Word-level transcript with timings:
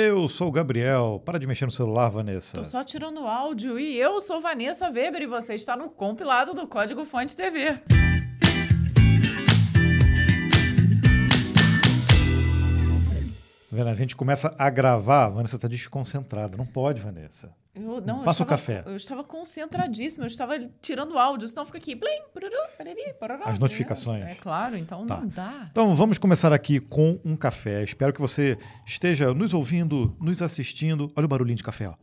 Eu 0.00 0.28
sou 0.28 0.46
o 0.46 0.52
Gabriel. 0.52 1.20
Para 1.24 1.40
de 1.40 1.46
mexer 1.48 1.66
no 1.66 1.72
celular, 1.72 2.08
Vanessa. 2.08 2.56
Tô 2.56 2.62
só 2.62 2.84
tirando 2.84 3.26
áudio. 3.26 3.80
E 3.80 3.98
eu 3.98 4.20
sou 4.20 4.40
Vanessa 4.40 4.88
Weber 4.88 5.22
e 5.22 5.26
você 5.26 5.56
está 5.56 5.76
no 5.76 5.90
compilado 5.90 6.54
do 6.54 6.68
Código 6.68 7.04
Fonte 7.04 7.34
TV. 7.34 7.76
Vendo, 13.78 13.90
a 13.90 13.94
gente 13.94 14.16
começa 14.16 14.52
a 14.58 14.68
gravar, 14.70 15.26
a 15.26 15.28
Vanessa 15.30 15.54
está 15.54 15.68
desconcentrada. 15.68 16.56
Não 16.56 16.66
pode, 16.66 17.00
Vanessa. 17.00 17.52
Eu, 17.72 18.00
não, 18.00 18.24
Passa 18.24 18.42
eu 18.42 18.44
o 18.44 18.44
estava, 18.44 18.46
café. 18.46 18.82
Eu 18.84 18.96
estava 18.96 19.22
concentradíssima, 19.22 20.24
eu 20.24 20.26
estava 20.26 20.58
tirando 20.82 21.16
áudio, 21.16 21.46
senão 21.46 21.64
fica 21.64 21.78
aqui. 21.78 21.94
Blim, 21.94 22.22
pururu, 22.34 22.52
pariri, 22.76 23.14
parará. 23.20 23.44
As 23.44 23.56
notificações. 23.60 24.24
É, 24.24 24.32
é 24.32 24.34
claro, 24.34 24.76
então 24.76 25.06
Tá. 25.06 25.20
não 25.20 25.28
dá. 25.28 25.68
Então 25.70 25.94
vamos 25.94 26.18
começar 26.18 26.52
aqui 26.52 26.80
com 26.80 27.20
um 27.24 27.36
café. 27.36 27.84
Espero 27.84 28.12
que 28.12 28.20
você 28.20 28.58
esteja 28.84 29.32
nos 29.32 29.54
ouvindo, 29.54 30.16
nos 30.20 30.42
assistindo. 30.42 31.12
Olha 31.14 31.26
o 31.26 31.28
barulhinho 31.28 31.56
de 31.56 31.62
café, 31.62 31.88
ó. 31.88 31.94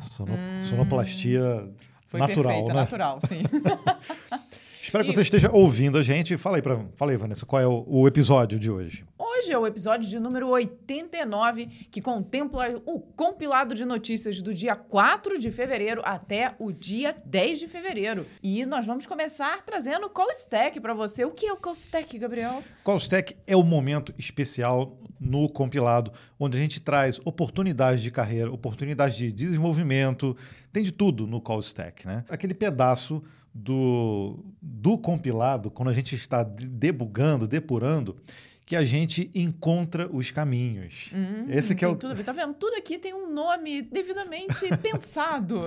Sono- 0.00 0.32
Sonoplastia 0.66 1.42
Hum. 1.42 1.74
Foi 2.06 2.20
natural, 2.20 2.52
perfeita, 2.64 2.72
né? 2.74 2.80
natural, 2.80 3.20
sim. 3.28 3.42
Espero 4.88 5.04
que 5.04 5.10
E- 5.10 5.14
você 5.14 5.20
esteja 5.20 5.50
ouvindo 5.52 5.98
a 5.98 6.02
gente. 6.02 6.38
Fala 6.38 6.56
aí, 6.56 6.62
pra, 6.62 6.80
fala 6.96 7.10
aí 7.10 7.16
Vanessa, 7.18 7.44
qual 7.44 7.60
é 7.60 7.66
o, 7.66 7.84
o 7.86 8.08
episódio 8.08 8.58
de 8.58 8.70
hoje? 8.70 9.04
Hoje 9.18 9.52
é 9.52 9.58
o 9.58 9.66
episódio 9.66 10.08
de 10.08 10.18
número 10.18 10.48
89, 10.48 11.66
que 11.90 12.00
contempla 12.00 12.80
o 12.86 12.98
compilado 12.98 13.74
de 13.74 13.84
notícias 13.84 14.40
do 14.40 14.54
dia 14.54 14.74
4 14.74 15.38
de 15.38 15.50
fevereiro 15.50 16.00
até 16.06 16.54
o 16.58 16.72
dia 16.72 17.14
10 17.26 17.60
de 17.60 17.68
fevereiro. 17.68 18.24
E 18.42 18.64
nós 18.64 18.86
vamos 18.86 19.04
começar 19.06 19.62
trazendo 19.62 20.06
o 20.06 20.10
Call 20.10 20.30
Stack 20.30 20.80
para 20.80 20.94
você. 20.94 21.22
O 21.22 21.32
que 21.32 21.46
é 21.46 21.52
o 21.52 21.56
Call 21.58 21.74
Stack, 21.74 22.18
Gabriel? 22.18 22.62
Qual 22.82 22.96
Stack 22.96 23.36
é 23.46 23.54
o 23.54 23.62
momento 23.62 24.14
especial 24.16 24.98
no 25.20 25.50
compilado, 25.50 26.12
onde 26.40 26.56
a 26.56 26.60
gente 26.60 26.80
traz 26.80 27.20
oportunidades 27.26 28.02
de 28.02 28.10
carreira, 28.10 28.50
oportunidades 28.50 29.16
de 29.16 29.30
desenvolvimento, 29.32 30.34
tem 30.72 30.82
de 30.82 30.92
tudo 30.92 31.26
no 31.26 31.40
Call 31.42 31.60
Stack, 31.60 32.06
né? 32.06 32.24
Aquele 32.28 32.54
pedaço 32.54 33.22
do, 33.54 34.44
do 34.60 34.98
compilado, 34.98 35.70
quando 35.70 35.88
a 35.88 35.92
gente 35.92 36.14
está 36.14 36.42
de- 36.42 36.68
debugando, 36.68 37.46
depurando, 37.46 38.16
que 38.68 38.76
a 38.76 38.84
gente 38.84 39.30
encontra 39.34 40.06
os 40.12 40.30
caminhos. 40.30 41.10
Hum, 41.14 41.46
Esse 41.48 41.74
que 41.74 41.82
é 41.82 41.88
o 41.88 41.96
tudo. 41.96 42.22
Tá 42.22 42.32
vendo? 42.32 42.52
Tudo 42.52 42.76
aqui 42.76 42.98
tem 42.98 43.14
um 43.14 43.32
nome 43.32 43.80
devidamente 43.80 44.68
pensado. 44.76 45.62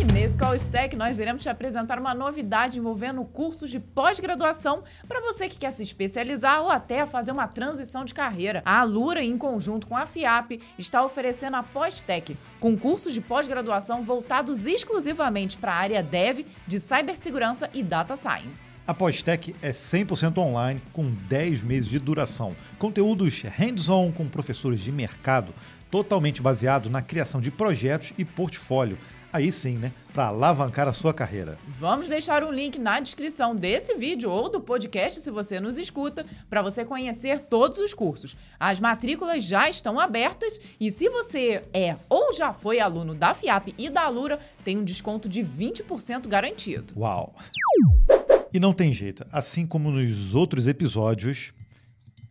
e 0.00 0.04
nesse 0.12 0.36
Call 0.36 0.54
Stack 0.54 0.94
nós 0.94 1.18
iremos 1.18 1.42
te 1.42 1.48
apresentar 1.48 1.98
uma 1.98 2.14
novidade 2.14 2.78
envolvendo 2.78 3.24
cursos 3.24 3.70
de 3.70 3.80
pós-graduação 3.80 4.84
para 5.08 5.20
você 5.20 5.48
que 5.48 5.58
quer 5.58 5.72
se 5.72 5.82
especializar 5.82 6.62
ou 6.62 6.70
até 6.70 7.04
fazer 7.06 7.32
uma 7.32 7.48
transição 7.48 8.04
de 8.04 8.14
carreira. 8.14 8.62
A 8.64 8.78
Alura, 8.78 9.20
em 9.20 9.36
conjunto 9.36 9.88
com 9.88 9.96
a 9.96 10.06
FIAP, 10.06 10.60
está 10.78 11.04
oferecendo 11.04 11.56
a 11.56 11.64
Pós-Tech, 11.64 12.38
com 12.60 12.78
cursos 12.78 13.12
de 13.12 13.20
pós-graduação 13.20 14.04
voltados 14.04 14.64
exclusivamente 14.64 15.58
para 15.58 15.72
a 15.72 15.76
área 15.76 16.02
Dev, 16.04 16.46
de 16.68 16.78
cibersegurança 16.78 17.68
e 17.74 17.82
data 17.82 18.14
science. 18.14 18.71
A 18.84 18.92
Pós-Tech 18.92 19.54
é 19.62 19.70
100% 19.70 20.38
online, 20.38 20.82
com 20.92 21.08
10 21.08 21.62
meses 21.62 21.88
de 21.88 22.00
duração. 22.00 22.56
Conteúdos 22.80 23.42
hands-on 23.42 24.10
com 24.10 24.28
professores 24.28 24.80
de 24.80 24.90
mercado, 24.90 25.54
totalmente 25.88 26.42
baseado 26.42 26.90
na 26.90 27.00
criação 27.00 27.40
de 27.40 27.48
projetos 27.48 28.12
e 28.18 28.24
portfólio. 28.24 28.98
Aí 29.32 29.52
sim, 29.52 29.78
né? 29.78 29.92
Para 30.12 30.26
alavancar 30.26 30.88
a 30.88 30.92
sua 30.92 31.14
carreira. 31.14 31.56
Vamos 31.66 32.08
deixar 32.08 32.42
um 32.42 32.50
link 32.50 32.76
na 32.76 32.98
descrição 32.98 33.54
desse 33.54 33.94
vídeo 33.94 34.28
ou 34.28 34.50
do 34.50 34.60
podcast, 34.60 35.20
se 35.20 35.30
você 35.30 35.60
nos 35.60 35.78
escuta, 35.78 36.26
para 36.50 36.60
você 36.60 36.84
conhecer 36.84 37.40
todos 37.40 37.78
os 37.78 37.94
cursos. 37.94 38.36
As 38.58 38.80
matrículas 38.80 39.44
já 39.44 39.70
estão 39.70 39.98
abertas 39.98 40.60
e 40.78 40.90
se 40.90 41.08
você 41.08 41.62
é 41.72 41.96
ou 42.08 42.32
já 42.32 42.52
foi 42.52 42.80
aluno 42.80 43.14
da 43.14 43.32
FIAP 43.32 43.74
e 43.78 43.88
da 43.88 44.02
Alura, 44.02 44.40
tem 44.64 44.76
um 44.76 44.84
desconto 44.84 45.28
de 45.28 45.40
20% 45.42 46.26
garantido. 46.26 46.92
Uau! 46.96 47.32
E 48.52 48.60
não 48.60 48.72
tem 48.72 48.92
jeito. 48.92 49.24
Assim 49.32 49.66
como 49.66 49.90
nos 49.90 50.34
outros 50.34 50.66
episódios, 50.68 51.52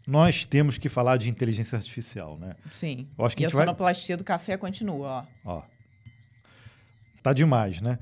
nós 0.06 0.46
temos 0.46 0.78
que 0.78 0.88
falar 0.90 1.18
de 1.18 1.30
inteligência 1.30 1.78
artificial, 1.78 2.38
né? 2.38 2.56
Sim. 2.72 3.08
Eu 3.18 3.26
acho 3.26 3.36
que 3.36 3.44
e 3.44 3.46
a 3.46 3.48
a 3.48 3.50
gente 3.50 3.58
vai- 3.58 3.66
sonoplastia 3.66 4.16
do 4.18 4.24
café 4.24 4.58
continua, 4.58 5.26
ó. 5.46 5.58
Ó. 5.58 5.64
Tá 7.24 7.34
demais, 7.34 7.82
né? 7.82 8.00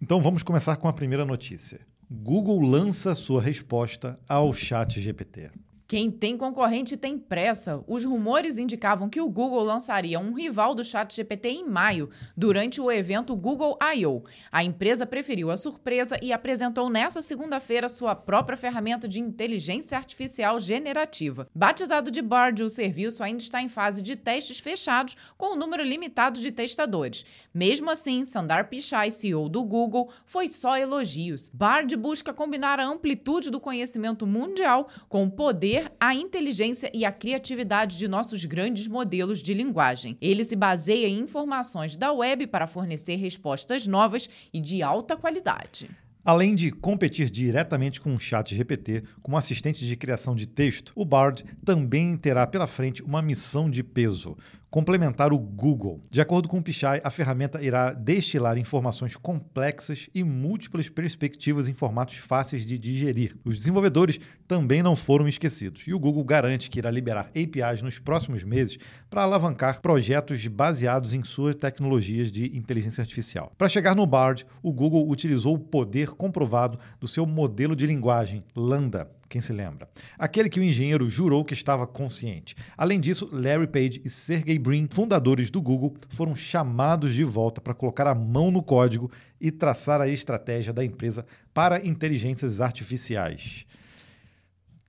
Então 0.00 0.20
vamos 0.20 0.42
começar 0.42 0.76
com 0.76 0.88
a 0.88 0.92
primeira 0.92 1.24
notícia. 1.24 1.80
Google 2.10 2.60
lança 2.60 3.14
sua 3.14 3.40
resposta 3.40 4.18
ao 4.28 4.52
Chat 4.52 5.00
GPT. 5.00 5.50
Quem 5.92 6.10
tem 6.10 6.38
concorrente 6.38 6.96
tem 6.96 7.18
pressa. 7.18 7.84
Os 7.86 8.02
rumores 8.02 8.56
indicavam 8.56 9.10
que 9.10 9.20
o 9.20 9.28
Google 9.28 9.62
lançaria 9.62 10.18
um 10.18 10.32
rival 10.32 10.74
do 10.74 10.82
ChatGPT 10.82 11.50
em 11.50 11.68
maio, 11.68 12.08
durante 12.34 12.80
o 12.80 12.90
evento 12.90 13.36
Google 13.36 13.76
I.O. 13.94 14.24
A 14.50 14.64
empresa 14.64 15.04
preferiu 15.04 15.50
a 15.50 15.56
surpresa 15.58 16.16
e 16.22 16.32
apresentou 16.32 16.88
nesta 16.88 17.20
segunda-feira 17.20 17.90
sua 17.90 18.14
própria 18.14 18.56
ferramenta 18.56 19.06
de 19.06 19.20
inteligência 19.20 19.98
artificial 19.98 20.58
generativa. 20.58 21.46
Batizado 21.54 22.10
de 22.10 22.22
Bard, 22.22 22.62
o 22.62 22.70
serviço 22.70 23.22
ainda 23.22 23.42
está 23.42 23.60
em 23.60 23.68
fase 23.68 24.00
de 24.00 24.16
testes 24.16 24.60
fechados 24.60 25.14
com 25.36 25.52
um 25.52 25.56
número 25.56 25.82
limitado 25.82 26.40
de 26.40 26.50
testadores. 26.50 27.22
Mesmo 27.52 27.90
assim, 27.90 28.24
Sundar 28.24 28.70
Pichai, 28.70 29.10
CEO 29.10 29.46
do 29.46 29.62
Google, 29.62 30.08
foi 30.24 30.48
só 30.48 30.74
elogios. 30.78 31.50
Bard 31.52 31.94
busca 31.98 32.32
combinar 32.32 32.80
a 32.80 32.86
amplitude 32.86 33.50
do 33.50 33.60
conhecimento 33.60 34.26
mundial 34.26 34.88
com 35.06 35.24
o 35.24 35.30
poder, 35.30 35.81
a 35.98 36.14
inteligência 36.14 36.90
e 36.92 37.04
a 37.04 37.12
criatividade 37.12 37.96
de 37.96 38.08
nossos 38.08 38.44
grandes 38.44 38.88
modelos 38.88 39.42
de 39.42 39.54
linguagem. 39.54 40.16
Ele 40.20 40.44
se 40.44 40.56
baseia 40.56 41.06
em 41.06 41.18
informações 41.18 41.96
da 41.96 42.12
web 42.12 42.46
para 42.46 42.66
fornecer 42.66 43.16
respostas 43.16 43.86
novas 43.86 44.28
e 44.52 44.60
de 44.60 44.82
alta 44.82 45.16
qualidade. 45.16 45.90
Além 46.24 46.54
de 46.54 46.70
competir 46.70 47.28
diretamente 47.28 48.00
com 48.00 48.14
o 48.14 48.20
Chat 48.20 48.54
GPT 48.54 49.02
como 49.20 49.36
assistente 49.36 49.84
de 49.84 49.96
criação 49.96 50.36
de 50.36 50.46
texto, 50.46 50.92
o 50.94 51.04
Bard 51.04 51.44
também 51.64 52.16
terá 52.16 52.46
pela 52.46 52.68
frente 52.68 53.02
uma 53.02 53.20
missão 53.20 53.68
de 53.68 53.82
peso: 53.82 54.36
complementar 54.72 55.34
o 55.34 55.38
Google. 55.38 56.00
De 56.08 56.18
acordo 56.18 56.48
com 56.48 56.56
o 56.56 56.62
Pichai, 56.62 56.98
a 57.04 57.10
ferramenta 57.10 57.62
irá 57.62 57.92
destilar 57.92 58.56
informações 58.56 59.14
complexas 59.14 60.08
e 60.14 60.24
múltiplas 60.24 60.88
perspectivas 60.88 61.68
em 61.68 61.74
formatos 61.74 62.16
fáceis 62.16 62.64
de 62.64 62.78
digerir. 62.78 63.36
Os 63.44 63.58
desenvolvedores 63.58 64.18
também 64.48 64.82
não 64.82 64.96
foram 64.96 65.28
esquecidos, 65.28 65.86
e 65.86 65.92
o 65.92 65.98
Google 65.98 66.24
garante 66.24 66.70
que 66.70 66.78
irá 66.78 66.90
liberar 66.90 67.26
APIs 67.26 67.82
nos 67.82 67.98
próximos 67.98 68.42
meses 68.44 68.78
para 69.10 69.24
alavancar 69.24 69.82
projetos 69.82 70.46
baseados 70.46 71.12
em 71.12 71.22
suas 71.22 71.54
tecnologias 71.54 72.32
de 72.32 72.56
inteligência 72.56 73.02
artificial. 73.02 73.52
Para 73.58 73.68
chegar 73.68 73.94
no 73.94 74.06
Bard, 74.06 74.46
o 74.62 74.72
Google 74.72 75.06
utilizou 75.06 75.54
o 75.54 75.60
poder 75.60 76.12
comprovado 76.12 76.78
do 76.98 77.06
seu 77.06 77.26
modelo 77.26 77.76
de 77.76 77.86
linguagem, 77.86 78.42
Lambda. 78.56 79.10
Quem 79.32 79.40
se 79.40 79.50
lembra? 79.50 79.88
Aquele 80.18 80.50
que 80.50 80.60
o 80.60 80.62
engenheiro 80.62 81.08
jurou 81.08 81.42
que 81.42 81.54
estava 81.54 81.86
consciente. 81.86 82.54
Além 82.76 83.00
disso, 83.00 83.30
Larry 83.32 83.66
Page 83.66 84.02
e 84.04 84.10
Sergey 84.10 84.58
Brin, 84.58 84.86
fundadores 84.90 85.50
do 85.50 85.62
Google, 85.62 85.96
foram 86.10 86.36
chamados 86.36 87.14
de 87.14 87.24
volta 87.24 87.58
para 87.58 87.72
colocar 87.72 88.06
a 88.06 88.14
mão 88.14 88.50
no 88.50 88.62
código 88.62 89.10
e 89.40 89.50
traçar 89.50 90.02
a 90.02 90.08
estratégia 90.08 90.70
da 90.70 90.84
empresa 90.84 91.24
para 91.54 91.82
inteligências 91.82 92.60
artificiais. 92.60 93.64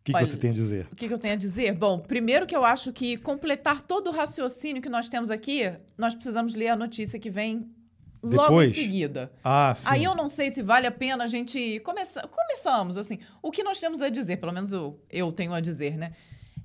O 0.02 0.04
que, 0.04 0.12
que 0.12 0.26
você 0.26 0.36
tem 0.36 0.50
a 0.52 0.54
dizer? 0.54 0.88
O 0.92 0.96
que, 0.98 1.08
que 1.08 1.14
eu 1.14 1.20
tenho 1.20 1.36
a 1.36 1.38
dizer? 1.38 1.72
Bom, 1.72 2.00
primeiro 2.00 2.46
que 2.46 2.54
eu 2.54 2.66
acho 2.66 2.92
que 2.92 3.16
completar 3.16 3.82
todo 3.82 4.08
o 4.08 4.12
raciocínio 4.12 4.82
que 4.82 4.90
nós 4.90 5.08
temos 5.08 5.32
aqui, 5.32 5.72
nós 5.98 6.14
precisamos 6.14 6.54
ler 6.54 6.68
a 6.68 6.76
notícia 6.76 7.18
que 7.18 7.30
vem 7.30 7.72
logo 8.24 8.44
Depois? 8.44 8.72
em 8.72 8.74
seguida. 8.82 9.32
Ah, 9.44 9.74
sim. 9.76 9.88
Aí 9.90 10.04
eu 10.04 10.16
não 10.16 10.30
sei 10.30 10.50
se 10.50 10.62
vale 10.62 10.88
a 10.88 10.92
pena 10.92 11.26
a 11.26 11.28
gente 11.28 11.80
começar. 11.82 12.28
Começamos, 12.28 12.98
assim. 12.98 13.20
O 13.42 13.52
que 13.52 13.64
nós 13.64 13.80
temos 13.80 14.02
a 14.02 14.10
dizer, 14.10 14.38
pelo 14.38 14.54
menos 14.54 14.72
eu, 14.72 15.00
eu 15.10 15.32
tenho 15.32 15.54
a 15.54 15.60
dizer, 15.60 15.98
né? 15.98 16.14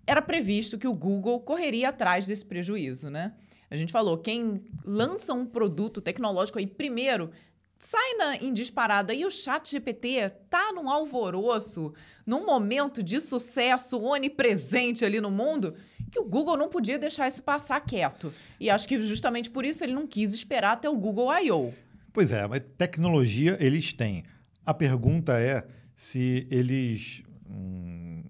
Era 0.07 0.23
previsto 0.23 0.79
que 0.79 0.87
o 0.87 0.95
Google 0.95 1.41
correria 1.41 1.88
atrás 1.88 2.27
desse 2.27 2.44
prejuízo, 2.44 3.11
né? 3.11 3.35
A 3.71 3.77
gente 3.77 3.93
falou, 3.93 4.17
quem 4.17 4.65
lança 4.85 5.35
um 5.35 5.44
produto 5.44 6.00
tecnológico 6.00 6.59
aí 6.59 6.67
primeiro 6.67 7.31
sai 7.79 8.15
na, 8.15 8.37
em 8.37 8.53
disparada 8.53 9.15
e 9.15 9.25
o 9.25 9.31
chat 9.31 9.71
GPT 9.71 10.31
tá 10.50 10.73
num 10.73 10.91
alvoroço, 10.91 11.93
num 12.27 12.44
momento 12.44 13.03
de 13.03 13.21
sucesso 13.21 14.00
onipresente 14.00 15.05
ali 15.05 15.21
no 15.21 15.31
mundo, 15.31 15.75
que 16.10 16.19
o 16.19 16.25
Google 16.25 16.56
não 16.56 16.69
podia 16.69 16.99
deixar 16.99 17.28
isso 17.28 17.43
passar 17.43 17.81
quieto. 17.81 18.32
E 18.58 18.69
acho 18.70 18.88
que 18.88 19.00
justamente 19.02 19.50
por 19.50 19.64
isso 19.64 19.84
ele 19.84 19.93
não 19.93 20.06
quis 20.06 20.32
esperar 20.32 20.72
até 20.72 20.88
o 20.88 20.96
Google 20.96 21.32
I.O. 21.38 21.72
Pois 22.12 22.32
é, 22.32 22.46
mas 22.46 22.62
tecnologia 22.76 23.56
eles 23.60 23.93
têm. 23.93 24.25
A 24.64 24.72
pergunta 24.75 25.38
é 25.38 25.66
se 25.94 26.46
eles 26.50 27.22
hum, 27.49 28.22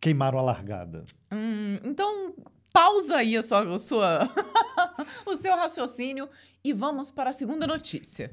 queimaram 0.00 0.38
a 0.38 0.42
largada. 0.42 1.04
Hum, 1.32 1.78
então, 1.84 2.34
pausa 2.72 3.16
aí 3.16 3.36
a 3.36 3.42
sua, 3.42 3.74
a 3.74 3.78
sua- 3.78 4.28
o 5.26 5.34
seu 5.36 5.54
raciocínio 5.54 6.28
e 6.64 6.72
vamos 6.72 7.10
para 7.10 7.30
a 7.30 7.32
segunda 7.32 7.66
notícia. 7.66 8.30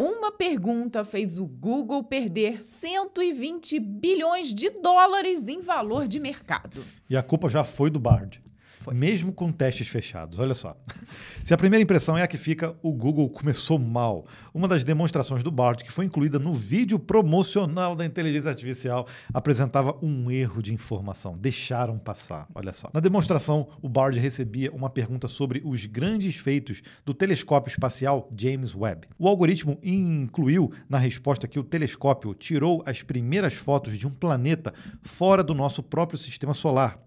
Uma 0.00 0.32
pergunta 0.32 1.04
fez 1.04 1.36
o 1.36 1.44
Google 1.44 2.02
perder 2.02 2.64
120 2.64 3.78
bilhões 3.78 4.54
de 4.54 4.70
dólares 4.70 5.46
em 5.46 5.60
valor 5.60 6.08
de 6.08 6.18
mercado. 6.18 6.82
E 7.06 7.14
a 7.14 7.22
culpa 7.22 7.50
já 7.50 7.64
foi 7.64 7.90
do 7.90 8.00
Bard. 8.00 8.42
Foi. 8.80 8.94
Mesmo 8.94 9.30
com 9.30 9.52
testes 9.52 9.88
fechados. 9.88 10.38
Olha 10.38 10.54
só. 10.54 10.74
Se 11.44 11.52
a 11.52 11.58
primeira 11.58 11.82
impressão 11.82 12.16
é 12.16 12.22
a 12.22 12.26
que 12.26 12.38
fica, 12.38 12.74
o 12.82 12.92
Google 12.92 13.28
começou 13.28 13.78
mal. 13.78 14.26
Uma 14.54 14.66
das 14.66 14.82
demonstrações 14.82 15.42
do 15.42 15.50
Bard, 15.50 15.84
que 15.84 15.92
foi 15.92 16.06
incluída 16.06 16.38
no 16.38 16.54
vídeo 16.54 16.98
promocional 16.98 17.94
da 17.94 18.06
inteligência 18.06 18.48
artificial, 18.48 19.06
apresentava 19.34 19.94
um 20.02 20.30
erro 20.30 20.62
de 20.62 20.72
informação. 20.72 21.36
Deixaram 21.36 21.98
passar. 21.98 22.48
Olha 22.54 22.72
só. 22.72 22.88
Na 22.94 23.00
demonstração, 23.00 23.68
o 23.82 23.88
Bard 23.88 24.18
recebia 24.18 24.72
uma 24.72 24.88
pergunta 24.88 25.28
sobre 25.28 25.60
os 25.62 25.84
grandes 25.84 26.36
feitos 26.36 26.80
do 27.04 27.12
telescópio 27.12 27.70
espacial 27.70 28.30
James 28.34 28.74
Webb. 28.74 29.08
O 29.18 29.28
algoritmo 29.28 29.78
incluiu 29.82 30.72
na 30.88 30.96
resposta 30.96 31.46
que 31.46 31.58
o 31.58 31.64
telescópio 31.64 32.32
tirou 32.32 32.82
as 32.86 33.02
primeiras 33.02 33.52
fotos 33.52 33.98
de 33.98 34.06
um 34.06 34.10
planeta 34.10 34.72
fora 35.02 35.44
do 35.44 35.54
nosso 35.54 35.82
próprio 35.82 36.18
sistema 36.18 36.54
solar. 36.54 36.98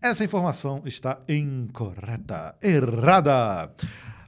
Essa 0.00 0.24
informação 0.24 0.80
está 0.84 1.20
incorreta, 1.28 2.54
errada. 2.62 3.68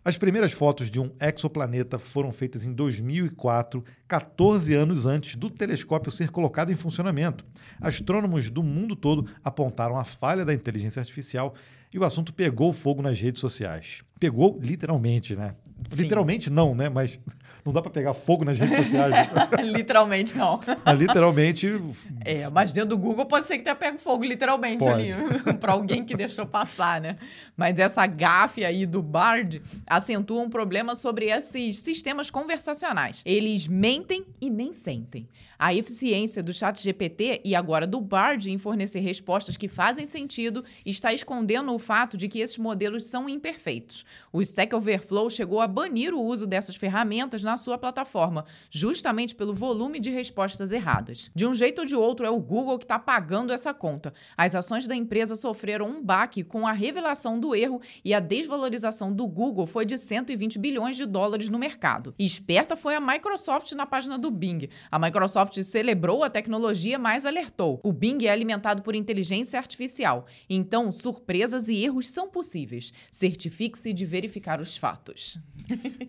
As 0.04 0.18
primeiras 0.18 0.50
fotos 0.50 0.90
de 0.90 0.98
um 0.98 1.12
exoplaneta 1.20 1.96
foram 1.96 2.32
feitas 2.32 2.64
em 2.64 2.72
2004, 2.72 3.84
14 4.08 4.74
anos 4.74 5.06
antes 5.06 5.36
do 5.36 5.48
telescópio 5.48 6.10
ser 6.10 6.30
colocado 6.30 6.72
em 6.72 6.74
funcionamento. 6.74 7.46
Astrônomos 7.80 8.50
do 8.50 8.64
mundo 8.64 8.96
todo 8.96 9.30
apontaram 9.44 9.96
a 9.96 10.04
falha 10.04 10.44
da 10.44 10.52
inteligência 10.52 10.98
artificial 10.98 11.54
e 11.92 11.98
o 12.00 12.04
assunto 12.04 12.32
pegou 12.32 12.72
fogo 12.72 13.00
nas 13.00 13.20
redes 13.20 13.40
sociais. 13.40 14.02
Pegou 14.18 14.58
literalmente, 14.60 15.36
né? 15.36 15.54
Sim. 15.90 16.02
Literalmente 16.02 16.50
não, 16.50 16.74
né? 16.74 16.88
Mas 16.88 17.18
não 17.64 17.72
dá 17.72 17.80
para 17.82 17.90
pegar 17.90 18.14
fogo 18.14 18.44
nas 18.44 18.58
redes 18.58 18.76
sociais. 18.76 19.14
literalmente 19.62 20.36
não. 20.36 20.60
Mas 20.84 20.98
literalmente. 20.98 21.80
É, 22.24 22.48
mas 22.48 22.72
dentro 22.72 22.90
do 22.90 22.98
Google 22.98 23.26
pode 23.26 23.46
ser 23.46 23.58
que 23.58 23.64
tenha 23.64 23.76
pego 23.76 23.98
fogo 23.98 24.24
literalmente 24.24 24.78
pode. 24.84 25.12
ali, 25.12 25.58
para 25.58 25.72
alguém 25.72 26.04
que 26.04 26.16
deixou 26.16 26.46
passar, 26.46 27.00
né? 27.00 27.16
Mas 27.56 27.78
essa 27.78 28.06
gafe 28.06 28.64
aí 28.64 28.86
do 28.86 29.02
Bard 29.02 29.62
acentua 29.86 30.40
um 30.40 30.50
problema 30.50 30.94
sobre 30.94 31.26
esses 31.26 31.78
sistemas 31.78 32.30
conversacionais. 32.30 33.22
Eles 33.24 33.66
mentem 33.66 34.24
e 34.40 34.50
nem 34.50 34.72
sentem. 34.72 35.26
A 35.62 35.74
eficiência 35.74 36.42
do 36.42 36.54
Chat 36.54 36.82
GPT 36.82 37.42
e 37.44 37.54
agora 37.54 37.86
do 37.86 38.00
Bard 38.00 38.50
em 38.50 38.56
fornecer 38.56 39.00
respostas 39.00 39.58
que 39.58 39.68
fazem 39.68 40.06
sentido 40.06 40.64
está 40.86 41.12
escondendo 41.12 41.70
o 41.74 41.78
fato 41.78 42.16
de 42.16 42.28
que 42.28 42.38
esses 42.38 42.56
modelos 42.56 43.04
são 43.04 43.28
imperfeitos. 43.28 44.06
O 44.32 44.40
Stack 44.40 44.74
Overflow 44.74 45.28
chegou 45.28 45.60
a 45.60 45.68
banir 45.68 46.14
o 46.14 46.22
uso 46.22 46.46
dessas 46.46 46.76
ferramentas 46.76 47.42
na 47.42 47.58
sua 47.58 47.76
plataforma, 47.76 48.46
justamente 48.70 49.34
pelo 49.34 49.52
volume 49.52 50.00
de 50.00 50.08
respostas 50.08 50.72
erradas. 50.72 51.30
De 51.34 51.46
um 51.46 51.52
jeito 51.52 51.80
ou 51.80 51.84
de 51.84 51.94
outro, 51.94 52.24
é 52.24 52.30
o 52.30 52.40
Google 52.40 52.78
que 52.78 52.86
está 52.86 52.98
pagando 52.98 53.52
essa 53.52 53.74
conta. 53.74 54.14
As 54.38 54.54
ações 54.54 54.86
da 54.86 54.96
empresa 54.96 55.36
sofreram 55.36 55.86
um 55.88 56.02
baque 56.02 56.42
com 56.42 56.66
a 56.66 56.72
revelação 56.72 57.38
do 57.38 57.54
erro 57.54 57.82
e 58.02 58.14
a 58.14 58.20
desvalorização 58.20 59.12
do 59.12 59.26
Google 59.26 59.66
foi 59.66 59.84
de 59.84 59.98
120 59.98 60.58
bilhões 60.58 60.96
de 60.96 61.04
dólares 61.04 61.50
no 61.50 61.58
mercado. 61.58 62.14
Esperta 62.18 62.76
foi 62.76 62.94
a 62.94 63.00
Microsoft 63.00 63.72
na 63.72 63.84
página 63.84 64.16
do 64.16 64.30
Bing. 64.30 64.66
A 64.90 64.98
Microsoft 64.98 65.49
celebrou 65.54 66.22
a 66.22 66.30
tecnologia, 66.30 66.98
mas 66.98 67.26
alertou. 67.26 67.80
O 67.82 67.92
Bing 67.92 68.24
é 68.24 68.30
alimentado 68.30 68.82
por 68.82 68.94
inteligência 68.94 69.58
artificial, 69.58 70.26
então 70.48 70.92
surpresas 70.92 71.68
e 71.68 71.84
erros 71.84 72.08
são 72.08 72.28
possíveis. 72.28 72.92
Certifique-se 73.10 73.92
de 73.92 74.04
verificar 74.04 74.60
os 74.60 74.76
fatos. 74.76 75.38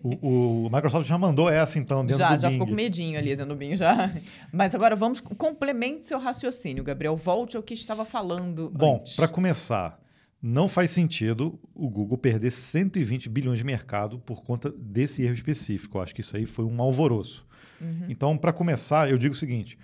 O, 0.02 0.66
o, 0.66 0.70
Microsoft 0.70 1.08
já 1.08 1.16
mandou 1.16 1.48
essa, 1.48 1.78
então, 1.78 2.04
dentro 2.04 2.18
já, 2.18 2.30
do 2.30 2.34
Bing. 2.34 2.40
Já, 2.40 2.50
ficou 2.50 2.66
com 2.66 2.74
medinho 2.74 3.18
ali 3.18 3.36
dentro 3.36 3.54
do 3.54 3.56
Bing, 3.56 3.76
já. 3.76 4.10
Mas 4.52 4.74
agora 4.74 4.96
vamos, 4.96 5.20
complemente 5.20 6.06
seu 6.06 6.18
raciocínio, 6.18 6.82
Gabriel. 6.82 7.16
Volte 7.16 7.56
ao 7.56 7.62
que 7.62 7.74
estava 7.74 8.04
falando 8.04 8.70
Bom, 8.70 9.02
para 9.16 9.28
começar, 9.28 10.00
não 10.42 10.68
faz 10.68 10.90
sentido 10.90 11.58
o 11.74 11.88
Google 11.88 12.18
perder 12.18 12.50
120 12.50 13.28
bilhões 13.28 13.58
de 13.58 13.64
mercado 13.64 14.18
por 14.18 14.42
conta 14.42 14.70
desse 14.70 15.22
erro 15.22 15.34
específico. 15.34 15.98
Eu 15.98 16.02
acho 16.02 16.14
que 16.14 16.20
isso 16.20 16.36
aí 16.36 16.46
foi 16.46 16.64
um 16.64 16.82
alvoroço. 16.82 17.46
Uhum. 17.82 18.06
Então, 18.08 18.38
para 18.38 18.52
começar, 18.52 19.10
eu 19.10 19.18
digo 19.18 19.34
o 19.34 19.36
seguinte: 19.36 19.76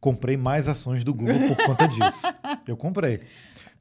comprei 0.00 0.36
mais 0.36 0.68
ações 0.68 1.02
do 1.02 1.14
Google 1.14 1.48
por 1.48 1.56
conta 1.66 1.88
disso. 1.88 2.26
Eu 2.66 2.76
comprei. 2.76 3.20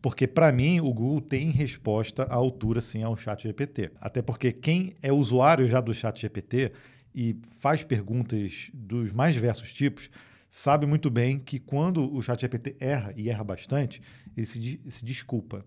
Porque, 0.02 0.26
para 0.26 0.52
mim, 0.52 0.80
o 0.80 0.94
Google 0.94 1.22
tem 1.22 1.50
resposta 1.50 2.24
à 2.24 2.36
altura, 2.36 2.80
sim, 2.80 3.04
ao 3.04 3.18
chat 3.18 3.44
GPT. 3.44 3.92
Até 4.00 4.22
porque 4.22 4.52
quem 4.52 4.96
é 5.02 5.12
usuário 5.12 5.68
já 5.68 5.82
do 5.82 5.94
chat 5.94 6.22
GPT 6.22 6.72
e 7.14 7.36
faz 7.60 7.84
perguntas 7.84 8.70
dos 8.74 9.12
mais 9.12 9.34
diversos 9.34 9.74
tipos, 9.74 10.10
sabe 10.50 10.86
muito 10.86 11.10
bem 11.10 11.38
que 11.38 11.60
quando 11.60 12.14
o 12.14 12.22
chat 12.22 12.40
GPT 12.40 12.78
erra, 12.80 13.14
e 13.16 13.30
erra 13.30 13.44
bastante, 13.44 14.02
ele 14.36 14.46
se, 14.46 14.80
se 14.90 15.04
desculpa. 15.04 15.66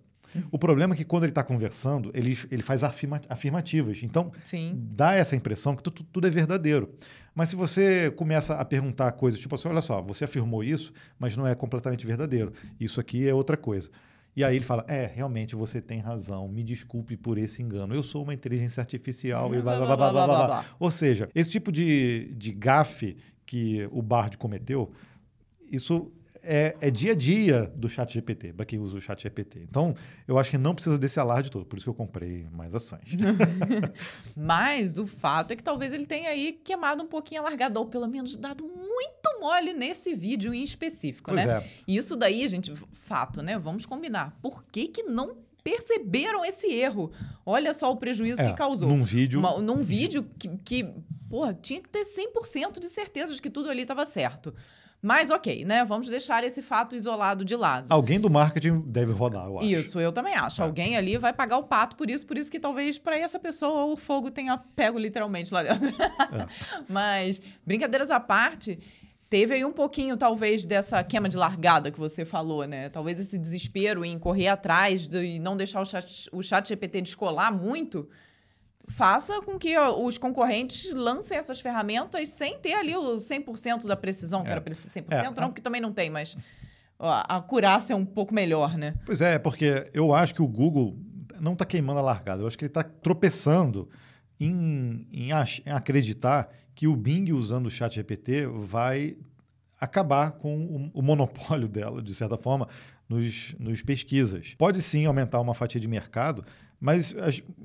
O 0.50 0.58
problema 0.58 0.94
é 0.94 0.96
que 0.96 1.04
quando 1.04 1.24
ele 1.24 1.30
está 1.30 1.42
conversando, 1.42 2.10
ele, 2.14 2.38
ele 2.50 2.62
faz 2.62 2.82
afirma, 2.82 3.20
afirmativas. 3.28 4.02
Então, 4.02 4.32
Sim. 4.40 4.72
dá 4.76 5.14
essa 5.14 5.36
impressão 5.36 5.76
que 5.76 5.82
tudo, 5.82 6.02
tudo, 6.04 6.26
é 6.26 6.30
verdadeiro. 6.30 6.90
Mas 7.34 7.48
se 7.48 7.56
você 7.56 8.10
começa 8.10 8.54
a 8.54 8.64
perguntar 8.64 9.12
coisas 9.12 9.40
tipo 9.40 9.54
assim, 9.54 9.68
olha 9.68 9.80
só, 9.80 10.00
você 10.00 10.24
afirmou 10.24 10.62
isso, 10.62 10.92
mas 11.18 11.36
não 11.36 11.46
é 11.46 11.54
completamente 11.54 12.06
verdadeiro. 12.06 12.52
Isso 12.78 13.00
aqui 13.00 13.28
é 13.28 13.34
outra 13.34 13.56
coisa. 13.56 13.90
E 14.34 14.42
aí 14.42 14.56
ele 14.56 14.64
fala: 14.64 14.84
É, 14.88 15.06
realmente 15.06 15.54
você 15.54 15.80
tem 15.80 16.00
razão, 16.00 16.48
me 16.48 16.62
desculpe 16.62 17.16
por 17.16 17.36
esse 17.36 17.62
engano. 17.62 17.94
Eu 17.94 18.02
sou 18.02 18.22
uma 18.22 18.32
inteligência 18.32 18.80
artificial 18.80 19.54
e 19.54 19.60
blá 19.60 19.76
blá 19.76 19.86
blá 19.86 19.96
blá 19.96 20.12
blá 20.12 20.26
blá. 20.26 20.46
blá. 20.46 20.64
Ou 20.80 20.90
seja, 20.90 21.28
esse 21.34 21.50
tipo 21.50 21.70
de, 21.70 22.32
de 22.36 22.52
gafe 22.52 23.16
que 23.44 23.86
o 23.90 24.00
Bard 24.00 24.38
cometeu, 24.38 24.90
isso 25.70 26.10
é, 26.42 26.76
é, 26.80 26.90
dia 26.90 27.12
a 27.12 27.14
dia 27.14 27.72
do 27.74 27.88
chat 27.88 28.12
GPT, 28.12 28.52
para 28.52 28.66
quem 28.66 28.78
usa 28.78 28.96
o 28.96 29.00
chat 29.00 29.22
GPT. 29.22 29.60
Então, 29.60 29.94
eu 30.26 30.38
acho 30.38 30.50
que 30.50 30.58
não 30.58 30.74
precisa 30.74 30.98
desse 30.98 31.20
alarde 31.20 31.50
todo, 31.50 31.64
por 31.64 31.76
isso 31.76 31.84
que 31.84 31.90
eu 31.90 31.94
comprei 31.94 32.46
mais 32.50 32.74
ações. 32.74 33.08
Mas 34.36 34.98
o 34.98 35.06
fato 35.06 35.52
é 35.52 35.56
que 35.56 35.62
talvez 35.62 35.92
ele 35.92 36.06
tenha 36.06 36.30
aí 36.30 36.52
queimado 36.52 37.02
um 37.02 37.06
pouquinho 37.06 37.42
a 37.42 37.44
largada, 37.44 37.78
ou 37.78 37.86
pelo 37.86 38.08
menos 38.08 38.36
dado 38.36 38.64
muito 38.64 39.40
mole 39.40 39.72
nesse 39.72 40.14
vídeo 40.14 40.52
em 40.52 40.64
específico, 40.64 41.30
pois 41.30 41.44
né? 41.44 41.58
É. 41.58 41.64
Isso 41.86 42.16
daí, 42.16 42.46
gente, 42.48 42.72
fato, 42.92 43.40
né? 43.40 43.58
Vamos 43.58 43.86
combinar. 43.86 44.36
Por 44.42 44.64
que 44.64 44.88
que 44.88 45.04
não 45.04 45.36
perceberam 45.62 46.44
esse 46.44 46.66
erro? 46.66 47.12
Olha 47.46 47.72
só 47.72 47.90
o 47.90 47.96
prejuízo 47.96 48.40
é, 48.40 48.50
que 48.50 48.56
causou. 48.56 48.88
Num 48.88 49.04
vídeo... 49.04 49.38
Uma, 49.38 49.60
num 49.60 49.82
vídeo 49.82 50.26
que, 50.38 50.48
que, 50.58 50.92
porra, 51.28 51.54
tinha 51.54 51.80
que 51.80 51.88
ter 51.88 52.04
100% 52.04 52.80
de 52.80 52.88
certeza 52.88 53.32
de 53.32 53.40
que 53.40 53.50
tudo 53.50 53.70
ali 53.70 53.82
estava 53.82 54.04
certo. 54.04 54.52
Mas 55.02 55.30
ok, 55.30 55.64
né? 55.64 55.84
Vamos 55.84 56.08
deixar 56.08 56.44
esse 56.44 56.62
fato 56.62 56.94
isolado 56.94 57.44
de 57.44 57.56
lado. 57.56 57.86
Alguém 57.90 58.20
do 58.20 58.30
marketing 58.30 58.78
deve 58.86 59.12
rodar, 59.12 59.46
eu 59.46 59.58
acho. 59.58 59.68
Isso, 59.68 59.98
eu 59.98 60.12
também 60.12 60.34
acho. 60.34 60.62
É. 60.62 60.64
Alguém 60.64 60.96
ali 60.96 61.18
vai 61.18 61.32
pagar 61.32 61.58
o 61.58 61.64
pato 61.64 61.96
por 61.96 62.08
isso, 62.08 62.24
por 62.24 62.38
isso 62.38 62.48
que 62.48 62.60
talvez 62.60 62.98
para 62.98 63.18
essa 63.18 63.36
pessoa 63.36 63.86
o 63.86 63.96
fogo 63.96 64.30
tenha 64.30 64.56
pego 64.56 65.00
literalmente 65.00 65.52
lá 65.52 65.64
dentro. 65.64 65.88
É. 65.88 66.46
Mas, 66.88 67.42
brincadeiras 67.66 68.12
à 68.12 68.20
parte, 68.20 68.78
teve 69.28 69.54
aí 69.54 69.64
um 69.64 69.72
pouquinho, 69.72 70.16
talvez, 70.16 70.64
dessa 70.64 71.02
queima 71.02 71.28
de 71.28 71.36
largada 71.36 71.90
que 71.90 71.98
você 71.98 72.24
falou, 72.24 72.64
né? 72.64 72.88
Talvez 72.88 73.18
esse 73.18 73.36
desespero 73.36 74.04
em 74.04 74.16
correr 74.20 74.46
atrás 74.46 75.08
e 75.12 75.40
não 75.40 75.56
deixar 75.56 75.80
o 75.80 75.84
chat, 75.84 76.28
o 76.30 76.44
chat 76.44 76.68
GPT 76.68 77.00
descolar 77.00 77.52
muito 77.52 78.08
faça 78.94 79.40
com 79.42 79.58
que 79.58 79.76
os 79.78 80.18
concorrentes 80.18 80.92
lancem 80.92 81.36
essas 81.36 81.60
ferramentas 81.60 82.28
sem 82.28 82.58
ter 82.58 82.74
ali 82.74 82.96
o 82.96 83.16
100% 83.16 83.86
da 83.86 83.96
precisão, 83.96 84.40
é. 84.40 84.44
que 84.44 84.50
era 84.50 84.60
100%, 84.60 85.04
é. 85.10 85.40
não, 85.40 85.48
porque 85.48 85.62
também 85.62 85.80
não 85.80 85.92
tem, 85.92 86.10
mas 86.10 86.36
a 86.98 87.36
acurácia 87.36 87.94
é 87.94 87.96
um 87.96 88.04
pouco 88.04 88.32
melhor, 88.32 88.76
né? 88.76 88.94
Pois 89.04 89.20
é, 89.20 89.38
porque 89.38 89.90
eu 89.92 90.14
acho 90.14 90.34
que 90.34 90.42
o 90.42 90.46
Google 90.46 90.96
não 91.40 91.54
está 91.54 91.64
queimando 91.64 91.98
a 91.98 92.02
largada, 92.02 92.42
eu 92.42 92.46
acho 92.46 92.56
que 92.56 92.64
ele 92.64 92.70
está 92.70 92.82
tropeçando 92.82 93.88
em, 94.38 95.06
em, 95.12 95.30
em, 95.30 95.72
acreditar 95.72 96.48
que 96.74 96.86
o 96.86 96.96
Bing 96.96 97.32
usando 97.32 97.66
o 97.66 97.70
chat 97.70 97.94
GPT 97.94 98.46
vai 98.46 99.16
acabar 99.82 100.30
com 100.30 100.90
o, 100.94 101.00
o 101.00 101.02
monopólio 101.02 101.66
dela, 101.66 102.00
de 102.00 102.14
certa 102.14 102.36
forma, 102.36 102.68
nos, 103.08 103.56
nos 103.58 103.82
pesquisas. 103.82 104.54
Pode 104.56 104.80
sim 104.80 105.06
aumentar 105.06 105.40
uma 105.40 105.54
fatia 105.54 105.80
de 105.80 105.88
mercado, 105.88 106.44
mas 106.80 107.12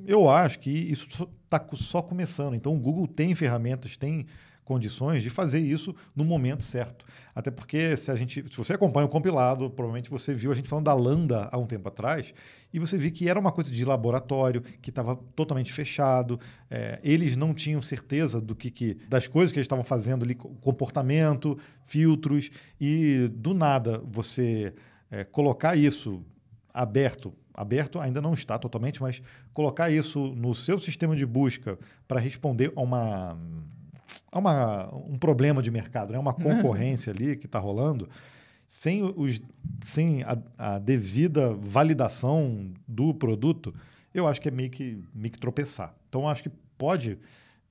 eu 0.07 0.27
acho 0.27 0.57
que 0.57 0.71
isso 0.71 1.29
está 1.45 1.63
só 1.75 2.01
começando. 2.01 2.55
Então, 2.55 2.73
o 2.73 2.79
Google 2.79 3.07
tem 3.07 3.35
ferramentas, 3.35 3.97
tem 3.97 4.25
condições 4.65 5.21
de 5.21 5.29
fazer 5.29 5.59
isso 5.59 5.95
no 6.15 6.25
momento 6.25 6.63
certo. 6.63 7.05
Até 7.37 7.51
porque 7.51 7.95
se 7.95 8.09
a 8.09 8.15
gente, 8.15 8.43
se 8.49 8.57
você 8.57 8.73
acompanha 8.73 9.05
o 9.05 9.09
compilado, 9.09 9.69
provavelmente 9.69 10.09
você 10.09 10.33
viu 10.33 10.51
a 10.51 10.55
gente 10.55 10.67
falando 10.67 10.85
da 10.85 10.93
Lambda 10.95 11.47
há 11.51 11.57
um 11.59 11.67
tempo 11.67 11.87
atrás 11.87 12.33
e 12.73 12.79
você 12.79 12.97
viu 12.97 13.11
que 13.11 13.29
era 13.29 13.39
uma 13.39 13.51
coisa 13.51 13.69
de 13.69 13.85
laboratório 13.85 14.59
que 14.81 14.89
estava 14.89 15.15
totalmente 15.35 15.71
fechado. 15.71 16.39
É, 16.67 16.99
eles 17.03 17.35
não 17.35 17.53
tinham 17.53 17.79
certeza 17.79 18.41
do 18.41 18.55
que, 18.55 18.71
que 18.71 18.95
das 19.07 19.27
coisas 19.27 19.51
que 19.51 19.59
eles 19.59 19.65
estavam 19.65 19.83
fazendo 19.83 20.25
ali, 20.25 20.33
comportamento, 20.33 21.55
filtros 21.85 22.49
e 22.81 23.29
do 23.31 23.53
nada 23.53 24.01
você 24.03 24.73
é, 25.11 25.23
colocar 25.23 25.75
isso 25.75 26.25
aberto 26.73 27.31
aberto 27.53 27.99
ainda 27.99 28.19
não 28.19 28.33
está 28.33 28.57
totalmente, 28.57 28.99
mas 28.99 29.21
colocar 29.53 29.91
isso 29.91 30.33
no 30.35 30.55
seu 30.55 30.79
sistema 30.79 31.15
de 31.15 31.25
busca 31.25 31.77
para 32.07 32.19
responder 32.19 32.71
a 32.75 32.81
uma 32.81 33.37
há 34.31 34.39
uma, 34.39 34.95
um 34.95 35.15
problema 35.15 35.61
de 35.61 35.71
mercado, 35.71 36.13
né? 36.13 36.19
uma 36.19 36.33
concorrência 36.33 37.11
ali 37.11 37.35
que 37.35 37.45
está 37.45 37.59
rolando. 37.59 38.09
Sem, 38.67 39.01
os, 39.01 39.41
sem 39.85 40.23
a, 40.23 40.37
a, 40.57 40.79
devida 40.79 41.53
validação 41.53 42.73
do 42.85 43.13
produto, 43.13 43.73
eu 44.13 44.27
acho 44.27 44.41
que 44.41 44.49
é 44.49 44.51
meio 44.51 44.69
que, 44.69 45.01
meio 45.13 45.31
que 45.31 45.39
tropeçar. 45.39 45.95
Então, 46.09 46.27
acho 46.27 46.43
que 46.43 46.49
pode, 46.77 47.17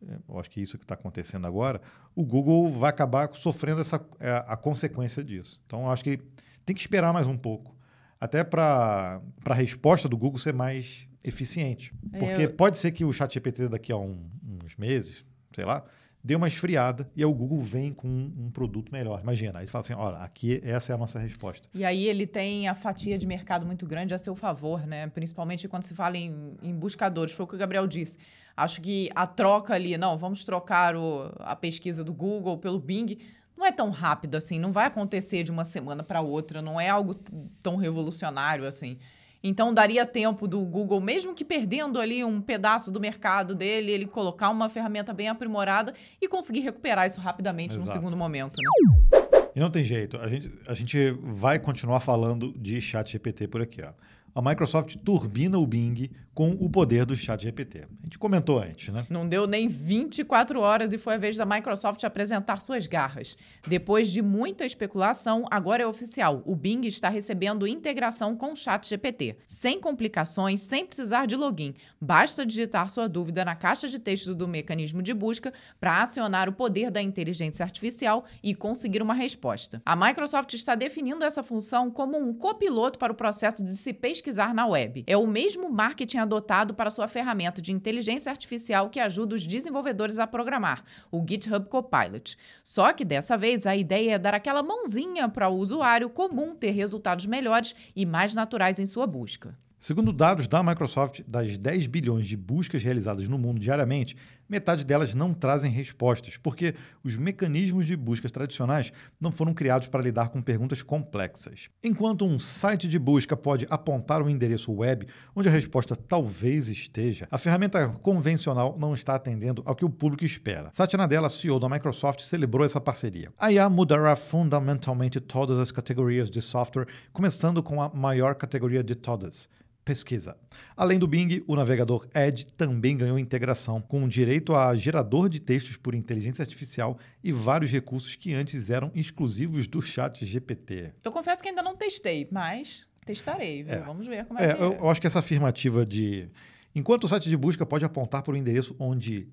é, 0.09 0.19
eu 0.27 0.41
acho 0.41 0.51
que 0.51 0.61
isso 0.61 0.79
que 0.79 0.85
está 0.85 0.95
acontecendo 0.95 1.47
agora, 1.47 1.83
o 2.15 2.25
Google 2.25 2.73
vai 2.73 2.89
acabar 2.89 3.29
sofrendo 3.35 3.83
essa, 3.83 4.03
é, 4.19 4.43
a 4.47 4.57
consequência 4.57 5.23
disso. 5.23 5.61
Então, 5.67 5.91
acho 5.91 6.03
que 6.03 6.19
tem 6.65 6.75
que 6.75 6.81
esperar 6.81 7.13
mais 7.13 7.27
um 7.27 7.37
pouco, 7.37 7.77
até 8.19 8.43
para 8.43 9.21
a 9.45 9.55
resposta 9.55 10.09
do 10.09 10.17
Google 10.17 10.39
ser 10.39 10.55
mais 10.55 11.07
eficiente. 11.23 11.93
É, 12.13 12.19
Porque 12.19 12.43
eu... 12.43 12.53
pode 12.55 12.79
ser 12.79 12.91
que 12.93 13.05
o 13.05 13.13
chat 13.13 13.35
GPT 13.35 13.69
daqui 13.69 13.93
a 13.93 13.97
um, 13.97 14.19
uns 14.65 14.77
meses, 14.77 15.25
sei 15.53 15.65
lá, 15.65 15.85
dê 16.27 16.35
uma 16.35 16.49
esfriada 16.49 17.09
e 17.15 17.23
aí 17.23 17.25
o 17.25 17.33
Google 17.33 17.61
vem 17.61 17.93
com 17.93 18.09
um, 18.09 18.47
um 18.47 18.51
produto 18.51 18.91
melhor. 18.91 19.21
Imagina, 19.23 19.61
aí 19.61 19.67
você 19.67 19.71
fala 19.71 19.85
assim, 19.85 19.95
olha, 19.95 20.17
aqui 20.17 20.61
essa 20.65 20.91
é 20.91 20.95
a 20.97 20.99
nossa 20.99 21.21
resposta. 21.21 21.69
E 21.73 21.85
aí 21.85 22.09
ele 22.09 22.27
tem 22.27 22.67
a 22.67 22.75
fatia 22.75 23.17
de 23.17 23.25
mercado 23.25 23.65
muito 23.65 23.87
grande 23.87 24.13
a 24.13 24.19
seu 24.19 24.35
favor, 24.35 24.85
né? 24.89 25.07
Principalmente 25.07 25.69
quando 25.69 25.85
se 25.85 25.95
fala 25.95 26.17
em, 26.19 26.57
em 26.61 26.75
buscadores, 26.75 27.33
foi 27.33 27.45
o 27.45 27.49
que 27.49 27.55
o 27.55 27.59
Gabriel 27.59 27.87
disse. 27.87 28.19
Acho 28.57 28.81
que 28.81 29.09
a 29.15 29.25
troca 29.25 29.73
ali, 29.73 29.97
não, 29.97 30.19
vamos 30.19 30.43
trocar 30.43 30.97
o, 30.97 31.33
a 31.39 31.55
pesquisa 31.55 32.03
do 32.03 32.13
Google 32.13 32.59
pelo 32.59 32.81
Bing, 32.81 33.19
não 33.57 33.65
é 33.65 33.71
tão 33.71 33.91
rápido 33.91 34.35
assim, 34.35 34.59
não 34.59 34.73
vai 34.73 34.87
acontecer 34.87 35.45
de 35.45 35.53
uma 35.53 35.65
semana 35.65 36.03
para 36.03 36.23
outra, 36.23 36.61
não 36.61 36.81
é 36.81 36.89
algo 36.89 37.15
tão 37.63 37.77
revolucionário 37.77 38.67
assim. 38.67 38.99
Então 39.47 39.73
daria 39.73 40.05
tempo 40.05 40.49
do 40.49 40.61
Google, 40.65 41.01
mesmo 41.01 41.35
que 41.35 41.45
perdendo 41.45 42.01
ali 42.01 42.25
um 42.25 42.41
pedaço 42.41 42.91
do 42.91 43.01
mercado 43.01 43.55
dele, 43.55 43.93
ele 43.93 44.07
colocar 44.07 44.51
uma 44.51 44.69
ferramenta 44.69 45.13
bem 45.13 45.29
aprimorada 45.29 45.95
e 46.21 46.29
conseguir 46.29 46.61
recuperar 46.61 47.07
isso 47.07 47.21
rapidamente 47.21 47.75
Exato. 47.75 47.87
num 47.87 47.93
segundo 47.93 48.17
momento. 48.17 48.57
Né? 48.57 49.49
E 49.55 49.61
não 49.61 49.71
tem 49.71 49.85
jeito, 49.85 50.19
a 50.19 50.29
gente, 50.29 50.53
a 50.67 50.75
gente 50.75 51.11
vai 51.23 51.59
continuar 51.59 52.01
falando 52.01 52.53
de 52.59 52.81
chat 52.81 53.13
GPT 53.13 53.49
por 53.49 53.63
aqui. 53.63 53.83
Ó 53.83 53.93
a 54.37 54.43
Microsoft 54.43 54.97
turbina 54.97 55.59
o 55.59 55.67
Bing 55.67 56.11
com 56.35 56.51
o 56.51 56.69
poder 56.69 57.07
do 57.07 57.17
chat 57.17 57.43
GPT. 57.43 57.79
A 57.79 58.05
gente 58.05 58.19
comentou 58.19 58.59
antes, 58.59 58.93
né? 58.93 59.07
Não 59.09 59.27
deu 59.27 59.47
nem 59.47 59.67
24 59.67 60.61
horas 60.61 60.93
e 60.93 60.99
foi 60.99 61.15
a 61.15 61.19
vez 61.19 61.39
da 61.39 61.47
Microsoft 61.47 62.05
apresentar 62.05 62.61
suas 62.61 62.87
garras. 62.87 63.35
Depois 63.67 64.13
de 64.13 64.21
muita 64.21 64.67
especulação, 64.67 65.47
agora 65.51 65.83
é 65.83 65.87
oficial. 65.87 66.43
O 66.45 66.55
Bing 66.55 66.87
está 66.87 67.09
recebendo 67.09 67.67
integração 67.67 68.37
com 68.37 68.53
o 68.53 68.57
chat 68.57 68.87
GPT. 68.87 69.39
Sem 69.47 69.81
complicações, 69.81 70.61
sem 70.61 70.85
precisar 70.85 71.25
de 71.25 71.35
login. 71.35 71.73
Basta 71.99 72.45
digitar 72.45 72.91
sua 72.91 73.09
dúvida 73.09 73.43
na 73.43 73.57
caixa 73.57 73.89
de 73.89 73.99
texto 73.99 74.35
do 74.35 74.47
mecanismo 74.47 75.01
de 75.01 75.15
busca 75.15 75.51
para 75.81 76.03
acionar 76.03 76.47
o 76.47 76.53
poder 76.53 76.91
da 76.91 77.01
inteligência 77.01 77.63
artificial 77.63 78.27
e 78.43 78.55
conseguir 78.55 79.01
uma 79.01 79.15
resposta. 79.15 79.81
A 79.87 79.97
Microsoft 79.97 80.53
está 80.53 80.75
definindo 80.75 81.25
essa 81.25 81.43
função 81.43 81.91
como 81.91 82.19
um 82.19 82.35
copiloto 82.35 82.99
para 82.99 83.15
o 83.15 83.17
processo 83.17 83.65
de 83.65 83.71
se 83.71 83.95
pesquisar 83.95 84.26
pesquisar 84.27 84.53
na 84.53 84.67
web. 84.67 85.05
É 85.07 85.17
o 85.17 85.27
mesmo 85.27 85.71
marketing 85.71 86.19
adotado 86.19 86.75
para 86.75 86.91
sua 86.91 87.07
ferramenta 87.07 87.63
de 87.63 87.73
inteligência 87.73 88.31
artificial 88.31 88.91
que 88.91 88.99
ajuda 88.99 89.37
os 89.37 89.47
desenvolvedores 89.47 90.19
a 90.19 90.27
programar, 90.27 90.83
o 91.13 91.25
GitHub 91.27 91.69
Copilot. 91.69 92.37
Só 92.65 92.93
que 92.93 93.05
dessa 93.05 93.39
vez 93.39 93.67
a 93.67 93.77
ideia 93.77 94.15
é 94.15 94.19
dar 94.19 94.35
aquela 94.35 94.65
mãozinha 94.65 95.29
para 95.29 95.49
o 95.49 95.55
usuário 95.55 96.11
comum 96.11 96.57
ter 96.57 96.73
resultados 96.73 97.27
melhores 97.27 97.75
e 97.95 98.05
mais 98.05 98.35
naturais 98.35 98.81
em 98.81 98.87
sua 98.87 99.07
busca. 99.07 99.57
Segundo 99.79 100.13
dados 100.13 100.49
da 100.49 100.63
Microsoft, 100.63 101.21
das 101.29 101.59
10 101.59 101.87
bilhões 101.87 102.27
de 102.27 102.37
buscas 102.37 102.83
realizadas 102.83 103.29
no 103.29 103.39
mundo 103.39 103.61
diariamente, 103.61 104.17
metade 104.49 104.85
delas 104.85 105.15
não 105.15 105.35
trazem 105.35 105.71
respostas, 105.71 106.37
porque 106.37 106.75
os 107.05 107.15
mecanismos 107.15 107.87
de 107.87 107.95
buscas 107.95 108.33
tradicionais 108.33 108.91
não 109.21 109.31
foram 109.31 109.53
criados 109.53 109.87
para 109.87 110.03
lidar 110.03 110.31
com 110.31 110.41
perguntas 110.41 110.83
complexas. 110.83 111.69
Enquanto 111.85 112.25
um 112.25 112.39
site 112.39 112.89
de 112.89 112.99
busca 112.99 113.37
pode 113.37 113.67
apontar 113.71 114.23
um 114.23 114.31
endereço 114.31 114.73
web 114.73 115.07
onde 115.37 115.49
a 115.49 115.53
resposta 115.53 115.95
talvez 115.95 116.69
esteja, 116.69 117.29
a 117.31 117.39
ferramenta 117.39 117.89
convencional 118.03 118.77
não 118.81 118.95
está 118.95 119.15
atendendo 119.15 119.63
ao 119.67 119.77
que 119.77 119.85
o 119.85 119.91
público 119.91 120.25
espera. 120.25 120.71
Satya 120.73 120.97
Nadella, 120.97 121.29
CEO 121.29 121.61
da 121.61 121.69
Microsoft, 121.69 122.23
celebrou 122.23 122.65
essa 122.65 122.81
parceria. 122.81 123.31
A 123.39 123.53
IA 123.53 123.69
mudará 123.69 124.17
fundamentalmente 124.17 125.21
todas 125.21 125.59
as 125.59 125.71
categorias 125.71 126.31
de 126.31 126.41
software, 126.41 126.89
começando 127.13 127.63
com 127.63 127.81
a 127.81 127.91
maior 127.91 128.35
categoria 128.35 128.83
de 128.83 128.95
todas 128.95 129.49
pesquisa. 129.87 130.37
Além 130.77 130.99
do 130.99 131.07
Bing, 131.07 131.45
o 131.47 131.55
navegador 131.55 132.07
Edge 132.13 132.45
também 132.45 132.97
ganhou 132.97 133.19
integração 133.19 133.81
com 133.81 134.07
direito 134.09 134.53
a 134.53 134.77
gerador 134.77 135.29
de 135.29 135.39
textos 135.39 135.77
por 135.77 135.95
inteligência 135.95 136.43
artificial 136.43 136.99
e 137.23 137.31
vários 137.31 137.71
recursos 137.71 138.17
que 138.17 138.35
antes 138.35 138.69
eram 138.69 138.91
exclusivos 138.95 139.69
do 139.69 139.81
chat 139.81 140.27
GPT. 140.27 140.93
Eu 141.05 141.13
confesso 141.13 141.41
que 141.41 141.49
ainda 141.49 141.63
não 141.63 141.77
testei, 141.77 142.27
mas 142.33 142.89
testarei. 143.07 143.65
É. 143.69 143.79
Vamos 143.79 144.09
ver 144.09 144.25
como 144.25 144.41
é, 144.41 144.51
é 144.51 144.55
que 144.55 144.63
é. 144.63 144.67
Eu 144.67 144.91
acho 144.91 145.01
que 145.01 145.07
essa 145.07 145.21
afirmativa 145.21 145.87
de... 145.87 146.29
Enquanto 146.75 147.05
o 147.05 147.09
site 147.09 147.31
de 147.31 147.37
busca 147.37 147.65
pode 147.65 147.85
apontar 147.85 148.23
para 148.25 148.35
o 148.35 148.37
endereço 148.37 148.75
onde 148.79 149.29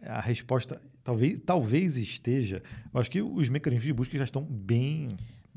a 0.00 0.20
resposta 0.20 0.80
talvez, 1.02 1.40
talvez 1.44 1.96
esteja, 1.98 2.62
eu 2.94 3.00
acho 3.00 3.10
que 3.10 3.20
os 3.20 3.48
mecanismos 3.48 3.86
de 3.86 3.92
busca 3.92 4.16
já 4.16 4.24
estão 4.24 4.44
bem 4.44 5.08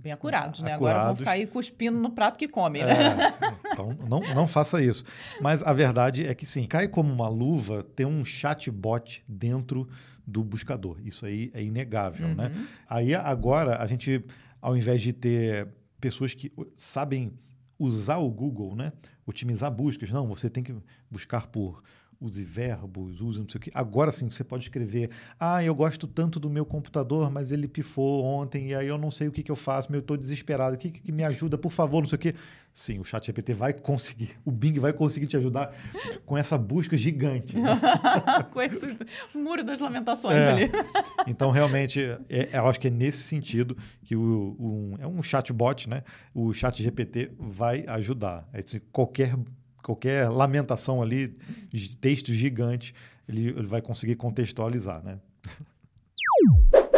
Bem 0.01 0.13
acurados, 0.13 0.61
né? 0.61 0.73
Acurados. 0.73 0.97
Agora 0.97 1.07
vão 1.07 1.15
ficar 1.17 1.31
aí 1.31 1.45
cuspindo 1.45 1.99
no 1.99 2.11
prato 2.11 2.39
que 2.39 2.47
come, 2.47 2.81
né? 2.83 2.93
É, 2.93 3.73
então, 3.73 3.97
não, 4.07 4.21
não 4.33 4.47
faça 4.47 4.81
isso. 4.81 5.03
Mas 5.41 5.61
a 5.61 5.73
verdade 5.73 6.25
é 6.25 6.33
que 6.33 6.45
sim, 6.45 6.65
cai 6.65 6.87
como 6.87 7.11
uma 7.11 7.27
luva 7.27 7.83
ter 7.83 8.05
um 8.05 8.23
chatbot 8.23 9.21
dentro 9.27 9.89
do 10.25 10.41
buscador. 10.41 10.97
Isso 11.03 11.25
aí 11.25 11.51
é 11.53 11.61
inegável, 11.61 12.29
né? 12.29 12.47
uhum. 12.47 12.59
né? 12.59 12.67
Aí 12.87 13.13
agora 13.13 13.81
a 13.81 13.87
gente, 13.87 14.23
ao 14.61 14.77
invés 14.77 15.01
de 15.01 15.11
ter 15.11 15.67
pessoas 15.99 16.33
que 16.33 16.49
sabem 16.75 17.33
usar 17.77 18.17
o 18.17 18.29
Google, 18.29 18.75
né? 18.77 18.93
Otimizar 19.25 19.69
buscas, 19.69 20.09
não, 20.11 20.27
você 20.27 20.49
tem 20.49 20.63
que 20.63 20.73
buscar 21.11 21.47
por 21.47 21.83
use 22.21 22.43
verbos, 22.43 23.21
use 23.21 23.39
não 23.39 23.47
sei 23.47 23.57
o 23.57 23.61
quê. 23.61 23.71
Agora 23.73 24.11
sim, 24.11 24.29
você 24.29 24.43
pode 24.43 24.63
escrever: 24.63 25.09
Ah, 25.39 25.63
eu 25.63 25.73
gosto 25.73 26.07
tanto 26.07 26.39
do 26.39 26.49
meu 26.49 26.65
computador, 26.65 27.31
mas 27.31 27.51
ele 27.51 27.67
pifou 27.67 28.23
ontem 28.23 28.69
e 28.69 28.75
aí 28.75 28.87
eu 28.87 28.97
não 28.97 29.09
sei 29.09 29.27
o 29.27 29.31
que, 29.31 29.41
que 29.41 29.51
eu 29.51 29.55
faço, 29.55 29.93
eu 29.93 29.99
estou 29.99 30.17
desesperado, 30.17 30.75
o 30.75 30.79
que, 30.79 30.91
que 30.91 31.11
me 31.11 31.23
ajuda, 31.23 31.57
por 31.57 31.71
favor, 31.71 32.01
não 32.01 32.07
sei 32.07 32.15
o 32.15 32.19
quê. 32.19 32.35
Sim, 32.73 32.99
o 32.99 33.03
Chat 33.03 33.25
GPT 33.25 33.53
vai 33.53 33.73
conseguir, 33.73 34.31
o 34.45 34.51
Bing 34.51 34.79
vai 34.79 34.93
conseguir 34.93 35.27
te 35.27 35.35
ajudar 35.35 35.73
com 36.25 36.37
essa 36.37 36.57
busca 36.57 36.95
gigante. 36.95 37.57
Né? 37.57 37.77
com 38.51 38.61
esse 38.61 38.97
muro 39.33 39.63
das 39.63 39.79
lamentações 39.79 40.37
é. 40.37 40.51
ali. 40.51 40.71
então, 41.27 41.49
realmente, 41.51 41.99
é, 42.29 42.49
eu 42.53 42.67
acho 42.67 42.79
que 42.79 42.87
é 42.87 42.91
nesse 42.91 43.23
sentido 43.23 43.75
que 44.03 44.15
o, 44.15 44.55
um, 44.59 44.95
é 44.99 45.07
um 45.07 45.21
chatbot, 45.21 45.89
né? 45.89 46.03
O 46.33 46.53
Chat 46.53 46.81
GPT 46.81 47.31
vai 47.37 47.83
ajudar. 47.87 48.47
É, 48.53 48.61
qualquer 48.91 49.35
qualquer 49.89 50.29
lamentação 50.29 51.01
ali, 51.01 51.35
de 51.69 51.97
texto 51.97 52.31
gigante, 52.31 52.93
ele, 53.27 53.49
ele 53.49 53.65
vai 53.65 53.81
conseguir 53.81 54.15
contextualizar, 54.15 55.03
né? 55.03 55.19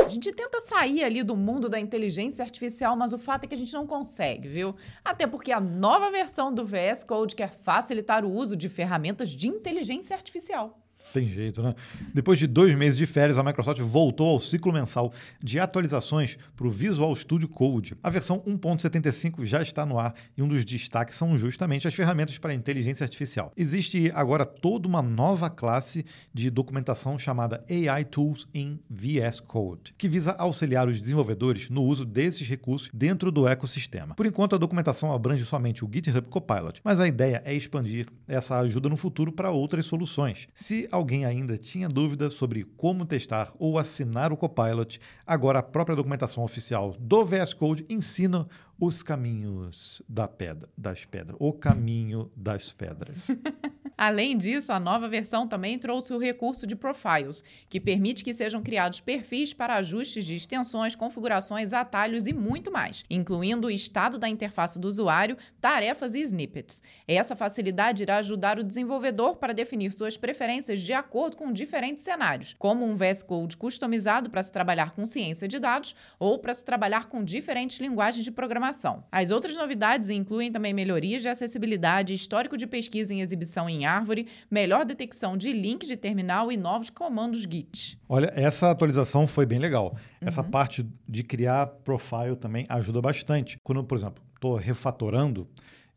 A 0.06 0.10
gente 0.10 0.30
tenta 0.34 0.60
sair 0.60 1.06
ali 1.06 1.24
do 1.24 1.38
mundo 1.38 1.70
da 1.70 1.80
inteligência 1.80 2.44
artificial, 2.44 2.98
mas 2.98 3.14
o 3.14 3.18
fato 3.18 3.46
é 3.46 3.48
que 3.48 3.56
a 3.56 3.58
gente 3.58 3.74
não 3.74 3.88
consegue, 3.88 4.50
viu? 4.50 4.76
Até 5.06 5.26
porque 5.26 5.54
a 5.54 5.60
nova 5.62 6.12
versão 6.12 6.54
do 6.54 6.66
VS 6.66 7.06
Code 7.06 7.34
quer 7.34 7.50
facilitar 7.50 8.26
o 8.26 8.30
uso 8.30 8.58
de 8.58 8.68
ferramentas 8.68 9.30
de 9.30 9.48
inteligência 9.48 10.14
artificial. 10.14 10.81
Tem 11.14 11.28
jeito, 11.28 11.62
né? 11.62 11.76
Depois 12.14 12.40
de 12.40 12.48
dois 12.48 12.74
meses 12.74 12.98
de 12.98 13.06
férias, 13.06 13.38
a 13.38 13.44
Microsoft 13.44 13.80
voltou 13.82 14.30
ao 14.30 14.40
ciclo 14.40 14.72
mensal 14.72 15.12
de 15.42 15.60
atualizações 15.60 16.38
para 16.56 16.68
o 16.68 16.72
Visual 16.72 17.14
Studio 17.16 17.50
Code. 17.50 17.96
A 18.02 18.10
versão 18.10 18.40
1.75 18.48 19.44
já 19.44 19.62
está 19.62 19.86
no 19.86 20.00
ar 20.00 20.14
e 20.38 20.42
um 20.42 20.48
dos 20.48 20.64
destaques 20.64 21.16
são 21.18 21.38
justamente 21.38 21.88
as 21.88 21.94
ferramentas 21.94 22.38
para 22.38 22.54
inteligência 22.54 23.04
artificial. 23.04 23.52
Existe 23.58 24.12
agora 24.16 24.46
toda 24.46 24.88
uma 24.88 25.02
nova 25.02 25.50
classe 25.50 26.06
de 26.34 26.50
documentação 26.50 27.18
chamada 27.18 27.64
AI 27.70 28.06
Tools 28.06 28.48
in 28.54 28.80
VS 28.90 29.40
Code, 29.42 29.94
que 29.98 30.08
visa 30.08 30.32
auxiliar 30.32 30.88
os 30.88 31.02
desenvolvedores 31.02 31.70
no 31.70 31.84
uso 31.84 32.06
desses 32.06 32.48
recursos 32.48 32.90
dentro 32.94 33.32
do 33.32 33.48
ecossistema. 33.48 34.16
Por 34.16 34.26
enquanto, 34.26 34.56
a 34.56 34.58
documentação 34.58 35.12
abrange 35.12 35.46
somente 35.46 35.84
o 35.84 35.90
GitHub 35.92 36.28
Copilot, 36.30 36.80
mas 36.84 37.00
a 37.00 37.08
ideia 37.08 37.42
é 37.46 37.54
expandir 37.54 38.08
essa 38.28 38.60
ajuda 38.60 38.88
no 38.88 38.96
futuro 38.96 39.32
para 39.32 39.52
outras 39.52 39.86
soluções. 39.86 40.48
Se 40.54 40.88
alguém 40.92 41.26
ainda 41.26 41.58
tinha 41.58 41.88
dúvida 41.88 42.30
sobre 42.30 42.64
como 42.64 43.06
testar 43.06 43.54
ou 43.58 43.80
assinar 43.80 44.32
o 44.32 44.38
Copilot, 44.38 45.00
agora 45.26 45.60
a 45.60 45.64
própria 45.64 45.96
documentação 45.96 46.44
oficial 46.44 46.96
do 47.00 47.26
VS 47.26 47.54
Code 47.54 47.86
ensina 47.90 48.48
os 48.82 49.04
caminhos 49.04 50.02
da 50.10 50.28
pedra, 50.28 50.68
das 50.76 51.06
pedras, 51.06 51.38
o 51.40 51.54
caminho 51.54 52.32
das 52.36 52.74
pedras. 52.74 53.28
Além 53.96 54.36
disso, 54.36 54.72
a 54.72 54.80
nova 54.80 55.08
versão 55.08 55.48
também 55.48 55.78
trouxe 55.78 56.12
o 56.12 56.18
recurso 56.18 56.66
de 56.66 56.76
Profiles, 56.76 57.44
que 57.70 57.80
permite 57.80 58.24
que 58.24 58.34
sejam 58.34 58.64
criados 58.64 59.00
perfis 59.00 59.54
para 59.54 59.76
ajustes 59.76 60.26
de 60.26 60.36
extensões, 60.36 60.96
configurações, 60.96 61.72
atalhos 61.72 62.26
e 62.26 62.34
muito 62.34 62.72
mais, 62.72 63.06
incluindo 63.08 63.68
o 63.68 63.72
estado 63.72 64.18
da 64.18 64.28
interface 64.28 64.80
do 64.80 64.88
usuário, 64.88 65.38
tarefas 65.60 66.16
e 66.16 66.22
snippets. 66.22 66.82
Essa 67.08 67.36
facilidade 67.36 68.02
irá 68.02 68.18
ajudar 68.18 68.58
o 68.58 68.64
desenvolvedor 68.64 69.36
para 69.36 69.54
definir 69.54 69.92
suas 69.92 70.18
preferências 70.18 70.82
de 70.82 70.94
acordo 70.94 71.38
com 71.38 71.54
diferentes 71.54 72.04
cenários, 72.04 72.56
como 72.58 72.84
um 72.84 72.96
VS 72.96 73.22
Code 73.22 73.56
customizado 73.56 74.32
para 74.32 74.42
se 74.42 74.52
trabalhar 74.52 74.96
com 74.96 75.06
ciência 75.06 75.48
de 75.48 75.60
dados 75.60 75.96
ou 76.18 76.40
para 76.40 76.56
se 76.56 76.66
trabalhar 76.66 77.08
com 77.08 77.24
diferentes 77.24 77.80
linguagens 77.80 78.26
de 78.26 78.32
programação. 78.32 78.71
As 79.12 79.32
outras 79.32 79.56
novidades 79.56 80.10
incluem 80.10 80.52
também 80.52 80.74
melhorias 80.74 81.22
de 81.22 81.28
acessibilidade, 81.28 82.14
histórico 82.14 82.58
de 82.58 82.68
pesquisa 82.68 83.14
em 83.14 83.22
exibição 83.22 83.70
em 83.70 83.86
árvore, 83.86 84.28
melhor 84.50 84.86
detecção 84.86 85.36
de 85.38 85.52
link 85.52 85.86
de 85.86 85.96
terminal 85.98 86.52
e 86.52 86.58
novos 86.58 86.90
comandos 86.90 87.42
Git. 87.42 88.00
Olha, 88.08 88.32
essa 88.36 88.72
atualização 88.72 89.28
foi 89.28 89.46
bem 89.46 89.60
legal. 89.60 89.96
Essa 90.20 90.42
uhum. 90.42 90.50
parte 90.50 90.86
de 91.08 91.24
criar 91.24 91.68
profile 91.68 92.36
também 92.36 92.66
ajuda 92.70 93.02
bastante. 93.02 93.58
Quando, 93.64 93.84
por 93.84 93.98
exemplo, 93.98 94.24
estou 94.36 94.56
refatorando, 94.56 95.48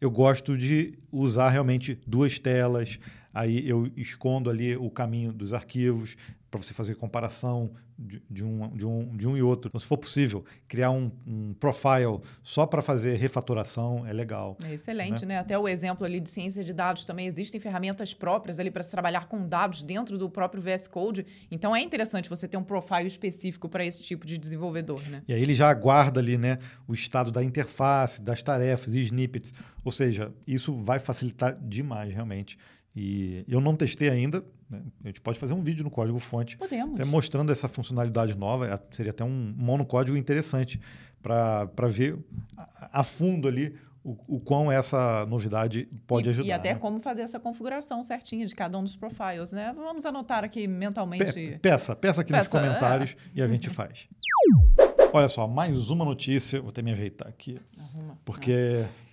eu 0.01 0.11
gosto 0.11 0.57
de 0.57 0.99
usar 1.11 1.49
realmente 1.49 1.99
duas 2.07 2.39
telas, 2.39 2.99
aí 3.35 3.69
eu 3.69 3.91
escondo 3.97 4.49
ali 4.49 4.77
o 4.77 4.89
caminho 4.89 5.33
dos 5.33 5.53
arquivos 5.53 6.17
para 6.55 6.63
você 6.63 6.73
fazer 6.73 6.95
comparação 6.95 7.73
de, 7.99 8.23
de, 8.31 8.45
um, 8.45 8.69
de, 8.77 8.87
um, 8.87 9.17
de 9.17 9.27
um 9.27 9.37
e 9.37 9.43
outro. 9.43 9.69
Então, 9.69 9.81
se 9.81 9.87
for 9.87 9.97
possível, 9.97 10.45
criar 10.69 10.93
um, 10.93 11.11
um 11.27 11.53
profile 11.55 12.21
só 12.45 12.65
para 12.65 12.81
fazer 12.81 13.17
refatoração 13.17 14.07
é 14.07 14.13
legal. 14.13 14.57
É 14.65 14.75
excelente, 14.75 15.27
né? 15.27 15.35
né? 15.35 15.41
Até 15.41 15.59
o 15.59 15.67
exemplo 15.67 16.07
ali 16.07 16.21
de 16.21 16.29
ciência 16.31 16.63
de 16.63 16.73
dados 16.73 17.05
também 17.05 17.27
existem 17.27 17.61
ferramentas 17.61 18.15
próprias 18.15 18.61
ali 18.61 18.71
para 18.71 18.85
se 18.85 18.91
trabalhar 18.91 19.27
com 19.27 19.49
dados 19.49 19.83
dentro 19.83 20.17
do 20.17 20.31
próprio 20.31 20.63
VS 20.63 20.87
Code. 20.87 21.27
Então 21.51 21.75
é 21.75 21.83
interessante 21.83 22.29
você 22.29 22.47
ter 22.47 22.57
um 22.57 22.65
profile 22.65 23.09
específico 23.09 23.69
para 23.69 23.85
esse 23.85 24.01
tipo 24.03 24.25
de 24.25 24.39
desenvolvedor, 24.39 25.03
né? 25.09 25.23
E 25.27 25.35
aí 25.35 25.43
ele 25.43 25.57
já 25.57 25.69
aguarda 25.69 26.21
ali, 26.21 26.39
né, 26.39 26.59
o 26.87 26.95
estado 26.95 27.33
da 27.33 27.43
interface, 27.43 28.23
das 28.23 28.43
tarefas 28.45 28.95
e 28.95 29.01
snippets. 29.01 29.53
Ou 29.85 29.91
seja, 29.91 30.33
isso 30.47 30.73
vai 30.83 31.01
facilitar 31.01 31.59
demais 31.61 32.15
realmente. 32.15 32.57
E 32.95 33.45
eu 33.49 33.61
não 33.61 33.75
testei 33.75 34.09
ainda. 34.09 34.45
Né? 34.71 34.83
A 35.03 35.09
gente 35.09 35.21
pode 35.21 35.39
fazer 35.39 35.53
um 35.53 35.63
vídeo 35.63 35.83
no 35.83 35.91
código 35.91 36.19
fonte. 36.19 36.57
Podemos. 36.57 36.95
Até 36.95 37.05
mostrando 37.05 37.51
essa 37.51 37.69
funcionalidade 37.69 38.37
nova. 38.37 38.69
É, 38.69 38.79
seria 38.91 39.11
até 39.11 39.25
um 39.25 39.55
monocódigo 39.57 40.17
interessante 40.17 40.81
para 41.21 41.89
ver 41.89 42.19
a, 42.57 43.01
a 43.01 43.05
fundo 43.05 43.49
ali 43.49 43.75
o, 44.05 44.37
o 44.37 44.41
quão 44.41 44.71
essa 44.71 45.25
novidade 45.27 45.89
pode 46.07 46.29
e, 46.29 46.31
ajudar. 46.31 46.49
E 46.49 46.53
até 46.53 46.75
né? 46.75 46.79
como 46.79 47.01
fazer 47.01 47.23
essa 47.23 47.41
configuração 47.41 48.03
certinha 48.03 48.47
de 48.47 48.55
cada 48.55 48.79
um 48.79 48.85
dos 48.85 48.95
profiles, 48.95 49.51
né? 49.51 49.73
Vamos 49.75 50.05
anotar 50.07 50.45
aqui 50.45 50.69
mentalmente. 50.69 51.33
Pe 51.33 51.59
peça, 51.59 51.97
peça 51.97 52.21
aqui 52.21 52.33
peça, 52.33 52.43
nos 52.43 52.53
comentários 52.53 53.17
é. 53.35 53.39
e 53.39 53.43
a 53.43 53.49
gente 53.49 53.71
faz. 53.71 54.07
Olha 55.13 55.29
só, 55.29 55.47
mais 55.47 55.91
uma 55.91 56.05
notícia. 56.05 56.61
Vou 56.61 56.71
até 56.71 56.83
me 56.83 56.93
ajeitar 56.93 57.29
aqui. 57.29 57.57
Arruma. 57.77 58.19
Porque. 58.25 58.85
Ah 58.85 59.04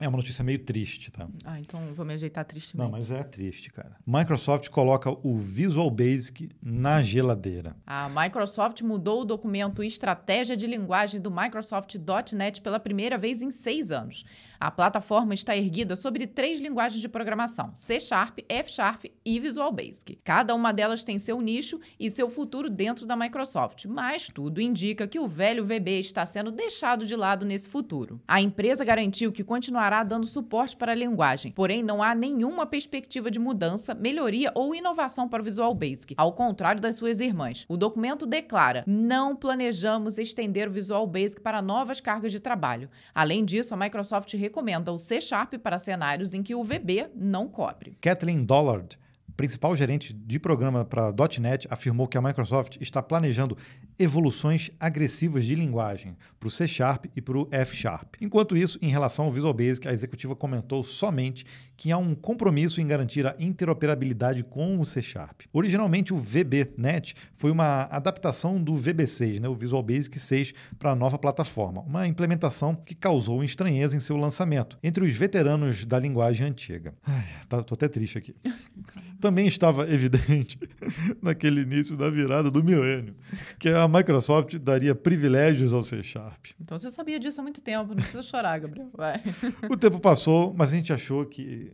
é 0.00 0.08
uma 0.08 0.16
notícia 0.16 0.42
meio 0.42 0.58
triste, 0.58 1.10
tá? 1.10 1.28
Ah, 1.44 1.60
então 1.60 1.78
vou 1.94 2.06
me 2.06 2.14
ajeitar 2.14 2.42
triste 2.46 2.76
Não, 2.76 2.90
mas 2.90 3.10
é 3.10 3.22
triste, 3.22 3.70
cara. 3.70 3.96
Microsoft 4.06 4.70
coloca 4.70 5.10
o 5.10 5.36
Visual 5.36 5.90
Basic 5.90 6.48
na 6.62 7.02
geladeira. 7.02 7.76
A 7.86 8.08
Microsoft 8.08 8.80
mudou 8.80 9.20
o 9.20 9.24
documento 9.26 9.82
Estratégia 9.82 10.56
de 10.56 10.66
Linguagem 10.66 11.20
do 11.20 11.30
Microsoft.NET 11.30 12.62
pela 12.62 12.80
primeira 12.80 13.18
vez 13.18 13.42
em 13.42 13.50
seis 13.50 13.90
anos. 13.90 14.24
A 14.58 14.70
plataforma 14.70 15.34
está 15.34 15.54
erguida 15.54 15.94
sobre 15.94 16.26
três 16.26 16.60
linguagens 16.60 17.02
de 17.02 17.08
programação: 17.08 17.70
C 17.74 18.00
Sharp, 18.00 18.38
F 18.48 18.72
Sharp 18.72 19.04
e 19.22 19.38
Visual 19.38 19.70
Basic. 19.70 20.18
Cada 20.24 20.54
uma 20.54 20.72
delas 20.72 21.02
tem 21.02 21.18
seu 21.18 21.40
nicho 21.42 21.78
e 21.98 22.10
seu 22.10 22.30
futuro 22.30 22.70
dentro 22.70 23.04
da 23.04 23.16
Microsoft, 23.16 23.84
mas 23.84 24.28
tudo 24.28 24.62
indica 24.62 25.06
que 25.06 25.18
o 25.18 25.28
velho 25.28 25.64
VB 25.64 26.00
está 26.00 26.24
sendo 26.24 26.50
deixado 26.50 27.04
de 27.04 27.14
lado 27.14 27.44
nesse 27.44 27.68
futuro. 27.68 28.20
A 28.26 28.40
empresa 28.40 28.82
garantiu 28.82 29.30
que 29.30 29.44
continuará 29.44 29.89
continuará 29.90 30.04
dando 30.04 30.26
suporte 30.26 30.76
para 30.76 30.92
a 30.92 30.94
linguagem, 30.94 31.50
porém 31.50 31.82
não 31.82 32.00
há 32.00 32.14
nenhuma 32.14 32.64
perspectiva 32.64 33.30
de 33.30 33.40
mudança, 33.40 33.92
melhoria 33.92 34.52
ou 34.54 34.74
inovação 34.74 35.28
para 35.28 35.42
o 35.42 35.44
Visual 35.44 35.74
Basic, 35.74 36.14
ao 36.16 36.32
contrário 36.32 36.80
das 36.80 36.94
suas 36.94 37.18
irmãs. 37.18 37.66
O 37.68 37.76
documento 37.76 38.24
declara: 38.24 38.84
não 38.86 39.34
planejamos 39.34 40.16
estender 40.16 40.68
o 40.68 40.72
Visual 40.72 41.06
Basic 41.06 41.40
para 41.40 41.60
novas 41.60 42.00
cargas 42.00 42.30
de 42.30 42.38
trabalho. 42.38 42.88
Além 43.12 43.44
disso, 43.44 43.74
a 43.74 43.76
Microsoft 43.76 44.32
recomenda 44.34 44.92
o 44.92 44.98
C 44.98 45.20
Sharp 45.20 45.54
para 45.54 45.78
cenários 45.78 46.34
em 46.34 46.42
que 46.42 46.54
o 46.54 46.62
VB 46.62 47.10
não 47.14 47.48
cobre. 47.48 47.96
Kathleen 48.00 48.44
Dollard 48.44 48.96
principal 49.40 49.74
gerente 49.74 50.12
de 50.12 50.38
programa 50.38 50.84
para 50.84 51.14
.NET, 51.40 51.66
afirmou 51.70 52.06
que 52.06 52.18
a 52.18 52.20
Microsoft 52.20 52.76
está 52.78 53.02
planejando 53.02 53.56
evoluções 54.00 54.70
agressivas 54.80 55.44
de 55.44 55.54
linguagem 55.54 56.16
para 56.38 56.48
o 56.48 56.50
C 56.50 56.66
Sharp 56.66 57.04
e 57.14 57.20
para 57.20 57.38
o 57.38 57.46
F 57.50 57.76
Sharp. 57.76 58.14
Enquanto 58.18 58.56
isso, 58.56 58.78
em 58.80 58.88
relação 58.88 59.26
ao 59.26 59.32
Visual 59.32 59.52
Basic, 59.52 59.86
a 59.86 59.92
executiva 59.92 60.34
comentou 60.34 60.82
somente 60.82 61.44
que 61.76 61.92
há 61.92 61.98
um 61.98 62.14
compromisso 62.14 62.80
em 62.80 62.86
garantir 62.86 63.26
a 63.26 63.36
interoperabilidade 63.38 64.42
com 64.42 64.80
o 64.80 64.84
C 64.84 65.02
Sharp. 65.02 65.42
Originalmente, 65.52 66.14
o 66.14 66.16
VB.NET 66.16 67.14
foi 67.36 67.50
uma 67.50 67.82
adaptação 67.84 68.62
do 68.62 68.74
VB6, 68.74 69.38
né, 69.38 69.48
o 69.48 69.54
Visual 69.54 69.82
Basic 69.82 70.18
6, 70.18 70.54
para 70.78 70.92
a 70.92 70.96
nova 70.96 71.18
plataforma, 71.18 71.82
uma 71.82 72.06
implementação 72.06 72.74
que 72.74 72.94
causou 72.94 73.44
estranheza 73.44 73.94
em 73.94 74.00
seu 74.00 74.16
lançamento 74.16 74.78
entre 74.82 75.04
os 75.04 75.12
veteranos 75.12 75.84
da 75.84 75.98
linguagem 75.98 76.46
antiga. 76.46 76.94
Ai, 77.06 77.26
tá, 77.48 77.62
tô 77.62 77.74
até 77.74 77.86
triste 77.86 78.16
aqui. 78.16 78.34
também 79.20 79.46
estava 79.46 79.88
evidente 79.92 80.58
naquele 81.22 81.60
início 81.60 81.96
da 81.96 82.08
virada 82.08 82.50
do 82.50 82.64
milênio, 82.64 83.14
que 83.58 83.68
a 83.68 83.86
Microsoft 83.90 84.56
daria 84.58 84.94
privilégios 84.94 85.72
ao 85.72 85.82
C 85.82 86.02
Sharp. 86.02 86.46
Então 86.60 86.78
você 86.78 86.90
sabia 86.90 87.18
disso 87.18 87.40
há 87.40 87.42
muito 87.42 87.60
tempo, 87.60 87.88
não 87.88 87.96
precisa 87.96 88.22
chorar, 88.22 88.58
Gabriel. 88.58 88.88
Vai. 88.94 89.20
O 89.68 89.76
tempo 89.76 89.98
passou, 90.00 90.54
mas 90.56 90.72
a 90.72 90.76
gente 90.76 90.92
achou 90.92 91.26
que 91.26 91.72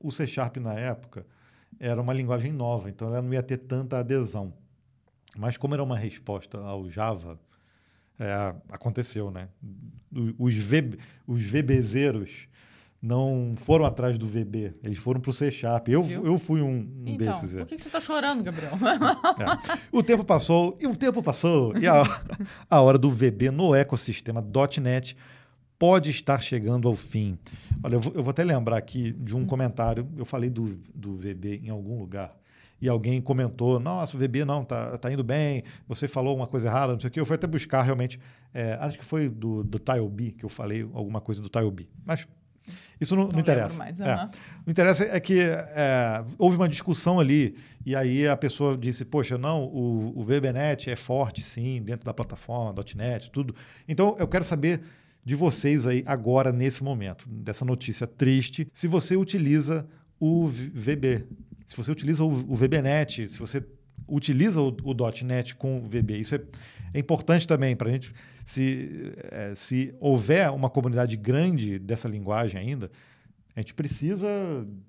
o 0.00 0.10
C 0.10 0.26
Sharp 0.26 0.56
na 0.56 0.74
época 0.74 1.26
era 1.78 2.00
uma 2.00 2.12
linguagem 2.12 2.52
nova, 2.52 2.88
então 2.88 3.08
ela 3.08 3.20
não 3.20 3.32
ia 3.32 3.42
ter 3.42 3.58
tanta 3.58 3.98
adesão. 3.98 4.54
Mas 5.36 5.56
como 5.56 5.74
era 5.74 5.82
uma 5.82 5.96
resposta 5.96 6.58
ao 6.58 6.88
Java, 6.88 7.38
é, 8.18 8.54
aconteceu, 8.68 9.30
né? 9.30 9.48
Os, 10.38 10.54
v, 10.54 10.98
os 11.26 11.42
VBzeiros 11.42 12.48
não 13.02 13.54
foram 13.56 13.84
atrás 13.84 14.16
do 14.16 14.24
VB, 14.24 14.72
eles 14.80 14.98
foram 14.98 15.20
para 15.20 15.30
o 15.30 15.32
C 15.32 15.50
Sharp. 15.50 15.88
Eu, 15.88 16.08
eu 16.24 16.38
fui 16.38 16.62
um, 16.62 16.68
um 16.68 17.04
então, 17.04 17.32
desses. 17.34 17.56
É. 17.56 17.58
Por 17.58 17.66
que, 17.66 17.74
que 17.74 17.82
você 17.82 17.88
está 17.88 18.00
chorando, 18.00 18.44
Gabriel? 18.44 18.72
É. 18.72 19.78
O 19.90 20.02
tempo 20.02 20.24
passou, 20.24 20.78
e 20.80 20.86
o 20.86 20.94
tempo 20.94 21.20
passou, 21.20 21.76
e 21.76 21.88
a, 21.88 22.02
a 22.70 22.80
hora 22.80 22.96
do 22.96 23.10
VB 23.10 23.50
no 23.50 23.74
ecossistema 23.74 24.44
.NET 24.80 25.16
pode 25.78 26.10
estar 26.10 26.40
chegando 26.40 26.86
ao 26.86 26.94
fim. 26.94 27.36
Olha, 27.82 27.96
eu 27.96 28.00
vou, 28.00 28.12
eu 28.14 28.22
vou 28.22 28.30
até 28.30 28.44
lembrar 28.44 28.76
aqui 28.76 29.10
de 29.12 29.34
um 29.34 29.44
comentário, 29.44 30.08
eu 30.16 30.24
falei 30.24 30.48
do, 30.48 30.78
do 30.94 31.16
VB 31.16 31.60
em 31.64 31.70
algum 31.70 31.98
lugar, 31.98 32.36
e 32.80 32.88
alguém 32.88 33.20
comentou, 33.20 33.80
nossa, 33.80 34.16
o 34.16 34.20
VB 34.20 34.44
não, 34.44 34.64
tá, 34.64 34.96
tá 34.96 35.12
indo 35.12 35.24
bem, 35.24 35.64
você 35.88 36.06
falou 36.06 36.36
uma 36.36 36.46
coisa 36.46 36.68
errada, 36.68 36.92
não 36.92 37.00
sei 37.00 37.08
o 37.08 37.10
quê. 37.10 37.20
Eu 37.20 37.26
fui 37.26 37.34
até 37.34 37.46
buscar 37.48 37.82
realmente, 37.82 38.20
é, 38.54 38.74
acho 38.80 38.98
que 38.98 39.04
foi 39.04 39.28
do, 39.28 39.64
do 39.64 39.78
TileB 39.78 40.32
que 40.32 40.44
eu 40.44 40.48
falei 40.48 40.88
alguma 40.92 41.20
coisa 41.20 41.42
do 41.42 41.48
TileB. 41.48 41.88
Mas 42.04 42.26
isso 43.00 43.16
não, 43.16 43.24
não, 43.24 43.32
não 43.32 43.40
interessa. 43.40 43.76
Mais, 43.76 43.98
uhum. 43.98 44.06
é. 44.06 44.30
O 44.60 44.64
que 44.64 44.70
interessa 44.70 45.04
é 45.04 45.18
que 45.18 45.40
é, 45.40 46.24
houve 46.38 46.56
uma 46.56 46.68
discussão 46.68 47.18
ali 47.18 47.56
e 47.84 47.96
aí 47.96 48.28
a 48.28 48.36
pessoa 48.36 48.76
disse, 48.76 49.04
poxa, 49.04 49.36
não, 49.36 49.64
o, 49.64 50.20
o 50.20 50.24
VBNet 50.24 50.90
é 50.90 50.96
forte 50.96 51.42
sim 51.42 51.82
dentro 51.82 52.04
da 52.04 52.14
plataforma, 52.14 52.74
.NET, 52.94 53.30
tudo. 53.30 53.54
Então 53.88 54.14
eu 54.18 54.28
quero 54.28 54.44
saber 54.44 54.80
de 55.24 55.34
vocês 55.34 55.86
aí 55.86 56.02
agora, 56.06 56.52
nesse 56.52 56.82
momento, 56.82 57.28
dessa 57.28 57.64
notícia 57.64 58.06
triste, 58.06 58.68
se 58.72 58.86
você 58.86 59.16
utiliza 59.16 59.86
o 60.18 60.46
VB, 60.46 61.26
se 61.66 61.76
você 61.76 61.90
utiliza 61.90 62.24
o, 62.24 62.28
o 62.28 62.56
VBNet, 62.56 63.28
se 63.28 63.38
você 63.38 63.64
utiliza 64.06 64.60
o, 64.60 64.76
o 64.82 64.94
.NET 65.24 65.54
com 65.54 65.78
o 65.78 65.88
VB. 65.88 66.18
Isso 66.18 66.34
é, 66.34 66.40
é 66.94 66.98
importante 66.98 67.46
também 67.46 67.74
para 67.76 67.88
a 67.88 67.92
gente 67.92 68.12
se, 68.44 69.12
é, 69.30 69.54
se 69.54 69.94
houver 70.00 70.50
uma 70.50 70.68
comunidade 70.68 71.16
grande 71.16 71.78
dessa 71.78 72.08
linguagem 72.08 72.60
ainda, 72.60 72.90
a 73.54 73.60
gente 73.60 73.74
precisa 73.74 74.28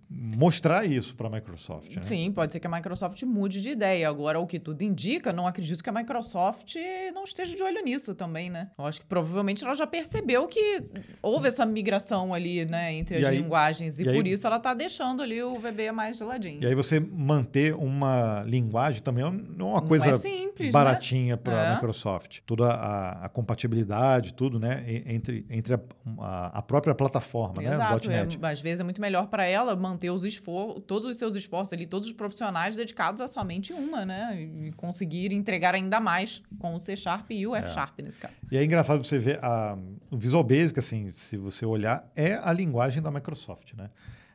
mostrar 0.09 0.85
isso 0.85 1.15
para 1.15 1.27
a 1.27 1.29
Microsoft. 1.29 1.95
Né? 1.95 2.03
Sim, 2.03 2.31
pode 2.31 2.53
ser 2.53 2.59
que 2.59 2.67
a 2.67 2.69
Microsoft 2.69 3.21
mude 3.23 3.61
de 3.61 3.69
ideia. 3.69 4.07
Agora, 4.07 4.39
o 4.39 4.45
que 4.45 4.59
tudo 4.59 4.81
indica, 4.83 5.33
não 5.33 5.47
acredito 5.47 5.83
que 5.83 5.89
a 5.89 5.93
Microsoft 5.93 6.75
não 7.13 7.23
esteja 7.23 7.55
de 7.55 7.63
olho 7.63 7.83
nisso 7.83 8.13
também, 8.13 8.49
né? 8.49 8.69
Eu 8.77 8.85
acho 8.85 9.01
que 9.01 9.07
provavelmente 9.07 9.63
ela 9.63 9.73
já 9.73 9.87
percebeu 9.87 10.47
que 10.47 10.83
houve 11.21 11.47
essa 11.47 11.65
migração 11.65 12.33
ali, 12.33 12.65
né, 12.65 12.93
entre 12.93 13.17
as 13.17 13.25
aí, 13.25 13.37
linguagens 13.37 13.99
e, 13.99 14.03
e 14.03 14.05
por 14.05 14.25
aí, 14.25 14.31
isso 14.31 14.45
ela 14.45 14.57
está 14.57 14.73
deixando 14.73 15.21
ali 15.21 15.41
o 15.41 15.57
VB 15.57 15.91
mais 15.91 16.17
geladinho. 16.17 16.61
E 16.61 16.65
aí 16.65 16.75
você 16.75 16.99
manter 16.99 17.73
uma 17.73 18.43
linguagem 18.45 19.01
também 19.01 19.23
não 19.31 19.69
é 19.69 19.71
uma 19.71 19.81
coisa 19.81 20.09
é 20.09 20.13
simples, 20.17 20.67
né? 20.67 20.71
baratinha 20.71 21.35
né? 21.35 21.41
para 21.41 21.53
a 21.53 21.65
é. 21.65 21.73
Microsoft. 21.75 22.39
Toda 22.45 22.67
a, 22.67 23.25
a, 23.25 23.29
compatibilidade, 23.29 24.33
tudo, 24.33 24.59
né, 24.59 24.83
entre, 25.05 25.45
entre 25.49 25.73
a, 25.73 26.59
a 26.59 26.61
própria 26.61 26.93
plataforma, 26.93 27.63
Exato, 27.63 28.09
né, 28.09 28.21
.NET. 28.21 28.37
É, 28.37 28.39
Às 28.53 28.61
vezes 28.61 28.79
é 28.79 28.83
muito 28.83 29.01
melhor 29.01 29.27
para 29.27 29.45
ela 29.45 29.75
manter 29.75 30.09
os 30.09 30.23
esfor 30.23 30.79
todos 30.81 31.07
os 31.07 31.17
seus 31.17 31.35
esforços 31.35 31.73
ali, 31.73 31.85
todos 31.85 32.07
os 32.07 32.13
profissionais 32.13 32.75
dedicados 32.75 33.21
a 33.21 33.27
somente 33.27 33.73
uma, 33.73 34.05
né? 34.05 34.41
E 34.41 34.71
conseguir 34.73 35.33
entregar 35.33 35.75
ainda 35.75 35.99
mais 35.99 36.41
com 36.59 36.75
o 36.75 36.79
C 36.79 36.95
Sharp 36.95 37.31
e 37.31 37.45
o 37.45 37.55
F 37.55 37.67
é. 37.67 37.69
Sharp 37.69 37.99
nesse 37.99 38.19
caso. 38.19 38.35
E 38.51 38.57
é 38.57 38.63
engraçado 38.63 39.03
você 39.03 39.19
ver 39.19 39.39
a, 39.43 39.77
o 40.09 40.17
Visual 40.17 40.43
Basic, 40.43 40.79
assim, 40.79 41.11
se 41.13 41.35
você 41.37 41.65
olhar, 41.65 42.09
é 42.15 42.39
a 42.41 42.53
linguagem 42.53 43.01
da 43.01 43.11
Microsoft, 43.11 43.73
né? 43.73 43.89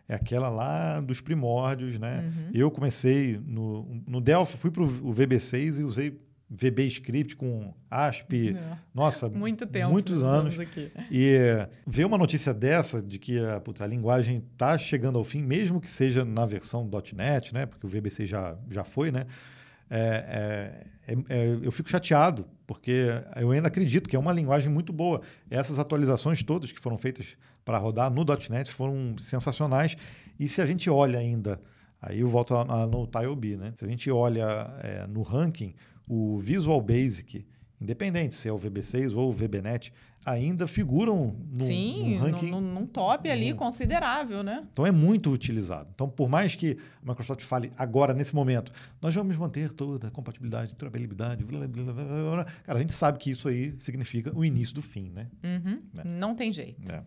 é 0.08 0.14
aquela 0.14 0.48
lá 0.48 1.00
dos 1.00 1.20
primórdios, 1.20 1.98
né? 1.98 2.24
Uhum. 2.24 2.50
Eu 2.54 2.70
comecei 2.70 3.38
no, 3.44 4.02
no 4.06 4.22
Delphi, 4.22 4.56
fui 4.56 4.70
para 4.70 4.82
o 4.82 5.14
VB6 5.14 5.80
e 5.80 5.84
usei 5.84 6.18
VB 6.50 6.86
Script 6.86 7.36
com 7.36 7.74
ASP, 7.90 8.56
é. 8.56 8.78
nossa, 8.94 9.28
Muito 9.28 9.66
tempo, 9.66 9.92
muitos 9.92 10.22
anos. 10.22 10.58
Aqui. 10.58 10.90
E 11.10 11.36
ver 11.86 12.06
uma 12.06 12.16
notícia 12.16 12.54
dessa, 12.54 13.02
de 13.02 13.18
que 13.18 13.38
a, 13.38 13.60
a 13.80 13.86
linguagem 13.86 14.42
está 14.52 14.78
chegando 14.78 15.18
ao 15.18 15.24
fim, 15.24 15.42
mesmo 15.42 15.80
que 15.80 15.90
seja 15.90 16.24
na 16.24 16.46
versão 16.46 16.88
.NET, 17.14 17.52
né? 17.52 17.66
Porque 17.66 17.86
o 17.86 17.88
VBC 17.88 18.24
já, 18.24 18.56
já 18.70 18.82
foi, 18.82 19.10
né? 19.10 19.26
É, 19.90 20.84
é, 21.06 21.14
é, 21.14 21.18
é, 21.28 21.58
eu 21.62 21.72
fico 21.72 21.88
chateado, 21.88 22.46
porque 22.66 23.06
eu 23.36 23.50
ainda 23.50 23.68
acredito 23.68 24.08
que 24.08 24.16
é 24.16 24.18
uma 24.18 24.32
linguagem 24.32 24.70
muito 24.70 24.92
boa. 24.92 25.20
Essas 25.50 25.78
atualizações 25.78 26.42
todas 26.42 26.70
que 26.72 26.80
foram 26.80 26.98
feitas 26.98 27.36
para 27.64 27.78
rodar 27.78 28.10
no 28.10 28.24
.NET 28.50 28.70
foram 28.70 29.16
sensacionais. 29.18 29.96
E 30.38 30.48
se 30.48 30.60
a 30.60 30.66
gente 30.66 30.88
olha 30.88 31.18
ainda, 31.18 31.60
aí 32.00 32.20
eu 32.20 32.28
volto 32.28 32.54
no 32.90 33.06
TileB, 33.06 33.56
né? 33.56 33.72
Se 33.76 33.84
a 33.84 33.88
gente 33.88 34.10
olha 34.10 34.44
é, 34.82 35.06
no 35.06 35.22
ranking, 35.22 35.74
o 36.08 36.38
Visual 36.38 36.80
Basic, 36.80 37.44
independente 37.80 38.34
se 38.34 38.48
é 38.48 38.52
o 38.52 38.58
VB6 38.58 39.14
ou 39.16 39.28
o 39.28 39.32
VBNet, 39.32 39.92
ainda 40.24 40.66
figuram 40.66 41.36
no, 41.50 41.64
Sim, 41.64 42.16
no 42.16 42.24
ranking. 42.24 42.50
Num, 42.50 42.60
num 42.60 42.86
top 42.86 43.30
ali 43.30 43.54
considerável, 43.54 44.42
né? 44.42 44.66
Então 44.70 44.86
é 44.86 44.90
muito 44.90 45.30
utilizado. 45.30 45.88
Então, 45.94 46.08
por 46.08 46.28
mais 46.28 46.54
que 46.54 46.76
a 47.02 47.08
Microsoft 47.08 47.42
fale 47.42 47.72
agora, 47.76 48.12
nesse 48.12 48.34
momento, 48.34 48.72
nós 49.00 49.14
vamos 49.14 49.36
manter 49.36 49.72
toda 49.72 50.08
a 50.08 50.10
compatibilidade, 50.10 50.74
durabilidade, 50.76 51.44
blá, 51.44 51.66
blá, 51.66 51.82
blá, 51.82 52.44
cara, 52.64 52.78
a 52.78 52.80
gente 52.80 52.92
sabe 52.92 53.18
que 53.18 53.30
isso 53.30 53.48
aí 53.48 53.74
significa 53.78 54.36
o 54.36 54.44
início 54.44 54.74
do 54.74 54.82
fim, 54.82 55.10
né? 55.10 55.28
Uhum. 55.42 55.82
É. 55.98 56.12
Não 56.12 56.34
tem 56.34 56.52
jeito. 56.52 56.92
É. 56.92 57.02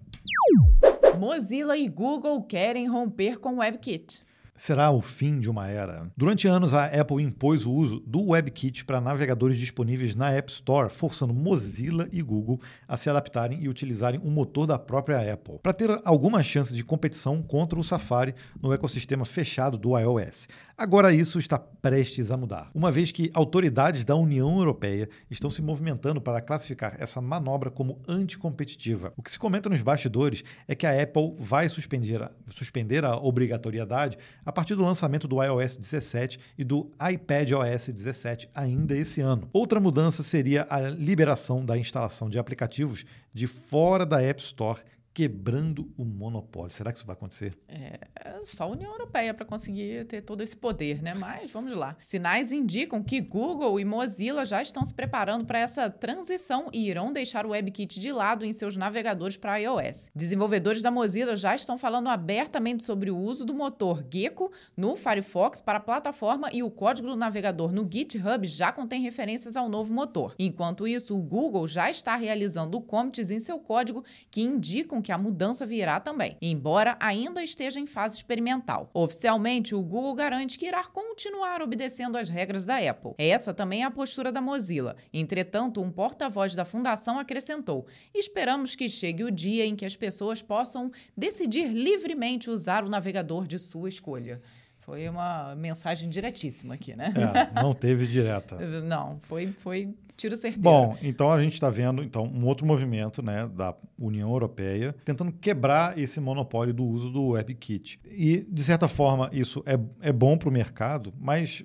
Mozilla 1.18 1.78
e 1.78 1.88
Google 1.88 2.42
querem 2.44 2.88
romper 2.88 3.38
com 3.40 3.56
o 3.56 3.58
WebKit 3.58 4.24
será 4.56 4.92
o 4.92 5.02
fim 5.02 5.40
de 5.40 5.50
uma 5.50 5.68
era. 5.68 6.12
Durante 6.16 6.48
anos, 6.48 6.74
a 6.74 6.86
Apple 6.86 7.24
impôs 7.24 7.66
o 7.66 7.72
uso 7.72 8.00
do 8.02 8.30
WebKit 8.30 8.86
para 8.86 9.02
navegadores 9.02 9.58
disponíveis 9.58 10.16
na 10.16 10.32
App 10.32 10.52
Store, 10.52 10.90
forçando 10.90 11.34
Mozilla 11.34 12.08
e 12.12 12.22
Google 12.22 12.60
a 12.88 12.98
se 12.98 13.10
adaptarem 13.10 13.60
e 13.62 13.70
utilizarem 13.70 14.20
o 14.24 14.30
motor 14.30 14.68
da 14.68 14.78
própria 14.78 15.34
Apple, 15.34 15.60
para 15.64 15.74
ter 15.74 15.90
alguma 16.04 16.44
chance 16.44 16.74
de 16.74 16.84
competição 16.84 17.42
contra 17.42 17.80
o 17.80 17.84
Safari 17.84 18.36
no 18.62 18.74
ecossistema 18.74 19.26
fechado 19.26 19.78
do 19.78 19.98
iOS. 19.98 20.48
Agora 20.82 21.14
isso 21.14 21.38
está 21.38 21.60
prestes 21.60 22.32
a 22.32 22.38
mudar, 22.38 22.72
uma 22.74 22.92
vez 22.92 23.12
que 23.12 23.30
autoridades 23.36 24.04
da 24.04 24.16
União 24.16 24.58
Europeia 24.58 25.08
estão 25.30 25.52
se 25.52 25.62
movimentando 25.62 26.20
para 26.20 26.42
classificar 26.42 26.96
essa 26.98 27.22
manobra 27.22 27.70
como 27.70 28.02
anticompetitiva. 28.10 29.14
O 29.16 29.22
que 29.22 29.30
se 29.30 29.38
comenta 29.38 29.70
nos 29.70 29.80
bastidores 29.84 30.44
é 30.68 30.74
que 30.74 30.88
a 30.88 31.04
Apple 31.04 31.36
vai 31.38 31.70
suspender 31.70 32.24
a, 32.24 32.32
suspender 32.48 33.06
a 33.06 33.16
obrigatoriedade 33.16 34.18
a 34.44 34.52
partir 34.52 34.74
do 34.74 34.84
lançamento 34.84 35.28
do 35.28 35.44
iOS 35.44 35.78
17 35.78 36.40
e 36.58 36.64
do 36.64 36.92
iPadOS 37.00 37.90
17 37.90 38.50
ainda 38.52 38.98
esse 38.98 39.22
ano. 39.22 39.48
Outra 39.54 39.80
mudança 39.80 40.24
seria 40.24 40.66
a 40.68 40.80
liberação 40.80 41.64
da 41.64 41.78
instalação 41.78 42.28
de 42.28 42.40
aplicativos 42.40 43.06
de 43.32 43.46
fora 43.46 44.04
da 44.04 44.20
App 44.20 44.42
Store 44.42 44.82
quebrando 45.22 45.88
o 46.00 46.04
monopólio. 46.04 46.72
Será 46.72 46.92
que 46.92 46.98
isso 46.98 47.06
vai 47.06 47.14
acontecer? 47.14 47.54
É, 47.68 48.00
só 48.44 48.64
a 48.64 48.66
União 48.66 48.92
Europeia 48.92 49.36
para 49.36 49.46
conseguir 49.46 50.04
ter 50.06 50.24
todo 50.24 50.42
esse 50.42 50.58
poder, 50.58 51.00
né? 51.00 51.14
Mas 51.14 51.52
vamos 51.52 51.74
lá. 51.74 51.96
Sinais 52.04 52.52
indicam 52.52 53.04
que 53.04 53.22
Google 53.22 53.80
e 53.80 53.86
Mozilla 53.86 54.44
já 54.48 54.64
estão 54.64 54.84
se 54.84 54.92
preparando 54.92 55.46
para 55.46 55.60
essa 55.60 55.92
transição 55.92 56.70
e 56.74 56.90
irão 56.90 57.14
deixar 57.14 57.46
o 57.46 57.50
WebKit 57.50 58.00
de 58.00 58.12
lado 58.12 58.44
em 58.44 58.52
seus 58.52 58.76
navegadores 58.76 59.38
para 59.38 59.58
iOS. 59.58 60.10
Desenvolvedores 60.16 60.82
da 60.82 60.90
Mozilla 60.90 61.36
já 61.36 61.54
estão 61.54 61.78
falando 61.78 62.08
abertamente 62.08 62.84
sobre 62.84 63.12
o 63.12 63.18
uso 63.18 63.46
do 63.46 63.54
motor 63.54 64.04
Gecko 64.12 64.52
no 64.76 64.96
Firefox 64.96 65.62
para 65.62 65.78
a 65.78 65.82
plataforma 65.82 66.50
e 66.52 66.64
o 66.64 66.72
código 66.72 67.10
do 67.10 67.16
navegador 67.16 67.72
no 67.72 67.88
GitHub 67.88 68.48
já 68.48 68.72
contém 68.72 69.04
referências 69.04 69.56
ao 69.56 69.70
novo 69.70 69.94
motor. 69.94 70.34
Enquanto 70.40 70.88
isso, 70.88 71.16
o 71.16 71.22
Google 71.22 71.68
já 71.68 71.92
está 71.92 72.16
realizando 72.16 72.82
commits 72.82 73.30
em 73.30 73.40
seu 73.40 73.60
código 73.60 74.04
que 74.32 74.42
indicam 74.42 75.00
que 75.00 75.11
a 75.12 75.18
mudança 75.18 75.66
virá 75.66 76.00
também, 76.00 76.38
embora 76.42 76.98
ainda 77.00 77.44
esteja 77.44 77.80
em 77.80 77.86
fase 77.86 78.16
experimental. 78.16 78.90
Oficialmente, 78.94 79.76
o 79.76 79.82
Google 79.82 80.16
garante 80.16 80.58
que 80.58 80.66
irá 80.66 80.84
continuar 80.84 81.62
obedecendo 81.62 82.18
às 82.18 82.30
regras 82.30 82.66
da 82.66 82.78
Apple. 82.78 83.14
Essa 83.18 83.54
também 83.54 83.84
é 83.84 83.86
a 83.86 83.92
postura 83.92 84.32
da 84.32 84.42
Mozilla. 84.42 84.96
Entretanto, 85.14 85.82
um 85.82 85.92
porta-voz 85.92 86.56
da 86.56 86.66
fundação 86.66 87.20
acrescentou: 87.20 87.86
Esperamos 88.14 88.76
que 88.76 88.90
chegue 88.90 89.24
o 89.24 89.32
dia 89.32 89.66
em 89.66 89.76
que 89.76 89.86
as 89.86 89.96
pessoas 89.96 90.42
possam 90.42 90.92
decidir 91.16 91.68
livremente 91.68 92.50
usar 92.50 92.84
o 92.84 92.90
navegador 92.90 93.46
de 93.46 93.60
sua 93.60 93.90
escolha. 93.90 94.42
Foi 94.82 95.08
uma 95.08 95.56
mensagem 95.56 96.10
diretíssima 96.10 96.74
aqui, 96.74 96.96
né? 96.96 97.14
É, 97.56 97.62
não 97.62 97.74
teve 97.74 98.08
direta. 98.08 98.58
não, 98.82 99.20
foi, 99.22 99.48
foi 99.60 99.94
tiro 100.18 100.36
certeiro. 100.36 100.62
Bom, 100.62 100.98
então 101.02 101.32
a 101.32 101.42
gente 101.42 101.54
está 101.54 101.70
vendo 101.70 102.04
então, 102.04 102.26
um 102.26 102.46
outro 102.46 102.66
movimento 102.66 103.22
né, 103.22 103.48
da 103.48 103.76
União 103.98 104.30
Europeia 104.30 104.96
tentando 105.06 105.32
quebrar 105.32 105.98
esse 105.98 106.20
monopólio 106.20 106.74
do 106.74 106.84
uso 106.84 107.10
do 107.12 107.30
WebKit. 107.30 108.00
E, 108.06 108.46
de 108.50 108.64
certa 108.64 108.88
forma, 108.88 109.30
isso 109.32 109.64
é, 109.66 109.80
é 110.02 110.12
bom 110.12 110.38
para 110.38 110.50
o 110.50 110.52
mercado, 110.52 111.14
mas 111.20 111.64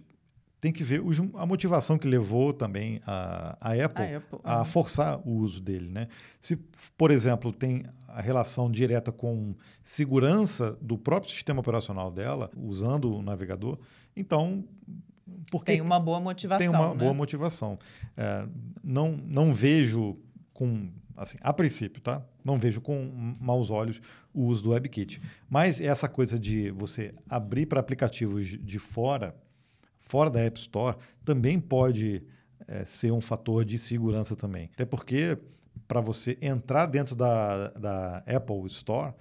tem 0.61 0.72
que 0.72 0.83
ver 0.83 1.00
os, 1.00 1.18
a 1.35 1.46
motivação 1.46 1.98
que 1.98 2.09
levou 2.09 2.52
também 2.52 3.00
a, 3.07 3.57
a 3.61 3.72
Apple 3.72 4.05
a, 4.05 4.16
Apple, 4.16 4.38
a 4.42 4.59
uhum. 4.59 4.64
forçar 4.64 5.20
o 5.26 5.31
uso 5.31 5.61
dele. 5.61 5.88
Né? 5.88 6.09
Se, 6.40 6.57
por 6.96 7.11
exemplo, 7.11 7.52
tem 7.52 7.85
a 8.16 8.22
relação 8.22 8.70
direta 8.70 9.12
com 9.12 9.55
segurança 9.83 10.72
do 10.81 10.96
próprio 10.96 11.31
sistema 11.31 11.61
operacional 11.61 12.11
dela, 12.11 12.50
usando 12.57 13.14
o 13.14 13.20
navegador, 13.20 13.79
então 14.16 14.64
porque 15.50 15.72
tem 15.72 15.83
uma 15.83 16.00
boa 16.00 16.18
motivação. 16.18 16.59
Tem 16.59 16.68
uma 16.68 16.94
né? 16.94 16.98
boa 16.98 17.12
motivação. 17.12 17.79
É, 18.16 18.46
não, 18.83 19.12
não 19.12 19.52
vejo 19.52 20.16
com. 20.55 20.88
Assim, 21.14 21.37
a 21.42 21.52
princípio, 21.52 22.00
tá? 22.00 22.22
Não 22.42 22.59
vejo 22.59 22.81
com 22.81 23.37
maus 23.38 23.70
olhos 23.70 24.00
o 24.33 24.44
uso 24.44 24.64
do 24.64 24.70
WebKit. 24.70 25.20
Mas 25.48 25.79
essa 25.79 26.09
coisa 26.09 26.38
de 26.38 26.70
você 26.70 27.14
abrir 27.29 27.66
para 27.66 27.81
aplicativos 27.81 28.46
de 28.46 28.79
fora, 28.79 29.37
fora 29.98 30.31
da 30.31 30.40
App 30.40 30.59
Store, 30.59 30.96
também 31.22 31.61
pode 31.61 32.22
é, 32.66 32.85
ser 32.87 33.12
um 33.12 33.20
fator 33.20 33.62
de 33.62 33.79
segurança 33.79 34.35
também. 34.35 34.70
Até 34.72 34.87
porque, 34.87 35.38
para 35.87 36.01
você 36.01 36.37
entrar 36.41 36.87
dentro 36.87 37.15
da, 37.15 37.69
da 37.71 38.17
Apple 38.27 38.67
Store, 38.67 39.12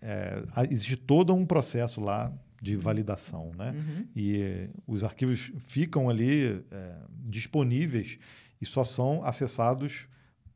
é, 0.00 0.42
existe 0.70 0.96
todo 0.96 1.34
um 1.34 1.44
processo 1.44 2.00
lá 2.00 2.32
de 2.60 2.76
validação, 2.76 3.52
né? 3.56 3.70
Uhum. 3.70 4.06
E 4.14 4.42
eh, 4.42 4.68
os 4.86 5.04
arquivos 5.04 5.52
ficam 5.66 6.08
ali 6.10 6.64
é, 6.72 6.94
disponíveis 7.24 8.18
e 8.60 8.66
só 8.66 8.82
são 8.82 9.24
acessados 9.24 10.08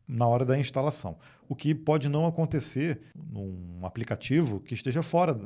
na 0.06 0.26
hora 0.26 0.44
da 0.44 0.58
instalação. 0.58 1.16
O 1.48 1.54
que 1.54 1.74
pode 1.74 2.08
não 2.08 2.26
acontecer 2.26 3.02
num 3.14 3.80
aplicativo 3.82 4.60
que 4.60 4.74
esteja 4.74 5.02
fora. 5.02 5.38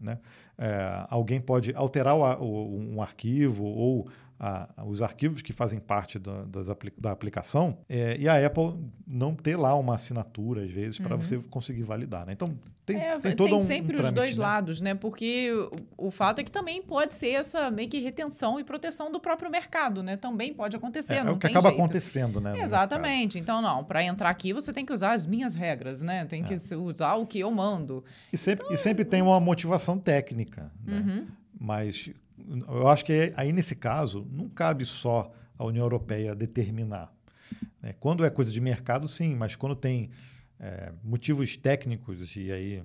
Né? 0.00 0.18
É, 0.58 1.06
alguém 1.08 1.40
pode 1.40 1.72
alterar 1.74 2.16
o, 2.16 2.44
o, 2.44 2.94
um 2.94 3.00
arquivo 3.00 3.64
ou 3.64 4.08
a, 4.38 4.68
os 4.84 5.02
arquivos 5.02 5.42
que 5.42 5.52
fazem 5.52 5.78
parte 5.78 6.18
da, 6.18 6.44
das, 6.44 6.66
da 6.98 7.12
aplicação 7.12 7.78
é, 7.88 8.16
e 8.18 8.28
a 8.28 8.44
Apple 8.44 8.74
não 9.06 9.34
ter 9.34 9.56
lá 9.56 9.74
uma 9.74 9.94
assinatura, 9.94 10.62
às 10.62 10.70
vezes, 10.70 10.98
para 10.98 11.14
uhum. 11.14 11.22
você 11.22 11.38
conseguir 11.50 11.82
validar. 11.82 12.26
Né? 12.26 12.32
Então, 12.32 12.56
tem, 12.84 12.98
é, 12.98 13.18
tem 13.18 13.34
todo 13.34 13.48
tem 13.48 13.58
um 13.58 13.66
sempre 13.66 13.96
um 13.96 14.00
trâmite, 14.00 14.08
os 14.08 14.10
dois 14.10 14.36
né? 14.36 14.44
lados, 14.44 14.80
né? 14.80 14.94
Porque 14.94 15.50
o, 15.98 16.08
o, 16.08 16.10
fato 16.10 16.40
é 16.40 16.44
que 16.44 16.50
também 16.50 16.82
pode 16.82 17.14
ser 17.14 17.30
essa 17.30 17.70
meio 17.70 17.88
que 17.88 17.98
retenção 17.98 18.60
e 18.60 18.64
proteção 18.64 19.10
do 19.10 19.18
próprio 19.18 19.50
mercado, 19.50 20.02
né? 20.02 20.16
Também 20.18 20.52
pode 20.52 20.76
acontecer, 20.76 21.14
é, 21.14 21.24
não 21.24 21.32
É 21.32 21.34
o 21.34 21.38
que 21.38 21.46
acaba 21.46 21.70
jeito. 21.70 21.80
acontecendo, 21.80 22.40
né? 22.40 22.60
Exatamente. 22.60 23.38
Então, 23.38 23.62
não, 23.62 23.82
para 23.82 24.04
entrar 24.04 24.28
aqui 24.28 24.52
você 24.52 24.72
tem 24.72 24.84
que 24.84 24.92
usar 24.92 25.12
as 25.12 25.24
minhas 25.24 25.54
regras, 25.54 26.02
né? 26.02 26.26
Tem 26.26 26.42
que 26.42 26.52
é. 26.52 26.76
usar 26.76 27.14
o 27.14 27.26
que 27.26 27.38
eu 27.38 27.50
mando. 27.50 28.04
E 28.30 28.36
sempre, 28.36 28.64
então, 28.64 28.74
e 28.74 28.78
sempre 28.78 29.04
tem 29.04 29.22
uma 29.22 29.40
motivação 29.40 29.98
técnica, 29.98 30.70
né? 30.84 30.98
Uhum. 30.98 31.26
Mas 31.58 32.10
eu 32.68 32.88
acho 32.88 33.04
que 33.04 33.32
aí, 33.36 33.52
nesse 33.52 33.74
caso, 33.74 34.26
não 34.30 34.48
cabe 34.48 34.84
só 34.84 35.32
a 35.58 35.64
União 35.64 35.84
Europeia 35.84 36.34
determinar. 36.34 37.12
Né? 37.80 37.94
Quando 38.00 38.24
é 38.24 38.30
coisa 38.30 38.50
de 38.50 38.60
mercado, 38.60 39.06
sim, 39.08 39.34
mas 39.34 39.56
quando 39.56 39.74
tem 39.74 40.10
é, 40.58 40.92
motivos 41.02 41.56
técnicos, 41.56 42.36
e 42.36 42.52
aí. 42.52 42.82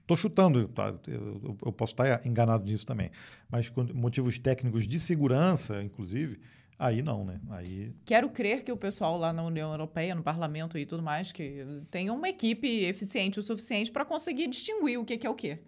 Estou 0.00 0.16
chutando, 0.16 0.68
tá? 0.68 0.94
eu, 1.08 1.58
eu, 1.64 1.72
posso 1.72 1.92
estar 1.92 2.24
enganado 2.24 2.64
nisso 2.64 2.86
também, 2.86 3.10
mas 3.50 3.72
motivos 3.92 4.38
técnicos 4.38 4.86
de 4.86 5.00
segurança, 5.00 5.82
inclusive, 5.82 6.38
Aí 6.78 7.00
não, 7.00 7.24
né? 7.24 7.40
Aí 7.50 7.94
Quero 8.04 8.28
crer 8.28 8.62
que 8.62 8.70
o 8.70 8.76
pessoal 8.76 9.16
lá 9.16 9.32
na 9.32 9.42
União 9.42 9.70
Europeia, 9.70 10.14
no 10.14 10.22
parlamento 10.22 10.76
e 10.76 10.84
tudo 10.84 11.02
mais, 11.02 11.32
que 11.32 11.64
tenha 11.90 12.12
uma 12.12 12.28
equipe 12.28 12.84
eficiente 12.84 13.40
o 13.40 13.42
suficiente 13.42 13.90
para 13.90 14.04
conseguir 14.04 14.46
distinguir 14.48 14.98
o 14.98 15.04
que, 15.04 15.16
que 15.16 15.26
é 15.26 15.30
o 15.30 15.34
quê. 15.34 15.58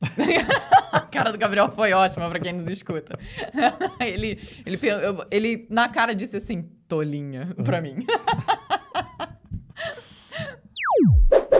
a 0.92 1.00
cara 1.00 1.32
do 1.32 1.38
Gabriel 1.38 1.70
foi 1.70 1.92
ótima 1.92 2.28
para 2.28 2.38
quem 2.38 2.52
nos 2.52 2.70
escuta. 2.70 3.18
ele, 4.00 4.38
ele, 4.64 4.78
ele, 5.30 5.66
na 5.70 5.88
cara, 5.88 6.14
disse 6.14 6.36
assim: 6.36 6.68
tolinha, 6.86 7.54
pra 7.64 7.80
mim. 7.80 8.04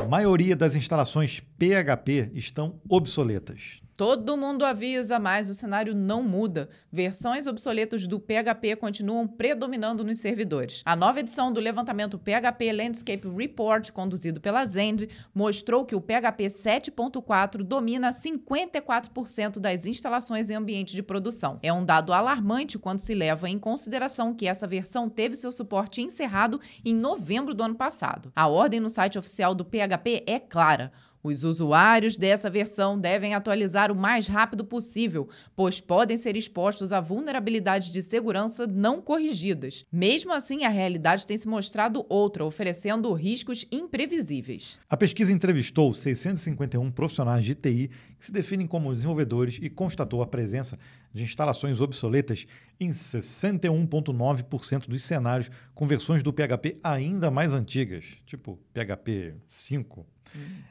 a 0.03 0.09
maioria 0.09 0.55
das 0.55 0.75
instalações 0.75 1.40
PHP 1.59 2.31
estão 2.35 2.81
obsoletas. 2.88 3.81
Todo 3.96 4.37
mundo 4.37 4.62
avisa, 4.62 5.18
mas 5.18 5.48
o 5.48 5.54
cenário 5.54 5.94
não 5.94 6.22
muda. 6.22 6.68
Versões 6.92 7.46
obsoletas 7.46 8.06
do 8.06 8.20
PHP 8.20 8.76
continuam 8.76 9.26
predominando 9.26 10.04
nos 10.04 10.18
servidores. 10.18 10.82
A 10.85 10.94
nova 10.94 11.20
edição 11.20 11.50
do 11.50 11.61
levantamento 11.61 12.18
PHP 12.18 12.72
Landscape 12.72 13.26
Report, 13.26 13.90
conduzido 13.92 14.38
pela 14.38 14.66
Zend, 14.66 15.09
mostrou 15.35 15.87
que 15.87 15.94
o 15.94 16.00
PHP 16.00 16.44
7.4 16.44 17.62
domina 17.62 18.11
54% 18.11 19.59
das 19.59 19.87
instalações 19.87 20.50
em 20.50 20.54
ambiente 20.54 20.94
de 20.94 21.02
produção. 21.02 21.59
É 21.62 21.72
um 21.72 21.82
dado 21.82 22.12
alarmante 22.12 22.78
quando 22.78 22.98
se 22.98 23.14
leva 23.14 23.48
em 23.48 23.59
consideração 23.59 24.35
que 24.35 24.46
essa 24.46 24.66
versão 24.66 25.09
teve 25.09 25.37
seu 25.37 25.50
suporte 25.50 26.02
encerrado 26.02 26.61
em 26.85 26.94
novembro 26.94 27.54
do 27.54 27.62
ano 27.62 27.74
passado. 27.74 28.30
A 28.37 28.46
ordem 28.46 28.78
no 28.78 28.90
site 28.90 29.18
oficial 29.18 29.54
do 29.54 29.64
PHP 29.64 30.22
é 30.26 30.38
clara. 30.38 30.92
Os 31.22 31.44
usuários 31.44 32.16
dessa 32.16 32.48
versão 32.48 32.98
devem 32.98 33.35
atualizar 33.35 33.90
o 33.90 33.96
mais 33.96 34.26
rápido 34.26 34.64
possível, 34.64 35.29
pois 35.55 35.81
podem 35.81 36.16
ser 36.16 36.37
expostos 36.37 36.92
a 36.92 37.00
vulnerabilidades 37.00 37.90
de 37.90 38.02
segurança 38.02 38.66
não 38.66 39.00
corrigidas. 39.00 39.85
Mesmo 39.90 40.33
assim, 40.33 40.64
a 40.64 40.68
realidade 40.68 41.26
tem 41.26 41.37
se 41.37 41.48
mostrado 41.48 42.07
outra, 42.09 42.44
oferecendo 42.44 43.12
riscos 43.12 43.66
imprevisíveis. 43.70 44.79
A 44.88 44.96
pesquisa 44.96 45.33
entrevistou 45.33 45.92
651 45.92 46.90
profissionais 46.90 47.44
de 47.44 47.55
TI 47.55 47.90
que 48.18 48.26
se 48.26 48.33
definem 48.33 48.66
como 48.66 48.92
desenvolvedores 48.92 49.59
e 49.61 49.68
constatou 49.68 50.22
a 50.22 50.26
presença 50.26 50.79
de 51.12 51.22
instalações 51.22 51.81
obsoletas 51.81 52.46
em 52.79 52.90
61,9% 52.90 54.87
dos 54.87 55.02
cenários 55.02 55.50
com 55.74 55.87
versões 55.87 56.22
do 56.22 56.33
PHP 56.33 56.79
ainda 56.83 57.31
mais 57.31 57.52
antigas, 57.52 58.18
tipo 58.26 58.59
PHP 58.72 59.35
5. 59.46 60.15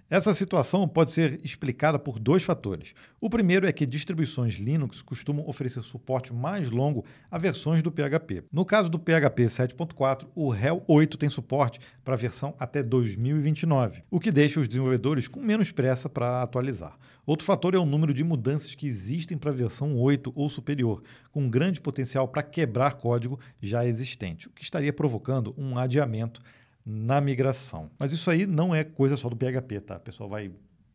Essa 0.08 0.34
situação 0.36 0.88
pode 0.88 1.12
ser 1.12 1.40
explicada 1.44 1.98
por 1.98 2.20
dois 2.20 2.44
fatores. 2.44 2.94
O 3.20 3.30
primeiro 3.30 3.66
é 3.66 3.72
que 3.72 3.88
distribuições 3.88 4.54
Linux 4.54 5.02
costumam 5.02 5.48
oferecer 5.48 5.82
suporte 5.82 6.32
mais 6.32 6.70
longo 6.70 7.04
a 7.30 7.40
versões 7.40 7.82
do 7.82 7.92
PHP. 7.92 8.44
No 8.52 8.64
caso 8.64 8.88
do 8.88 9.00
PHP 9.00 9.46
7.4, 9.46 10.28
o 10.36 10.50
RHEL 10.50 10.84
8 10.88 11.18
tem 11.18 11.28
suporte 11.28 11.80
para 12.04 12.14
a 12.14 12.18
versão 12.18 12.54
até 12.60 12.84
2029, 12.84 14.04
o 14.12 14.20
que 14.20 14.32
deixa 14.32 14.60
os 14.60 14.68
desenvolvedores 14.68 15.28
com 15.28 15.42
menos 15.42 15.72
pressa 15.72 16.08
para 16.08 16.44
atualizar. 16.44 16.98
Outro 17.26 17.44
fator 17.44 17.74
é 17.74 17.80
o 17.80 17.86
número 17.86 18.14
de 18.14 18.24
mudanças 18.24 18.76
que 18.76 18.86
existem 18.86 19.36
para 19.36 19.50
a 19.50 19.56
versão 19.56 19.98
8 19.98 20.32
ou 20.36 20.48
superior, 20.48 21.02
com 21.32 21.50
grande 21.50 21.82
potencial 21.82 22.28
para 22.28 22.44
quebrar 22.44 22.96
código 22.98 23.40
já 23.60 23.84
existente, 23.84 24.48
o 24.48 24.52
que 24.52 24.64
estaria 24.64 24.94
provocando 24.94 25.56
um 25.58 25.80
adiamento 25.80 26.40
na 26.86 27.20
migração. 27.20 27.90
Mas 28.00 28.12
isso 28.12 28.30
aí 28.30 28.46
não 28.46 28.74
é 28.74 28.84
coisa 28.84 29.18
só 29.18 29.28
do 29.28 29.36
PHP, 29.36 29.82
tá? 29.82 29.98
O 29.98 30.02
pessoal 30.02 30.30
vai 30.30 30.52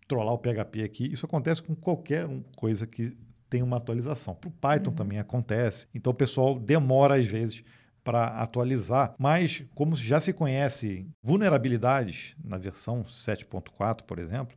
trollar 0.07 0.35
o 0.35 0.38
PHP 0.38 0.83
aqui. 0.83 1.12
Isso 1.12 1.26
acontece 1.26 1.62
com 1.62 1.74
qualquer 1.74 2.29
coisa 2.57 2.87
que 2.87 3.16
tem 3.48 3.62
uma 3.62 3.79
atualização. 3.79 4.35
Para 4.35 4.48
o 4.48 4.53
Python 4.53 4.92
também 4.92 5.18
acontece. 5.18 5.88
Então 5.94 6.12
o 6.12 6.14
pessoal 6.14 6.59
demora 6.59 7.18
às 7.18 7.26
vezes 7.26 7.64
para 8.05 8.26
atualizar, 8.26 9.14
mas 9.18 9.62
como 9.74 9.94
já 9.94 10.18
se 10.18 10.33
conhece 10.33 11.07
vulnerabilidades 11.22 12.35
na 12.42 12.57
versão 12.57 13.05
7.4, 13.05 14.05
por 14.05 14.18
exemplo, 14.18 14.57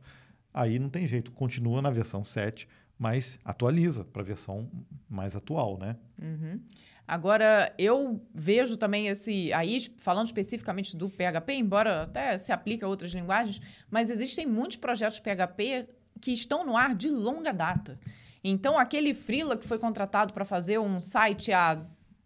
aí 0.52 0.78
não 0.78 0.88
tem 0.88 1.06
jeito, 1.06 1.30
continua 1.30 1.82
na 1.82 1.90
versão 1.90 2.24
7, 2.24 2.66
mas 2.98 3.38
atualiza 3.44 4.04
para 4.04 4.22
a 4.22 4.24
versão 4.24 4.70
mais 5.08 5.36
atual, 5.36 5.78
né? 5.78 5.96
Uhum. 6.20 6.60
Agora, 7.06 7.72
eu 7.78 8.20
vejo 8.34 8.76
também 8.76 9.08
esse. 9.08 9.52
Aí, 9.52 9.78
falando 9.98 10.26
especificamente 10.26 10.96
do 10.96 11.10
PHP, 11.10 11.52
embora 11.54 12.02
até 12.02 12.38
se 12.38 12.50
aplique 12.50 12.82
a 12.82 12.88
outras 12.88 13.12
linguagens, 13.12 13.60
mas 13.90 14.10
existem 14.10 14.46
muitos 14.46 14.78
projetos 14.78 15.20
PHP 15.20 15.88
que 16.20 16.32
estão 16.32 16.64
no 16.64 16.76
ar 16.76 16.94
de 16.94 17.10
longa 17.10 17.52
data. 17.52 17.98
Então, 18.42 18.78
aquele 18.78 19.12
freela 19.12 19.56
que 19.56 19.66
foi 19.66 19.78
contratado 19.78 20.32
para 20.32 20.44
fazer 20.44 20.78
um 20.78 20.98
site 20.98 21.52
há 21.52 21.82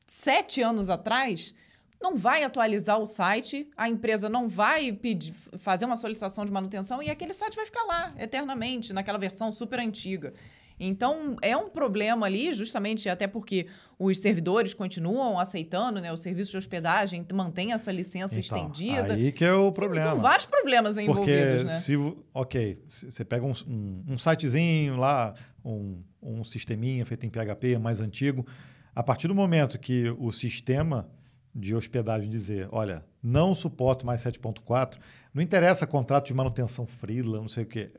sete 0.07 0.63
anos 0.63 0.89
atrás. 0.89 1.55
Não 2.01 2.17
vai 2.17 2.45
atualizar 2.45 2.99
o 2.99 3.07
site, 3.07 3.69
a 3.77 3.89
empresa 3.89 4.29
não 4.29 4.49
vai 4.49 4.93
pedir, 4.93 5.33
fazer 5.59 5.85
uma 5.85 5.97
solicitação 5.97 6.45
de 6.45 6.53
manutenção 6.53 7.03
e 7.03 7.11
aquele 7.11 7.33
site 7.33 7.57
vai 7.57 7.67
ficar 7.67 7.83
lá 7.83 8.15
eternamente, 8.17 8.93
naquela 8.93 9.19
versão 9.19 9.51
super 9.51 9.81
antiga. 9.81 10.33
Então, 10.81 11.37
é 11.43 11.57
um 11.57 11.69
problema 11.69 12.27
ali, 12.27 12.53
justamente 12.53 13.09
até 13.09 13.27
porque 13.27 13.67
os 13.99 14.19
servidores 14.19 14.73
continuam 14.75 15.39
aceitando, 15.39 16.01
né? 16.01 16.13
O 16.13 16.17
serviço 16.17 16.53
de 16.53 16.57
hospedagem 16.57 17.27
mantém 17.33 17.73
essa 17.73 17.91
licença 17.91 18.39
Então, 18.39 18.59
estendida. 18.59 19.15
Aí 19.15 19.33
que 19.33 19.45
é 19.45 19.53
o 19.53 19.73
problema. 19.73 20.11
São 20.11 20.19
vários 20.19 20.47
problemas 20.47 20.95
Porque 20.95 21.11
envolvidos, 21.11 21.65
né? 21.65 21.71
se, 21.71 21.97
ok, 22.33 22.79
você 22.87 23.25
pega 23.25 23.45
um, 23.45 23.53
um, 23.67 24.05
um 24.11 24.19
sitezinho 24.19 24.97
lá, 24.97 25.35
um, 25.65 26.03
um 26.23 26.45
sisteminha 26.45 27.05
feito 27.05 27.27
em 27.27 27.31
PHP 27.31 27.79
mais 27.79 28.01
antigo, 28.01 28.47
a 28.95 29.03
partir 29.03 29.29
do 29.29 29.35
momento 29.35 29.79
que 29.79 30.15
o 30.19 30.33
sistema 30.33 31.09
de 31.55 31.75
hospedagem 31.75 32.29
dizer, 32.31 32.69
olha, 32.71 33.05
não 33.23 33.55
suporto 33.55 34.07
mais 34.07 34.23
7.4, 34.23 34.97
não 35.35 35.43
interessa 35.43 35.87
contrato 35.87 36.27
de 36.27 36.35
manutenção 36.35 36.87
freela, 36.87 37.39
não 37.41 37.49
sei 37.49 37.65
o 37.65 37.67
quê. 37.67 37.91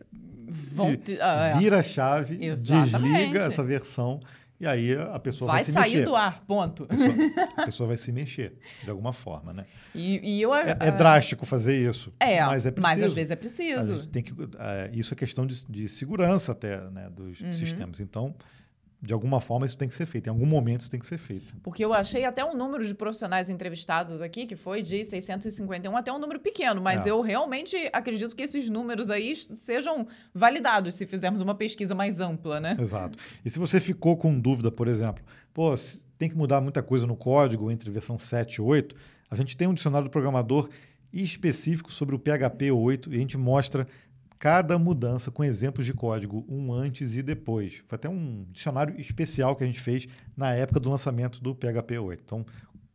Vão 0.48 0.96
te- 0.96 1.20
ah, 1.22 1.52
é. 1.56 1.58
Vira 1.60 1.80
a 1.80 1.84
chave, 1.84 2.44
Exatamente. 2.44 2.92
desliga 2.92 3.40
essa 3.40 3.64
versão 3.64 4.20
e 4.60 4.66
aí 4.68 4.94
a 4.94 5.20
pessoa 5.20 5.48
vai, 5.48 5.58
Vai 5.58 5.64
se 5.66 5.72
sair 5.72 5.92
mexer. 5.92 6.06
do 6.06 6.16
ar, 6.16 6.42
ponto. 6.46 6.84
A 6.84 6.88
pessoa, 6.88 7.14
a 7.58 7.66
pessoa 7.66 7.88
vai 7.88 7.98
se 7.98 8.12
mexer, 8.12 8.58
de 8.84 8.90
alguma 8.90 9.14
forma, 9.14 9.54
né? 9.54 9.66
E, 9.96 10.38
e 10.38 10.42
eu... 10.42 10.54
É, 10.54 10.76
é 10.80 10.92
drástico 10.92 11.46
fazer 11.46 11.88
isso, 11.88 12.12
É, 12.20 12.44
mas 12.46 12.66
é 12.66 12.72
preciso. 12.72 13.06
às 13.06 13.14
vezes 13.14 13.32
é 13.32 13.36
preciso. 13.36 14.08
tem 14.10 14.22
que, 14.24 14.34
é, 14.58 14.90
isso 14.94 15.14
é 15.14 15.18
questão 15.18 15.46
de, 15.46 15.64
de 15.66 15.88
segurança 15.88 16.52
até 16.52 16.82
né, 16.90 17.10
dos 17.10 17.40
Uhum. 17.40 17.54
sistemas. 17.54 18.00
Então, 18.00 18.36
de 19.02 19.14
alguma 19.14 19.40
forma, 19.40 19.66
isso 19.66 19.78
tem 19.78 19.88
que 19.88 19.96
ser 19.96 20.06
feito. 20.06 20.28
Em 20.28 20.30
algum 20.30 20.46
momento, 20.46 20.82
isso 20.82 20.92
tem 20.92 21.00
que 21.00 21.06
ser 21.06 21.18
feito. 21.18 21.56
Porque 21.64 21.84
eu 21.86 21.94
achei 21.94 22.26
até 22.26 22.44
um 22.44 22.54
número 22.54 22.86
de 22.86 22.94
profissionais 22.94 23.50
entrevistados 23.50 24.22
aqui, 24.22 24.46
que 24.46 24.58
foi 24.58 24.82
de 24.82 25.06
651, 25.06 25.96
até 25.96 26.12
um 26.12 26.20
número 26.20 26.40
pequeno, 26.40 26.82
mas 26.82 27.06
É. 27.06 27.12
eu 27.12 27.22
realmente 27.22 27.78
acredito 27.94 28.36
que 28.36 28.44
esses 28.44 28.70
números 28.70 29.10
aí 29.10 29.34
sejam 29.36 30.06
validados 30.34 30.96
se 30.96 31.06
fizermos 31.08 31.42
uma 31.42 31.56
pesquisa 31.56 31.96
mais 31.96 32.20
ampla, 32.20 32.60
né? 32.60 32.76
Exato. 32.78 33.18
E 33.46 33.50
se 33.50 33.58
você 33.58 33.80
ficou 33.80 34.18
com 34.18 34.38
dúvida, 34.38 34.70
por 34.70 34.88
exemplo, 34.90 35.24
pô, 35.54 35.74
tem 36.18 36.30
que 36.30 36.36
mudar 36.36 36.60
muita 36.60 36.84
coisa 36.84 37.08
no 37.08 37.16
código 37.16 37.72
entre 37.72 37.90
versão 37.90 38.20
7 38.20 38.56
e 38.56 38.62
8, 38.62 38.94
a 39.32 39.36
gente 39.38 39.56
tem 39.56 39.66
um 39.68 39.74
dicionário 39.74 40.10
do 40.10 40.12
programador 40.12 40.68
específico 41.14 41.92
sobre 41.92 42.16
o 42.16 42.20
PHP 42.20 42.72
8 42.72 43.12
e 43.14 43.16
a 43.16 43.20
gente 43.20 43.38
mostra 43.38 43.88
cada 44.40 44.80
mudança 44.80 45.30
com 45.30 45.44
exemplos 45.44 45.86
de 45.86 45.94
código, 45.94 46.46
um 46.48 46.72
antes 46.72 47.14
e 47.14 47.22
depois. 47.22 47.84
Foi 47.86 47.98
até 47.98 48.08
um 48.08 48.46
dicionário 48.50 49.00
especial 49.00 49.54
que 49.54 49.66
a 49.66 49.68
gente 49.68 49.82
fez 49.82 50.08
na 50.36 50.54
época 50.54 50.80
do 50.80 50.90
lançamento 50.90 51.44
do 51.44 51.54
PHP 51.54 52.00
8. 52.00 52.24
Então, 52.24 52.46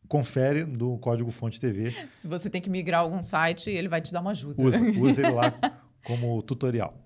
confere 0.09 0.65
no 0.65 0.99
código 0.99 1.31
fonte 1.31 1.61
TV 1.61 1.95
Se 2.15 2.27
você 2.27 2.49
tem 2.49 2.63
que 2.63 2.71
migrar 2.71 3.03
algum 3.03 3.23
site, 3.23 3.69
ele 3.69 3.89
vai 3.89 4.01
te 4.01 4.11
dar 4.11 4.23
uma 4.23 4.31
ajuda. 4.31 4.63
Usa, 4.63 4.83
usa 4.99 5.21
ele 5.21 5.33
lá 5.33 5.53
como 6.03 6.43
tutorial. 6.43 7.04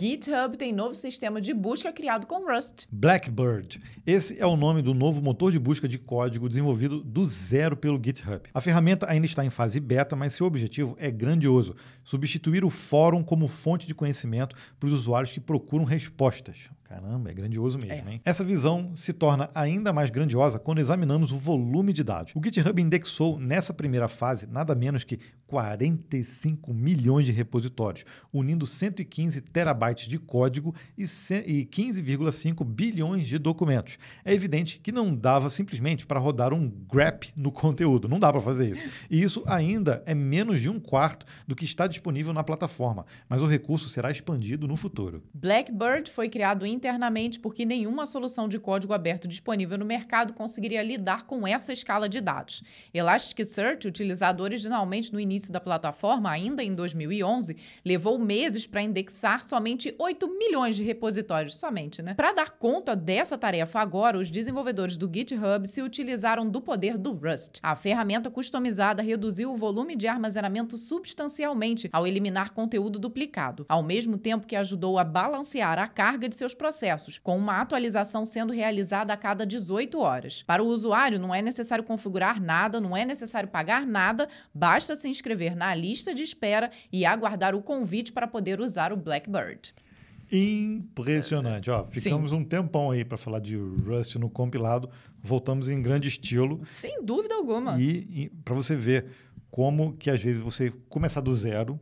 GitHub 0.00 0.56
tem 0.56 0.72
novo 0.72 0.94
sistema 0.94 1.42
de 1.42 1.52
busca 1.52 1.92
criado 1.92 2.26
com 2.26 2.50
Rust. 2.50 2.86
Blackbird. 2.90 3.78
Esse 4.06 4.40
é 4.40 4.46
o 4.46 4.56
nome 4.56 4.80
do 4.80 4.94
novo 4.94 5.20
motor 5.20 5.52
de 5.52 5.58
busca 5.58 5.86
de 5.86 5.98
código 5.98 6.48
desenvolvido 6.48 7.04
do 7.04 7.26
zero 7.26 7.76
pelo 7.76 8.00
GitHub. 8.02 8.48
A 8.54 8.62
ferramenta 8.62 9.06
ainda 9.06 9.26
está 9.26 9.44
em 9.44 9.50
fase 9.50 9.78
beta, 9.78 10.16
mas 10.16 10.32
seu 10.32 10.46
objetivo 10.46 10.96
é 10.98 11.10
grandioso: 11.10 11.76
substituir 12.02 12.64
o 12.64 12.70
fórum 12.70 13.22
como 13.22 13.46
fonte 13.46 13.86
de 13.86 13.94
conhecimento 13.94 14.56
para 14.78 14.86
os 14.86 14.94
usuários 14.94 15.34
que 15.34 15.40
procuram 15.40 15.84
respostas. 15.84 16.70
Caramba, 16.90 17.30
é 17.30 17.32
grandioso 17.32 17.78
mesmo, 17.78 18.08
É. 18.08 18.14
hein? 18.14 18.20
Essa 18.24 18.42
visão 18.42 18.96
se 18.96 19.12
torna 19.12 19.48
ainda 19.54 19.92
mais 19.92 20.10
grandiosa 20.10 20.58
quando 20.58 20.80
examinamos 20.80 21.30
o 21.30 21.36
volume 21.36 21.92
de 21.92 22.02
dados. 22.02 22.32
O 22.34 22.40
GitHub 22.44 22.82
indexou 22.82 23.38
nessa 23.38 23.72
primeira 23.72 24.08
fase 24.08 24.44
nada 24.48 24.74
menos 24.74 25.04
que 25.04 25.20
45 25.46 26.72
milhões 26.74 27.26
de 27.26 27.32
repositórios, 27.32 28.04
unindo 28.32 28.66
115 28.66 29.40
terabytes 29.40 30.08
de 30.08 30.18
código 30.18 30.74
e 30.98 31.06
ce- 31.06 31.44
e 31.46 31.64
15,5 31.64 32.64
bilhões 32.64 33.26
de 33.26 33.38
documentos. 33.38 33.96
É 34.24 34.32
evidente 34.34 34.80
que 34.82 34.90
não 34.90 35.14
dava 35.14 35.48
simplesmente 35.50 36.04
para 36.06 36.18
rodar 36.18 36.52
um 36.52 36.68
grep 36.68 37.30
no 37.36 37.52
conteúdo, 37.52 38.08
não 38.08 38.18
dá 38.18 38.32
para 38.32 38.40
fazer 38.40 38.72
isso. 38.72 38.82
E 39.08 39.22
isso 39.22 39.44
ainda 39.46 40.02
é 40.06 40.14
menos 40.14 40.60
de 40.60 40.68
um 40.68 40.80
quarto 40.80 41.24
do 41.46 41.54
que 41.54 41.64
está 41.64 41.86
disponível 41.86 42.32
na 42.32 42.42
plataforma, 42.42 43.06
mas 43.28 43.40
o 43.42 43.46
recurso 43.46 43.88
será 43.88 44.10
expandido 44.10 44.66
no 44.66 44.76
futuro. 44.76 45.22
Blackbird 45.34 46.10
foi 46.10 46.28
criado 46.28 46.66
em 46.66 46.79
internamente 46.80 47.38
porque 47.38 47.66
nenhuma 47.66 48.06
solução 48.06 48.48
de 48.48 48.58
código 48.58 48.94
aberto 48.94 49.28
disponível 49.28 49.76
no 49.76 49.84
mercado 49.84 50.32
conseguiria 50.32 50.82
lidar 50.82 51.26
com 51.26 51.46
essa 51.46 51.72
escala 51.72 52.08
de 52.08 52.20
dados. 52.20 52.62
Elasticsearch, 52.94 53.86
utilizado 53.86 54.42
originalmente 54.42 55.12
no 55.12 55.20
início 55.20 55.52
da 55.52 55.60
plataforma, 55.60 56.30
ainda 56.30 56.64
em 56.64 56.74
2011, 56.74 57.54
levou 57.84 58.18
meses 58.18 58.66
para 58.66 58.82
indexar 58.82 59.44
somente 59.44 59.94
8 59.98 60.26
milhões 60.38 60.74
de 60.74 60.82
repositórios, 60.82 61.56
somente, 61.56 62.00
né? 62.00 62.14
Para 62.14 62.32
dar 62.32 62.52
conta 62.52 62.96
dessa 62.96 63.36
tarefa 63.36 63.78
agora, 63.80 64.18
os 64.18 64.30
desenvolvedores 64.30 64.96
do 64.96 65.10
GitHub 65.12 65.68
se 65.68 65.82
utilizaram 65.82 66.48
do 66.48 66.60
poder 66.60 66.96
do 66.96 67.12
Rust. 67.12 67.58
A 67.62 67.76
ferramenta 67.76 68.30
customizada 68.30 69.02
reduziu 69.02 69.52
o 69.52 69.56
volume 69.56 69.94
de 69.94 70.08
armazenamento 70.08 70.78
substancialmente 70.78 71.90
ao 71.92 72.06
eliminar 72.06 72.52
conteúdo 72.52 72.98
duplicado, 72.98 73.66
ao 73.68 73.82
mesmo 73.82 74.16
tempo 74.16 74.46
que 74.46 74.56
ajudou 74.56 74.98
a 74.98 75.04
balancear 75.04 75.78
a 75.78 75.86
carga 75.86 76.28
de 76.28 76.34
seus 76.34 76.54
processos, 76.54 76.69
com 77.18 77.36
uma 77.36 77.60
atualização 77.60 78.24
sendo 78.24 78.52
realizada 78.52 79.12
a 79.12 79.16
cada 79.16 79.46
18 79.46 79.98
horas. 79.98 80.42
Para 80.42 80.62
o 80.62 80.66
usuário, 80.66 81.18
não 81.18 81.34
é 81.34 81.42
necessário 81.42 81.84
configurar 81.84 82.40
nada, 82.40 82.80
não 82.80 82.96
é 82.96 83.04
necessário 83.04 83.48
pagar 83.48 83.86
nada, 83.86 84.28
basta 84.54 84.94
se 84.94 85.08
inscrever 85.08 85.56
na 85.56 85.74
lista 85.74 86.14
de 86.14 86.22
espera 86.22 86.70
e 86.92 87.04
aguardar 87.04 87.54
o 87.54 87.62
convite 87.62 88.12
para 88.12 88.26
poder 88.26 88.60
usar 88.60 88.92
o 88.92 88.96
Blackbird. 88.96 89.74
Impressionante. 90.32 91.70
Ó, 91.70 91.84
ficamos 91.86 92.30
Sim. 92.30 92.36
um 92.36 92.44
tempão 92.44 92.90
aí 92.90 93.04
para 93.04 93.18
falar 93.18 93.40
de 93.40 93.56
Rust 93.56 94.14
no 94.16 94.30
compilado. 94.30 94.88
Voltamos 95.20 95.68
em 95.68 95.82
grande 95.82 96.08
estilo. 96.08 96.62
Sem 96.68 97.02
dúvida 97.04 97.34
alguma. 97.34 97.80
E, 97.80 98.22
e 98.24 98.28
para 98.44 98.54
você 98.54 98.76
ver 98.76 99.06
como 99.50 99.94
que 99.94 100.08
às 100.08 100.22
vezes 100.22 100.40
você 100.40 100.72
começar 100.88 101.20
do 101.20 101.34
zero, 101.34 101.80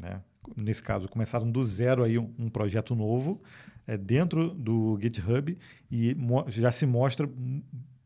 né? 0.00 0.20
nesse 0.56 0.82
caso, 0.82 1.08
começaram 1.08 1.50
do 1.50 1.64
zero 1.64 2.04
aí 2.04 2.18
um, 2.18 2.32
um 2.38 2.48
projeto 2.48 2.94
novo 2.94 3.40
é, 3.86 3.96
dentro 3.96 4.50
do 4.50 4.98
GitHub 5.00 5.56
e 5.90 6.16
já 6.48 6.72
se 6.72 6.86
mostra 6.86 7.28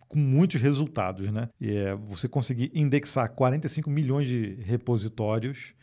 com 0.09 0.19
muitos 0.19 0.61
resultados, 0.61 1.31
né? 1.31 1.49
E, 1.61 1.77
é, 1.77 1.95
você 1.95 2.29
conseguir 2.29 2.71
indexar 2.75 3.31
45 3.31 3.91
milhões 3.91 4.27
de 4.27 4.55
repositórios 4.63 5.75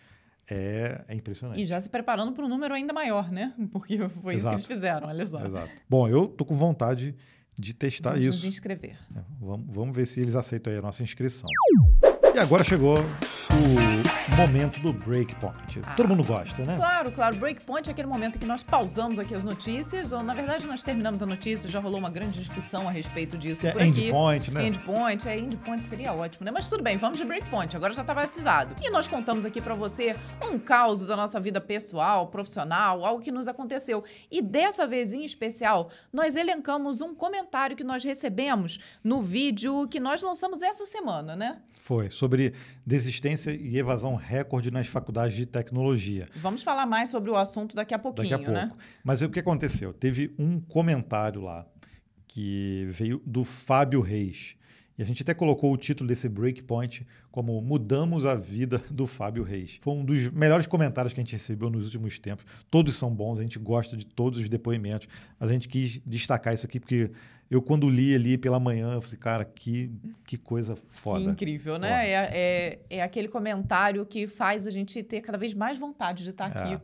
é, 0.47 1.03
é, 1.07 1.15
impressionante. 1.15 1.61
E 1.61 1.65
já 1.65 1.79
se 1.79 1.89
preparando 1.89 2.31
para 2.31 2.45
um 2.45 2.49
número 2.49 2.73
ainda 2.73 2.93
maior, 2.93 3.31
né? 3.31 3.53
Porque 3.71 3.97
foi 4.21 4.35
Exato. 4.35 4.57
isso 4.57 4.67
que 4.67 4.73
eles 4.73 4.81
fizeram, 4.83 5.07
olha 5.07 5.25
só. 5.25 5.43
Exato. 5.45 5.71
Bom, 5.89 6.07
eu 6.07 6.27
tô 6.27 6.45
com 6.45 6.55
vontade 6.55 7.15
de 7.57 7.73
testar 7.73 8.11
vamos 8.11 8.25
isso. 8.25 8.37
Vamos 8.39 8.55
inscrever. 8.55 8.97
É, 9.15 9.21
vamos, 9.39 9.67
vamos 9.73 9.95
ver 9.95 10.05
se 10.05 10.19
eles 10.19 10.35
aceitam 10.35 10.71
aí 10.71 10.79
a 10.79 10.81
nossa 10.81 11.01
inscrição. 11.01 11.49
E 12.35 12.39
agora 12.39 12.65
chegou 12.65 12.97
o 12.99 14.35
momento 14.35 14.81
do 14.81 14.91
breakpoint. 14.91 15.81
Ah, 15.81 15.93
Todo 15.95 16.09
mundo 16.09 16.21
gosta, 16.25 16.65
né? 16.65 16.75
Claro, 16.75 17.09
claro. 17.09 17.37
Breakpoint 17.37 17.87
é 17.87 17.91
aquele 17.93 18.09
momento 18.09 18.35
em 18.35 18.39
que 18.39 18.45
nós 18.45 18.61
pausamos 18.61 19.17
aqui 19.17 19.33
as 19.33 19.45
notícias, 19.45 20.11
ou 20.11 20.21
na 20.21 20.33
verdade 20.33 20.67
nós 20.67 20.83
terminamos 20.83 21.23
a 21.23 21.25
notícia, 21.25 21.69
já 21.69 21.79
rolou 21.79 21.97
uma 21.97 22.09
grande 22.09 22.37
discussão 22.37 22.89
a 22.89 22.91
respeito 22.91 23.37
disso 23.37 23.65
é 23.65 23.71
por 23.71 23.81
aqui. 23.81 24.07
Endpoint, 24.07 24.51
né? 24.51 24.67
Endpoint, 24.67 25.29
é, 25.29 25.39
endpoint 25.39 25.83
seria 25.83 26.11
ótimo, 26.11 26.43
né? 26.43 26.51
Mas 26.51 26.67
tudo 26.67 26.83
bem, 26.83 26.97
vamos 26.97 27.17
de 27.17 27.23
breakpoint, 27.23 27.73
agora 27.73 27.93
já 27.93 28.03
tá 28.03 28.13
batizado. 28.13 28.75
E 28.83 28.89
nós 28.89 29.07
contamos 29.07 29.45
aqui 29.45 29.61
para 29.61 29.73
você 29.73 30.13
um 30.43 30.59
caos 30.59 31.07
da 31.07 31.15
nossa 31.15 31.39
vida 31.39 31.61
pessoal, 31.61 32.27
profissional, 32.27 33.05
algo 33.05 33.21
que 33.21 33.31
nos 33.31 33.47
aconteceu. 33.47 34.03
E 34.29 34.41
dessa 34.41 34.85
vez 34.85 35.13
em 35.13 35.23
especial, 35.23 35.89
nós 36.11 36.35
elencamos 36.35 36.99
um 36.99 37.15
comentário 37.15 37.77
que 37.77 37.83
nós 37.85 38.03
recebemos 38.03 38.79
no 39.01 39.21
vídeo 39.21 39.87
que 39.87 40.01
nós 40.01 40.21
lançamos 40.21 40.61
essa 40.61 40.85
semana, 40.85 41.33
né? 41.33 41.61
Foi, 41.81 42.09
sobre 42.09 42.24
desistência 42.85 43.51
e 43.51 43.77
evasão 43.77 44.15
recorde 44.15 44.71
nas 44.71 44.87
faculdades 44.87 45.35
de 45.35 45.45
tecnologia. 45.45 46.27
Vamos 46.35 46.63
falar 46.63 46.85
mais 46.85 47.09
sobre 47.09 47.29
o 47.31 47.35
assunto 47.35 47.75
daqui 47.75 47.93
a 47.93 47.99
pouquinho, 47.99 48.29
daqui 48.29 48.45
a 48.45 48.51
né? 48.51 48.67
pouco. 48.67 48.83
Mas 49.03 49.21
o 49.21 49.29
que 49.29 49.39
aconteceu? 49.39 49.93
Teve 49.93 50.33
um 50.37 50.59
comentário 50.59 51.41
lá 51.41 51.65
que 52.27 52.87
veio 52.91 53.21
do 53.25 53.43
Fábio 53.43 54.01
Reis. 54.01 54.55
E 54.97 55.01
a 55.01 55.05
gente 55.05 55.23
até 55.23 55.33
colocou 55.33 55.73
o 55.73 55.77
título 55.77 56.07
desse 56.07 56.29
breakpoint 56.29 57.05
como 57.29 57.61
Mudamos 57.61 58.25
a 58.25 58.33
Vida 58.33 58.81
do 58.89 59.05
Fábio 59.05 59.43
Reis. 59.43 59.77
Foi 59.81 59.93
um 59.93 60.05
dos 60.05 60.29
melhores 60.31 60.67
comentários 60.67 61.13
que 61.13 61.19
a 61.19 61.23
gente 61.23 61.33
recebeu 61.33 61.69
nos 61.69 61.83
últimos 61.83 62.17
tempos. 62.17 62.45
Todos 62.71 62.95
são 62.95 63.13
bons, 63.13 63.39
a 63.39 63.41
gente 63.41 63.59
gosta 63.59 63.97
de 63.97 64.05
todos 64.05 64.39
os 64.39 64.47
depoimentos, 64.47 65.09
mas 65.37 65.49
a 65.49 65.53
gente 65.53 65.67
quis 65.67 65.99
destacar 66.05 66.53
isso 66.53 66.65
aqui 66.65 66.79
porque 66.79 67.11
eu, 67.49 67.61
quando 67.61 67.89
li 67.89 68.15
ali 68.15 68.37
pela 68.37 68.59
manhã, 68.59 68.93
eu 68.93 69.01
falei, 69.01 69.17
cara, 69.17 69.45
que, 69.45 69.91
que 70.25 70.37
coisa 70.37 70.75
foda. 70.89 71.25
Que 71.25 71.31
incrível, 71.31 71.77
né? 71.77 72.09
É, 72.09 72.13
é, 72.13 72.79
é, 72.89 73.03
aquele 73.03 73.27
comentário 73.27 74.05
que 74.05 74.27
faz 74.27 74.65
a 74.65 74.71
gente 74.71 75.01
ter 75.03 75.21
cada 75.21 75.37
vez 75.37 75.53
mais 75.53 75.77
vontade 75.77 76.23
de 76.23 76.31
estar 76.31 76.47
aqui 76.47 76.73
é. 76.73 76.81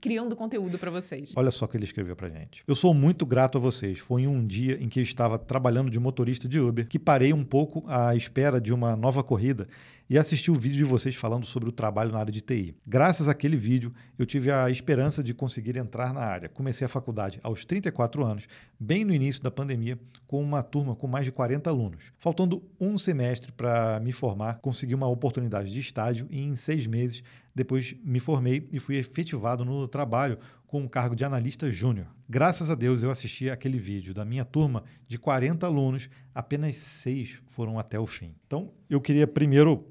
Criando 0.00 0.34
conteúdo 0.34 0.78
para 0.78 0.90
vocês. 0.90 1.32
Olha 1.36 1.50
só 1.50 1.66
o 1.66 1.68
que 1.68 1.76
ele 1.76 1.84
escreveu 1.84 2.16
pra 2.16 2.28
gente. 2.28 2.62
Eu 2.66 2.74
sou 2.74 2.94
muito 2.94 3.26
grato 3.26 3.58
a 3.58 3.60
vocês. 3.60 3.98
Foi 3.98 4.22
em 4.22 4.26
um 4.26 4.46
dia 4.46 4.78
em 4.80 4.88
que 4.88 5.00
estava 5.00 5.38
trabalhando 5.38 5.90
de 5.90 6.00
motorista 6.00 6.48
de 6.48 6.58
Uber 6.58 6.88
que 6.88 6.98
parei 6.98 7.32
um 7.32 7.44
pouco 7.44 7.84
à 7.86 8.14
espera 8.16 8.60
de 8.60 8.72
uma 8.72 8.96
nova 8.96 9.22
corrida 9.22 9.68
e 10.10 10.18
assisti 10.18 10.50
o 10.50 10.54
vídeo 10.54 10.78
de 10.78 10.84
vocês 10.84 11.14
falando 11.14 11.46
sobre 11.46 11.68
o 11.68 11.72
trabalho 11.72 12.10
na 12.10 12.18
área 12.18 12.32
de 12.32 12.40
TI. 12.40 12.74
Graças 12.84 13.28
àquele 13.28 13.56
vídeo, 13.56 13.94
eu 14.18 14.26
tive 14.26 14.50
a 14.50 14.68
esperança 14.68 15.22
de 15.22 15.32
conseguir 15.32 15.76
entrar 15.76 16.12
na 16.12 16.20
área. 16.20 16.48
Comecei 16.48 16.84
a 16.84 16.88
faculdade 16.88 17.38
aos 17.44 17.64
34 17.64 18.24
anos, 18.24 18.48
bem 18.78 19.04
no 19.04 19.14
início 19.14 19.40
da 19.40 19.52
pandemia, 19.52 19.96
com 20.26 20.42
uma 20.42 20.64
turma 20.64 20.96
com 20.96 21.06
mais 21.06 21.24
de 21.24 21.30
40 21.30 21.70
alunos. 21.70 22.12
Faltando 22.18 22.60
um 22.80 22.98
semestre 22.98 23.52
para 23.52 24.00
me 24.00 24.10
formar, 24.10 24.54
consegui 24.54 24.96
uma 24.96 25.06
oportunidade 25.06 25.70
de 25.70 25.78
estágio 25.78 26.26
e 26.28 26.42
em 26.42 26.56
seis 26.56 26.88
meses 26.88 27.22
depois 27.54 27.94
me 28.02 28.18
formei 28.18 28.68
e 28.72 28.80
fui 28.80 28.96
efetivado 28.96 29.64
no 29.64 29.86
trabalho 29.90 30.38
com 30.66 30.84
o 30.84 30.88
cargo 30.88 31.16
de 31.16 31.24
analista 31.24 31.70
júnior. 31.70 32.06
Graças 32.28 32.70
a 32.70 32.74
Deus 32.74 33.02
eu 33.02 33.10
assisti 33.10 33.50
aquele 33.50 33.78
vídeo 33.78 34.14
da 34.14 34.24
minha 34.24 34.44
turma 34.44 34.84
de 35.06 35.18
40 35.18 35.66
alunos, 35.66 36.08
apenas 36.34 36.76
seis 36.76 37.42
foram 37.46 37.78
até 37.78 37.98
o 37.98 38.06
fim. 38.06 38.34
Então 38.46 38.72
eu 38.88 39.00
queria 39.00 39.26
primeiro 39.26 39.84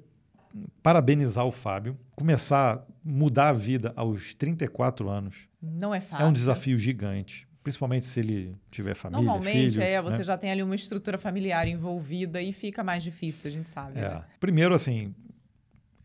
parabenizar 0.82 1.46
o 1.46 1.52
Fábio, 1.52 1.98
começar 2.16 2.78
a 2.78 2.84
mudar 3.04 3.50
a 3.50 3.54
vida 3.54 3.94
aos 3.96 4.34
34 4.34 5.10
anos. 5.10 5.48
Não 5.62 5.94
é 5.94 6.00
fácil. 6.00 6.26
É 6.26 6.30
um 6.30 6.34
desafio 6.34 6.78
gigante. 6.78 7.48
Principalmente 7.62 8.06
se 8.06 8.20
ele 8.20 8.56
tiver 8.72 8.96
família, 8.96 9.26
Normalmente, 9.26 9.74
filhos, 9.74 9.78
é, 9.78 10.02
você 10.02 10.20
né? 10.20 10.24
já 10.24 10.38
tem 10.38 10.50
ali 10.50 10.64
uma 10.64 10.76
estrutura 10.76 11.18
familiar 11.18 11.68
envolvida 11.68 12.42
e 12.42 12.54
fica 12.54 12.84
mais 12.84 13.04
difícil, 13.04 13.50
a 13.50 13.52
gente 13.52 13.70
sabe. 13.70 14.00
É. 14.00 14.10
Né? 14.10 14.24
Primeiro, 14.40 14.74
assim, 14.74 15.14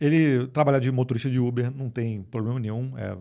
ele 0.01 0.47
trabalhar 0.49 0.81
de 0.81 0.91
motorista 0.91 1.31
de 1.31 1.39
Uber 1.39 1.71
não 1.71 1.89
tem 1.89 2.23
problema 2.23 2.59
nenhum. 2.59 2.99
É, 2.99 3.17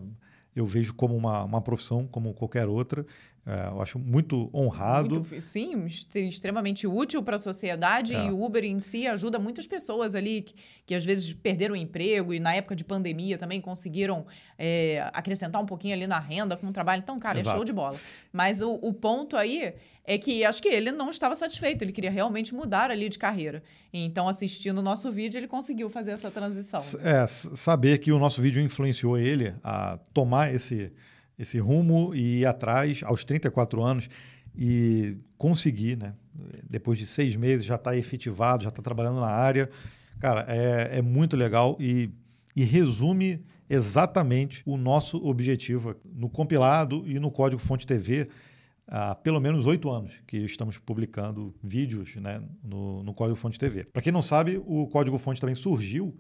eu 0.55 0.65
vejo 0.65 0.93
como 0.93 1.15
uma, 1.15 1.43
uma 1.43 1.61
profissão 1.61 2.07
como 2.07 2.33
qualquer 2.33 2.67
outra. 2.67 3.05
É, 3.45 3.67
eu 3.67 3.82
acho 3.82 3.99
muito 3.99 4.49
honrado. 4.53 5.15
Muito, 5.15 5.41
sim, 5.41 5.86
extremamente 6.15 6.88
útil 6.88 7.21
para 7.21 7.36
a 7.36 7.39
sociedade 7.39 8.15
é. 8.15 8.27
e 8.27 8.32
o 8.32 8.41
Uber 8.41 8.63
em 8.63 8.79
si 8.79 9.06
ajuda 9.06 9.38
muitas 9.38 9.67
pessoas 9.67 10.15
ali 10.15 10.43
que, 10.43 10.56
que 10.86 10.95
às 10.95 11.03
vezes 11.03 11.34
perderam 11.34 11.73
o 11.73 11.77
emprego 11.77 12.34
e 12.34 12.39
na 12.39 12.56
época 12.56 12.73
de 12.73 12.86
pandemia 12.86 13.38
também 13.38 13.60
conseguiram 13.60 14.25
é, 14.58 15.10
acrescentar 15.12 15.62
um 15.62 15.65
pouquinho 15.65 15.93
ali 15.93 16.08
na 16.08 16.19
renda 16.19 16.56
com 16.56 16.67
o 16.67 16.71
trabalho. 16.71 17.01
Então, 17.01 17.19
cara, 17.19 17.38
Exato. 17.38 17.53
é 17.53 17.58
show 17.58 17.65
de 17.65 17.73
bola. 17.73 17.99
Mas 18.32 18.62
o, 18.62 18.75
o 18.75 18.93
ponto 18.93 19.36
aí 19.36 19.73
é 20.06 20.17
que 20.17 20.45
acho 20.45 20.62
que 20.62 20.69
ele 20.69 20.91
não 20.93 21.10
estava 21.10 21.36
satisfeito, 21.36 21.82
ele 21.82 21.91
queria 21.91 22.12
realmente 22.12 22.56
mudar 22.56 22.91
ali 22.91 23.10
de 23.10 23.17
carreira. 23.17 23.62
Então, 23.91 24.25
assistindo 24.25 24.77
o 24.77 24.82
nosso 24.82 25.12
vídeo, 25.12 25.38
ele 25.38 25.47
conseguiu 25.47 25.89
fazer 25.89 26.12
essa 26.12 26.32
transição. 26.32 26.79
É, 27.01 27.27
saber 27.27 27.97
que 27.97 28.12
o 28.12 28.19
nosso 28.19 28.41
vídeo 28.41 28.62
influenciou 28.62 29.17
ele 29.17 29.53
a 29.62 29.99
tomar 30.13 30.53
esse 30.53 30.93
esse 31.38 31.60
rumo 31.60 32.13
e 32.13 32.39
ir 32.39 32.46
atrás 32.46 33.02
aos 33.04 33.24
34 33.24 33.84
anos 33.84 34.10
e 34.56 35.17
conseguir, 35.38 35.98
né? 35.98 36.13
Depois 36.69 36.98
de 36.98 37.06
seis 37.06 37.36
meses 37.36 37.65
já 37.65 37.76
está 37.76 37.96
efetivado, 37.96 38.63
já 38.63 38.69
está 38.69 38.82
trabalhando 38.82 39.19
na 39.19 39.30
área. 39.30 39.69
Cara, 40.19 40.46
é, 40.48 41.00
é 41.00 41.02
muito 41.02 41.36
legal 41.36 41.78
e, 41.80 42.12
e 42.56 42.63
resume 42.63 43.43
exatamente 43.69 44.62
o 44.65 44.78
nosso 44.78 45.17
objetivo 45.26 45.96
no 46.06 46.30
compilado 46.30 47.04
e 47.06 47.19
no 47.19 47.32
Código 47.32 47.62
Fonte 47.62 47.88
TV 47.88 48.30
há 48.88 49.15
pelo 49.15 49.39
menos 49.39 49.65
oito 49.65 49.89
anos 49.89 50.22
que 50.28 50.38
estamos 50.38 50.78
publicando 50.78 51.54
vídeos 51.63 52.15
né, 52.15 52.41
no, 52.63 53.04
no 53.04 53.13
Código 53.13 53.36
Fonte 53.36 53.58
TV. 53.58 53.86
Para 53.86 54.02
quem 54.02 54.12
não 54.12 54.22
sabe, 54.22 54.62
o 54.65 54.88
Código 54.88 55.17
Fonte 55.17 55.39
também 55.39 55.56
surgiu 55.56 56.15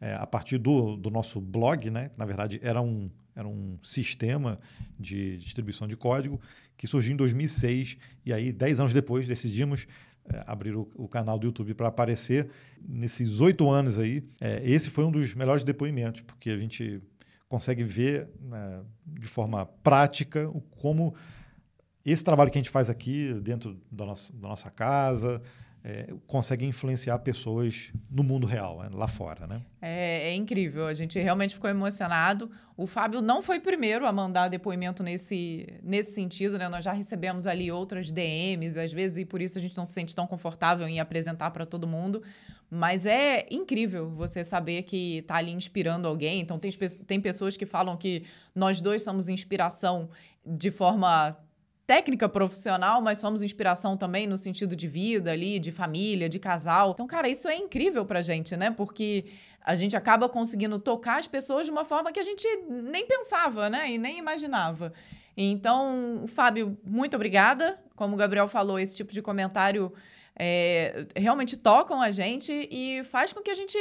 é, 0.00 0.14
a 0.14 0.26
partir 0.26 0.58
do, 0.58 0.96
do 0.96 1.10
nosso 1.10 1.40
blog, 1.40 1.90
né, 1.90 2.10
na 2.16 2.24
verdade 2.24 2.58
era 2.62 2.80
um, 2.80 3.10
era 3.36 3.46
um 3.46 3.78
sistema 3.82 4.58
de 4.98 5.36
distribuição 5.36 5.86
de 5.86 5.96
código 5.96 6.40
que 6.76 6.86
surgiu 6.86 7.12
em 7.12 7.16
2006 7.16 7.98
e 8.24 8.32
aí, 8.32 8.50
dez 8.50 8.80
anos 8.80 8.94
depois, 8.94 9.28
decidimos 9.28 9.86
é, 10.24 10.42
abrir 10.46 10.74
o, 10.74 10.90
o, 10.94 11.06
canal 11.06 11.38
do 11.38 11.46
YouTube 11.46 11.74
para 11.74 11.88
aparecer. 11.88 12.48
Nesses 12.80 13.40
oito 13.40 13.70
anos 13.70 13.98
aí, 13.98 14.24
é, 14.40 14.60
esse 14.68 14.90
foi 14.90 15.04
um 15.04 15.10
dos 15.12 15.34
melhores 15.34 15.62
depoimentos, 15.62 16.22
porque 16.22 16.50
a 16.50 16.58
gente 16.58 17.00
consegue 17.48 17.84
ver 17.84 18.28
né, 18.40 18.82
de 19.06 19.28
forma 19.28 19.66
prática 19.66 20.48
o, 20.48 20.60
como 20.60 21.14
esse 22.04 22.24
trabalho 22.24 22.50
que 22.50 22.58
a 22.58 22.60
gente 22.60 22.70
faz 22.70 22.88
aqui 22.88 23.34
dentro 23.34 23.80
da 23.90 24.06
nossa, 24.06 24.32
da 24.32 24.48
nossa 24.48 24.70
casa, 24.70 25.42
é, 25.88 26.64
influenciar 26.64 27.20
pessoas 27.20 27.92
no 28.10 28.24
mundo 28.24 28.44
real, 28.44 28.82
né, 28.82 28.88
lá 28.92 29.06
fora, 29.06 29.46
né? 29.46 29.62
É, 29.80 30.30
é, 30.30 30.34
incrível, 30.34 30.88
a 30.88 30.94
gente 30.94 31.16
realmente 31.20 31.54
ficou 31.54 31.70
emocionado. 31.70 32.50
O 32.76 32.88
Fábio 32.88 33.22
não 33.22 33.40
foi 33.40 33.60
primeiro 33.60 34.04
a 34.04 34.12
mandar 34.12 34.48
depoimento 34.48 35.04
nesse, 35.04 35.78
nesse 35.84 36.12
sentido, 36.12 36.58
né? 36.58 36.68
Nós 36.68 36.84
já 36.84 36.90
recebemos 36.90 37.46
ali 37.46 37.70
outras 37.70 38.10
DMs, 38.10 38.76
às 38.76 38.92
vezes, 38.92 39.18
e 39.18 39.24
por 39.24 39.40
isso 39.40 39.58
a 39.58 39.60
gente 39.60 39.76
não 39.76 39.86
se 39.86 39.92
sente 39.92 40.12
tão 40.12 40.26
confortável 40.26 40.88
em 40.88 40.98
apresentar 40.98 41.52
para 41.52 41.64
todo 41.64 41.86
mundo. 41.86 42.20
Mas 42.68 43.06
é 43.06 43.46
incrível 43.48 44.10
você 44.10 44.42
saber 44.42 44.82
que 44.82 45.18
está 45.18 45.36
ali 45.36 45.52
inspirando 45.52 46.08
alguém. 46.08 46.40
Então, 46.40 46.58
tem, 46.58 46.72
tem 47.06 47.20
pessoas 47.20 47.56
que 47.56 47.64
falam 47.64 47.96
que 47.96 48.24
nós 48.52 48.80
dois 48.80 49.02
somos 49.02 49.28
inspiração 49.28 50.10
de 50.44 50.72
forma 50.72 51.36
técnica 51.86 52.28
profissional, 52.28 53.00
mas 53.00 53.18
somos 53.18 53.42
inspiração 53.42 53.96
também 53.96 54.26
no 54.26 54.36
sentido 54.36 54.74
de 54.74 54.88
vida 54.88 55.30
ali, 55.30 55.58
de 55.58 55.70
família, 55.70 56.28
de 56.28 56.38
casal. 56.38 56.90
Então, 56.90 57.06
cara, 57.06 57.28
isso 57.28 57.46
é 57.48 57.56
incrível 57.56 58.04
pra 58.04 58.20
gente, 58.20 58.56
né? 58.56 58.70
Porque 58.70 59.26
a 59.64 59.74
gente 59.74 59.96
acaba 59.96 60.28
conseguindo 60.28 60.78
tocar 60.80 61.18
as 61.18 61.28
pessoas 61.28 61.66
de 61.66 61.72
uma 61.72 61.84
forma 61.84 62.10
que 62.10 62.18
a 62.18 62.22
gente 62.22 62.46
nem 62.68 63.06
pensava, 63.06 63.70
né? 63.70 63.92
E 63.92 63.98
nem 63.98 64.18
imaginava. 64.18 64.92
Então, 65.36 66.24
Fábio, 66.26 66.76
muito 66.84 67.14
obrigada. 67.14 67.78
Como 67.94 68.14
o 68.14 68.16
Gabriel 68.16 68.48
falou, 68.48 68.78
esse 68.78 68.96
tipo 68.96 69.12
de 69.12 69.22
comentário 69.22 69.92
é, 70.38 71.06
realmente 71.16 71.56
tocam 71.56 72.00
a 72.00 72.10
gente 72.10 72.68
e 72.70 73.02
faz 73.04 73.32
com 73.32 73.40
que 73.40 73.50
a 73.50 73.54
gente 73.54 73.78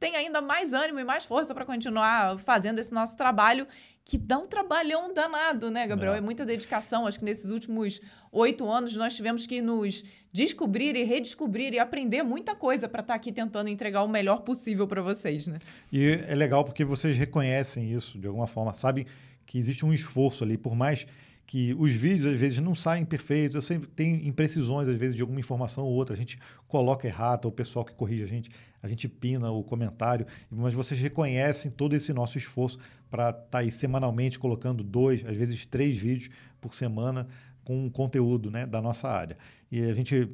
tenha 0.00 0.18
ainda 0.18 0.40
mais 0.40 0.72
ânimo 0.72 0.98
e 0.98 1.04
mais 1.04 1.24
força 1.24 1.54
para 1.54 1.64
continuar 1.64 2.38
fazendo 2.38 2.78
esse 2.78 2.92
nosso 2.92 3.16
trabalho 3.16 3.66
que 4.04 4.18
dá 4.18 4.38
um 4.38 4.46
trabalhão 4.46 5.14
danado, 5.14 5.70
né, 5.70 5.86
Gabriel? 5.86 6.14
É, 6.14 6.18
é 6.18 6.20
muita 6.20 6.44
dedicação. 6.44 7.06
Acho 7.06 7.18
que 7.18 7.24
nesses 7.24 7.50
últimos 7.50 8.00
oito 8.30 8.68
anos 8.68 8.94
nós 8.96 9.16
tivemos 9.16 9.46
que 9.46 9.62
nos 9.62 10.04
descobrir 10.30 10.94
e 10.94 11.04
redescobrir 11.04 11.72
e 11.72 11.78
aprender 11.78 12.22
muita 12.22 12.54
coisa 12.54 12.88
para 12.88 13.00
estar 13.00 13.14
tá 13.14 13.16
aqui 13.16 13.32
tentando 13.32 13.70
entregar 13.70 14.02
o 14.02 14.08
melhor 14.08 14.42
possível 14.42 14.86
para 14.86 15.00
vocês, 15.00 15.46
né? 15.46 15.58
E 15.90 16.20
é 16.28 16.34
legal 16.34 16.64
porque 16.64 16.84
vocês 16.84 17.16
reconhecem 17.16 17.92
isso 17.92 18.18
de 18.18 18.26
alguma 18.26 18.46
forma, 18.46 18.74
sabem 18.74 19.06
que 19.46 19.58
existe 19.58 19.86
um 19.86 19.92
esforço 19.92 20.44
ali, 20.44 20.58
por 20.58 20.74
mais 20.74 21.06
que 21.46 21.74
os 21.78 21.92
vídeos 21.92 22.26
às 22.26 22.38
vezes 22.38 22.58
não 22.58 22.74
saem 22.74 23.04
perfeitos, 23.04 23.54
eu 23.54 23.62
sempre 23.62 23.88
tem 23.88 24.26
imprecisões 24.26 24.88
às 24.88 24.96
vezes 24.96 25.14
de 25.14 25.20
alguma 25.20 25.40
informação 25.40 25.84
ou 25.84 25.92
outra, 25.92 26.14
a 26.14 26.16
gente 26.16 26.38
coloca 26.66 27.06
errado, 27.06 27.46
o 27.46 27.52
pessoal 27.52 27.84
que 27.84 27.92
corrige 27.92 28.22
a 28.22 28.26
gente, 28.26 28.50
a 28.84 28.86
gente 28.86 29.08
pina 29.08 29.50
o 29.50 29.64
comentário, 29.64 30.26
mas 30.50 30.74
vocês 30.74 31.00
reconhecem 31.00 31.70
todo 31.70 31.96
esse 31.96 32.12
nosso 32.12 32.36
esforço 32.36 32.78
para 33.10 33.30
estar 33.30 33.42
tá 33.44 33.58
aí 33.60 33.70
semanalmente 33.70 34.38
colocando 34.38 34.84
dois, 34.84 35.24
às 35.24 35.34
vezes 35.34 35.64
três 35.64 35.96
vídeos 35.96 36.28
por 36.60 36.74
semana 36.74 37.26
com 37.64 37.88
conteúdo 37.88 38.50
né, 38.50 38.66
da 38.66 38.82
nossa 38.82 39.08
área. 39.08 39.38
E 39.72 39.82
a 39.82 39.94
gente 39.94 40.30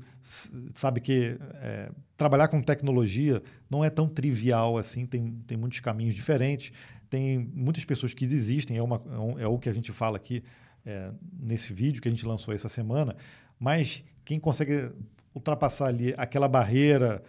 sabe 0.75 1.01
que 1.01 1.39
é, 1.63 1.93
trabalhar 2.17 2.49
com 2.49 2.61
tecnologia 2.61 3.41
não 3.71 3.85
é 3.85 3.89
tão 3.89 4.09
trivial 4.09 4.77
assim, 4.77 5.07
tem, 5.07 5.31
tem 5.47 5.57
muitos 5.57 5.79
caminhos 5.79 6.17
diferentes, 6.17 6.73
tem 7.09 7.39
muitas 7.55 7.85
pessoas 7.85 8.13
que 8.13 8.27
desistem, 8.27 8.79
é, 8.79 8.83
uma, 8.83 9.01
é, 9.39 9.45
é 9.45 9.47
o 9.47 9.61
que 9.61 9.69
a 9.69 9.73
gente 9.73 9.93
fala 9.93 10.17
aqui, 10.17 10.43
é, 10.85 11.13
nesse 11.39 11.73
vídeo 11.73 12.03
que 12.03 12.09
a 12.09 12.11
gente 12.11 12.27
lançou 12.27 12.53
essa 12.53 12.69
semana, 12.69 13.15
mas 13.61 14.03
quem 14.25 14.41
consegue 14.41 14.91
ultrapassar 15.33 15.87
ali 15.87 16.13
aquela 16.17 16.49
barreira 16.49 17.23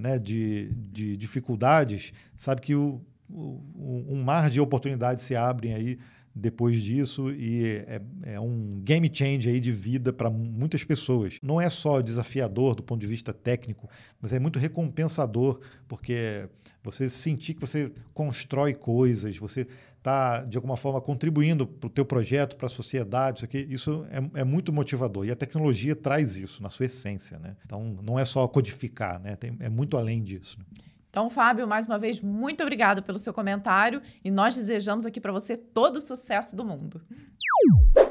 né, 0.00 0.18
de, 0.18 0.72
de 0.74 1.16
dificuldades, 1.16 2.12
sabe 2.36 2.60
que 2.60 2.74
o, 2.74 3.00
o, 3.28 4.04
um 4.08 4.22
mar 4.22 4.50
de 4.50 4.60
oportunidades 4.60 5.22
se 5.22 5.36
abrem 5.36 5.74
aí 5.74 5.98
depois 6.38 6.80
disso 6.80 7.30
e 7.32 7.64
é, 7.86 8.00
é, 8.22 8.40
um 8.40 8.80
game 8.82 9.10
change 9.12 9.48
aí 9.48 9.58
de 9.58 9.72
vida 9.72 10.12
para 10.12 10.30
muitas 10.30 10.84
pessoas. 10.84 11.38
Não 11.42 11.60
é 11.60 11.68
só 11.68 12.00
desafiador 12.00 12.74
do 12.74 12.82
ponto 12.82 13.00
de 13.00 13.06
vista 13.06 13.32
técnico, 13.32 13.88
mas 14.20 14.32
é 14.32 14.38
muito 14.38 14.58
recompensador 14.58 15.60
porque 15.88 16.48
você 16.82 17.08
sentir 17.08 17.54
que 17.54 17.60
você 17.60 17.92
constrói 18.14 18.72
coisas, 18.72 19.36
você 19.36 19.66
está 19.96 20.44
de 20.44 20.56
alguma 20.56 20.76
forma 20.76 21.00
contribuindo 21.00 21.66
para 21.66 21.88
o 21.88 21.90
teu 21.90 22.04
projeto, 22.04 22.56
para 22.56 22.66
a 22.66 22.70
sociedade, 22.70 23.38
isso 23.38 23.44
aqui, 23.44 23.66
isso 23.68 24.06
é, 24.10 24.40
é, 24.40 24.44
muito 24.44 24.72
motivador 24.72 25.26
e 25.26 25.30
a 25.30 25.36
tecnologia 25.36 25.96
traz 25.96 26.36
isso 26.36 26.62
na 26.62 26.70
sua 26.70 26.86
essência, 26.86 27.38
né? 27.38 27.56
Então 27.66 27.98
não 28.02 28.18
é 28.18 28.24
só 28.24 28.46
codificar, 28.46 29.20
né? 29.20 29.34
Tem, 29.34 29.56
é 29.58 29.68
muito 29.68 29.96
além 29.96 30.22
disso. 30.22 30.56
Né? 30.58 30.87
Então, 31.10 31.30
Fábio, 31.30 31.66
mais 31.66 31.86
uma 31.86 31.98
vez, 31.98 32.20
muito 32.20 32.62
obrigado 32.62 33.02
pelo 33.02 33.18
seu 33.18 33.32
comentário 33.32 34.02
e 34.22 34.30
nós 34.30 34.56
desejamos 34.56 35.06
aqui 35.06 35.20
para 35.20 35.32
você 35.32 35.56
todo 35.56 35.96
o 35.96 36.00
sucesso 36.00 36.54
do 36.54 36.64
mundo. 36.64 37.00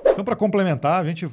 Então, 0.08 0.26
para 0.26 0.36
complementar, 0.36 1.02
a 1.02 1.08
gente 1.08 1.30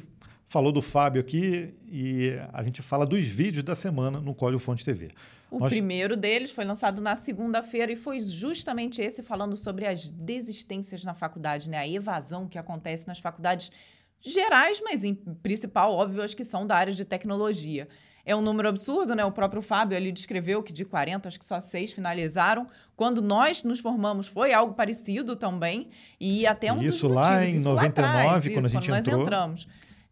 falou 0.47 0.71
do 0.71 0.83
Fábio 0.83 1.21
aqui 1.21 1.75
e 1.89 2.33
a 2.53 2.63
gente 2.63 2.83
fala 2.83 3.07
dos 3.07 3.27
vídeos 3.27 3.65
da 3.65 3.75
semana 3.75 4.21
no 4.21 4.35
Código 4.35 4.61
Fonte 4.61 4.85
TV. 4.85 5.11
O 5.51 5.59
nós... 5.59 5.73
primeiro 5.73 6.17
deles 6.17 6.51
foi 6.51 6.65
lançado 6.65 7.01
na 7.01 7.17
segunda-feira 7.17 7.93
e 7.93 7.97
foi 7.97 8.21
justamente 8.21 9.01
esse 9.01 9.23
falando 9.23 9.57
sobre 9.57 9.87
as 9.87 10.09
desistências 10.09 11.05
na 11.05 11.15
faculdade, 11.15 11.71
né? 11.71 11.79
A 11.79 11.89
evasão 11.89 12.47
que 12.47 12.59
acontece 12.59 13.07
nas 13.07 13.19
faculdades 13.19 13.73
gerais, 14.21 14.81
mas 14.85 15.03
em 15.05 15.15
principal, 15.15 15.93
óbvio, 15.93 16.23
as 16.23 16.35
que 16.35 16.45
são 16.45 16.67
da 16.67 16.77
área 16.77 16.93
de 16.93 17.05
tecnologia. 17.05 17.89
É 18.27 18.35
um 18.35 18.41
número 18.41 18.69
absurdo, 18.69 19.15
né? 19.15 19.25
O 19.25 19.33
próprio 19.33 19.61
Fábio 19.61 19.97
ali 19.97 20.11
descreveu 20.11 20.63
que 20.63 20.73
de 20.73 20.85
40, 20.85 21.29
acho 21.29 21.39
que 21.39 21.45
só 21.45 21.61
seis 21.61 21.93
finalizaram. 21.93 22.67
Quando 22.97 23.21
nós 23.21 23.63
nos 23.63 23.81
formamos, 23.81 24.27
foi 24.27 24.53
algo 24.53 24.75
parecido 24.75 25.37
também. 25.37 25.89
E 26.19 26.47
até 26.47 26.73
um 26.73 26.83
Isso 26.83 27.07
lá 27.07 27.45
em 27.45 27.57
isso 27.57 27.65
99, 27.65 27.75
lá 27.75 27.87
atrás, 27.87 28.43
quando 28.43 28.51
isso, 28.51 28.67
a 28.67 28.69
gente 28.69 28.89
quando 28.89 28.99
entrou. 28.99 29.17
nós 29.17 29.27
entramos. 29.27 29.69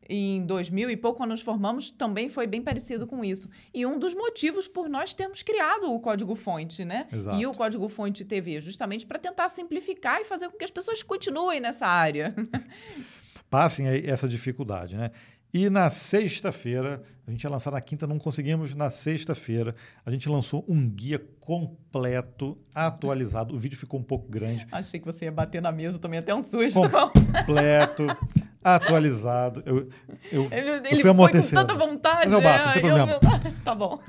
Em 0.08 0.44
2000 0.44 0.90
e 0.90 0.96
pouco, 0.96 1.18
quando 1.18 1.30
nos 1.30 1.40
formamos, 1.40 1.90
também 1.90 2.28
foi 2.28 2.46
bem 2.46 2.60
parecido 2.60 3.06
com 3.06 3.24
isso. 3.24 3.48
E 3.72 3.86
um 3.86 3.98
dos 3.98 4.12
motivos 4.14 4.68
por 4.68 4.88
nós 4.88 5.14
termos 5.14 5.42
criado 5.42 5.90
o 5.90 5.98
código-fonte, 6.00 6.84
né? 6.84 7.06
Exato. 7.10 7.38
E 7.38 7.46
o 7.46 7.52
código-fonte 7.52 8.24
TV, 8.24 8.60
justamente 8.60 9.06
para 9.06 9.18
tentar 9.18 9.48
simplificar 9.48 10.20
e 10.20 10.24
fazer 10.24 10.50
com 10.50 10.58
que 10.58 10.64
as 10.64 10.70
pessoas 10.70 11.02
continuem 11.02 11.60
nessa 11.60 11.86
área. 11.86 12.34
Passem 13.48 13.86
essa 13.86 14.28
dificuldade, 14.28 14.96
né? 14.96 15.12
E 15.54 15.68
na 15.68 15.90
sexta-feira, 15.90 17.02
a 17.26 17.30
gente 17.30 17.44
ia 17.44 17.50
lançar 17.50 17.70
na 17.70 17.80
quinta, 17.80 18.06
não 18.06 18.18
conseguimos. 18.18 18.74
Na 18.74 18.88
sexta-feira, 18.88 19.74
a 20.04 20.10
gente 20.10 20.26
lançou 20.26 20.64
um 20.66 20.88
guia 20.88 21.18
completo, 21.40 22.56
atualizado. 22.74 23.54
O 23.54 23.58
vídeo 23.58 23.76
ficou 23.76 24.00
um 24.00 24.02
pouco 24.02 24.30
grande. 24.30 24.66
Achei 24.72 24.98
que 24.98 25.04
você 25.04 25.26
ia 25.26 25.32
bater 25.32 25.60
na 25.60 25.70
mesa 25.70 25.98
também, 25.98 26.20
até 26.20 26.34
um 26.34 26.42
susto. 26.42 26.80
Completo, 26.80 28.06
atualizado. 28.64 29.62
Eu, 29.66 29.90
eu, 30.32 30.48
ele 30.50 30.96
eu 30.96 31.00
fui 31.00 31.10
amortecendo. 31.10 31.60
Foi 31.60 31.62
com 31.62 31.66
tanta 31.66 31.86
vontade. 31.86 32.30
Mas 32.30 32.32
eu 32.32 32.40
bato, 32.40 32.66
não 32.66 32.72
tem 32.72 32.82
é, 32.82 32.86
problema. 32.86 33.12
Eu... 33.12 33.52
tá 33.62 33.74
bom. 33.74 34.00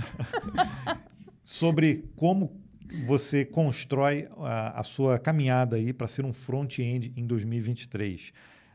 Sobre 1.44 2.10
como 2.16 2.56
você 3.06 3.44
constrói 3.44 4.30
a, 4.38 4.80
a 4.80 4.84
sua 4.84 5.20
caminhada 5.20 5.76
aí 5.76 5.91
para 5.91 6.08
ser 6.08 6.24
um 6.24 6.32
front-end 6.32 7.12
em 7.18 7.28
2023. 7.28 8.32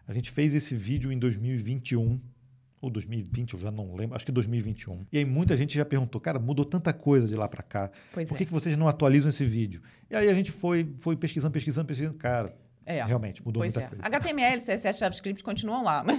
A 0.06 0.12
gente 0.12 0.30
fez 0.30 0.54
esse 0.54 0.74
vídeo 0.74 1.10
em 1.10 1.18
2021 1.18 2.20
ou 2.80 2.90
2020, 2.90 3.54
eu 3.54 3.60
já 3.60 3.70
não 3.70 3.94
lembro, 3.94 4.16
acho 4.16 4.24
que 4.24 4.32
2021. 4.32 5.06
E 5.12 5.18
aí 5.18 5.24
muita 5.24 5.56
gente 5.56 5.74
já 5.74 5.84
perguntou, 5.84 6.20
cara, 6.20 6.38
mudou 6.38 6.64
tanta 6.64 6.92
coisa 6.92 7.26
de 7.26 7.34
lá 7.34 7.48
para 7.48 7.62
cá. 7.62 7.90
Pois 8.12 8.28
Por 8.28 8.36
que, 8.36 8.44
é. 8.44 8.46
que 8.46 8.52
vocês 8.52 8.76
não 8.76 8.88
atualizam 8.88 9.28
esse 9.30 9.44
vídeo? 9.44 9.82
E 10.10 10.16
aí 10.16 10.28
a 10.28 10.34
gente 10.34 10.52
foi, 10.52 10.94
foi 11.00 11.16
pesquisando, 11.16 11.52
pesquisando, 11.52 11.86
pesquisando, 11.86 12.16
cara. 12.16 12.54
É. 12.86 13.04
Realmente, 13.04 13.44
mudou 13.44 13.60
pois 13.60 13.74
muita 13.74 13.86
é. 13.86 13.90
coisa. 13.90 14.06
HTML, 14.06 14.60
CSS, 14.60 14.98
JavaScript 14.98 15.44
continuam 15.44 15.84
lá. 15.84 16.04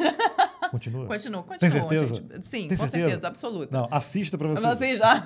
Continua? 0.69 1.07
Continua, 1.07 1.41
continua. 1.41 1.57
Tem 1.57 1.69
certeza? 1.71 2.13
Gente. 2.13 2.45
Sim, 2.45 2.67
Tem 2.67 2.69
com 2.69 2.75
certeza? 2.75 3.05
certeza, 3.07 3.27
absoluta. 3.27 3.75
Não, 3.75 3.87
assista 3.89 4.37
para 4.37 4.49
você. 4.49 4.61
Você 4.61 4.95
já. 4.95 5.23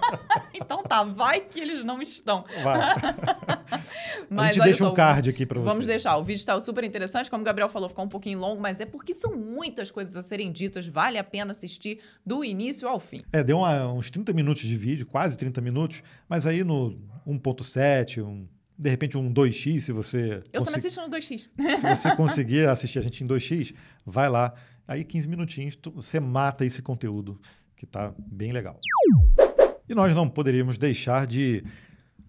então 0.54 0.82
tá, 0.82 1.04
vai 1.04 1.40
que 1.40 1.60
eles 1.60 1.84
não 1.84 2.00
estão. 2.00 2.44
Vai. 2.62 2.80
Mas, 4.30 4.50
a 4.50 4.52
gente 4.52 4.64
deixa 4.64 4.78
só, 4.84 4.92
um 4.92 4.94
card 4.94 5.30
aqui 5.30 5.46
para 5.46 5.60
você. 5.60 5.68
Vamos 5.68 5.86
deixar. 5.86 6.16
O 6.16 6.24
vídeo 6.24 6.40
está 6.40 6.58
super 6.60 6.84
interessante. 6.84 7.30
Como 7.30 7.42
o 7.42 7.44
Gabriel 7.44 7.68
falou, 7.68 7.88
ficou 7.88 8.04
um 8.04 8.08
pouquinho 8.08 8.38
longo, 8.38 8.60
mas 8.60 8.80
é 8.80 8.86
porque 8.86 9.14
são 9.14 9.36
muitas 9.36 9.90
coisas 9.90 10.16
a 10.16 10.22
serem 10.22 10.50
ditas. 10.52 10.86
Vale 10.86 11.18
a 11.18 11.24
pena 11.24 11.52
assistir 11.52 12.00
do 12.24 12.44
início 12.44 12.88
ao 12.88 13.00
fim. 13.00 13.20
É, 13.32 13.42
deu 13.42 13.58
uma, 13.58 13.92
uns 13.92 14.10
30 14.10 14.32
minutos 14.32 14.62
de 14.62 14.76
vídeo, 14.76 15.06
quase 15.06 15.36
30 15.36 15.60
minutos, 15.60 16.02
mas 16.28 16.46
aí 16.46 16.64
no 16.64 16.98
1.7, 17.26 18.22
um 18.22 18.46
de 18.78 18.90
repente 18.90 19.16
um 19.16 19.32
2x, 19.32 19.80
se 19.80 19.92
você. 19.92 20.42
Eu 20.52 20.62
só 20.62 20.70
não 20.70 20.78
assisto 20.78 21.00
no 21.00 21.08
2x. 21.08 21.48
Se 21.78 21.96
você 21.96 22.14
conseguir 22.16 22.68
assistir 22.68 22.98
a 22.98 23.02
gente 23.02 23.24
em 23.24 23.26
2x, 23.26 23.74
vai 24.04 24.28
lá. 24.28 24.52
Aí 24.86 25.02
15 25.02 25.28
minutinhos, 25.28 25.76
tu, 25.76 25.90
você 25.90 26.20
mata 26.20 26.64
esse 26.64 26.82
conteúdo, 26.82 27.40
que 27.74 27.84
está 27.84 28.14
bem 28.18 28.52
legal. 28.52 28.78
E 29.88 29.94
nós 29.94 30.14
não 30.14 30.28
poderíamos 30.28 30.76
deixar 30.76 31.26
de 31.26 31.64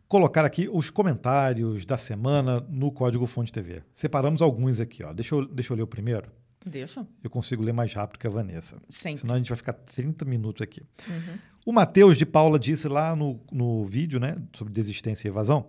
colocar 0.07 0.45
aqui 0.45 0.69
os 0.71 0.89
comentários 0.89 1.85
da 1.85 1.97
semana 1.97 2.61
no 2.69 2.91
Código 2.91 3.25
Fonte 3.25 3.51
TV. 3.51 3.83
Separamos 3.93 4.41
alguns 4.41 4.79
aqui. 4.79 5.03
Ó. 5.03 5.13
Deixa, 5.13 5.35
eu, 5.35 5.45
deixa 5.45 5.73
eu 5.73 5.77
ler 5.77 5.83
o 5.83 5.87
primeiro. 5.87 6.31
Deixa. 6.65 7.07
Eu 7.23 7.29
consigo 7.29 7.63
ler 7.63 7.73
mais 7.73 7.93
rápido 7.93 8.19
que 8.19 8.27
a 8.27 8.29
Vanessa. 8.29 8.77
Sempre. 8.89 9.21
Senão 9.21 9.35
a 9.35 9.37
gente 9.37 9.49
vai 9.49 9.57
ficar 9.57 9.73
30 9.73 10.25
minutos 10.25 10.61
aqui. 10.61 10.81
Uhum. 11.07 11.37
O 11.65 11.73
Matheus 11.73 12.17
de 12.17 12.25
Paula 12.25 12.57
disse 12.57 12.87
lá 12.87 13.15
no, 13.15 13.39
no 13.51 13.85
vídeo 13.85 14.19
né, 14.19 14.37
sobre 14.53 14.73
desistência 14.73 15.27
e 15.27 15.29
evasão 15.29 15.67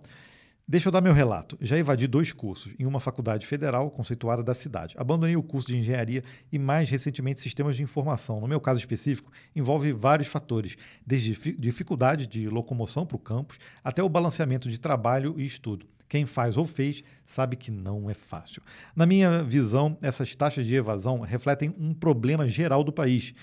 Deixa 0.71 0.87
eu 0.87 0.91
dar 0.91 1.01
meu 1.01 1.13
relato. 1.13 1.57
Já 1.59 1.79
evadi 1.79 2.05
dois 2.05 2.31
cursos 2.31 2.75
em 2.77 2.85
uma 2.85 2.99
faculdade 2.99 3.43
federal 3.47 3.89
conceituada 3.89 4.43
da 4.43 4.53
cidade. 4.53 4.93
Abandonei 4.99 5.35
o 5.35 5.41
curso 5.41 5.67
de 5.67 5.75
engenharia 5.75 6.23
e, 6.51 6.59
mais 6.59 6.87
recentemente, 6.91 7.39
sistemas 7.39 7.75
de 7.75 7.81
informação. 7.81 8.39
No 8.39 8.47
meu 8.47 8.61
caso 8.61 8.77
específico, 8.77 9.31
envolve 9.55 9.91
vários 9.91 10.27
fatores, 10.27 10.77
desde 11.03 11.33
dificuldade 11.57 12.27
de 12.27 12.47
locomoção 12.47 13.03
para 13.03 13.15
o 13.15 13.19
campus 13.19 13.57
até 13.83 14.03
o 14.03 14.07
balanceamento 14.07 14.69
de 14.69 14.79
trabalho 14.79 15.33
e 15.39 15.43
estudo. 15.43 15.87
Quem 16.07 16.27
faz 16.27 16.55
ou 16.55 16.65
fez 16.65 17.03
sabe 17.25 17.55
que 17.55 17.71
não 17.71 18.07
é 18.07 18.13
fácil. 18.13 18.61
Na 18.95 19.07
minha 19.07 19.41
visão, 19.41 19.97
essas 20.03 20.35
taxas 20.35 20.67
de 20.67 20.75
evasão 20.75 21.21
refletem 21.21 21.73
um 21.79 21.95
problema 21.95 22.47
geral 22.47 22.83
do 22.83 22.91
país 22.91 23.33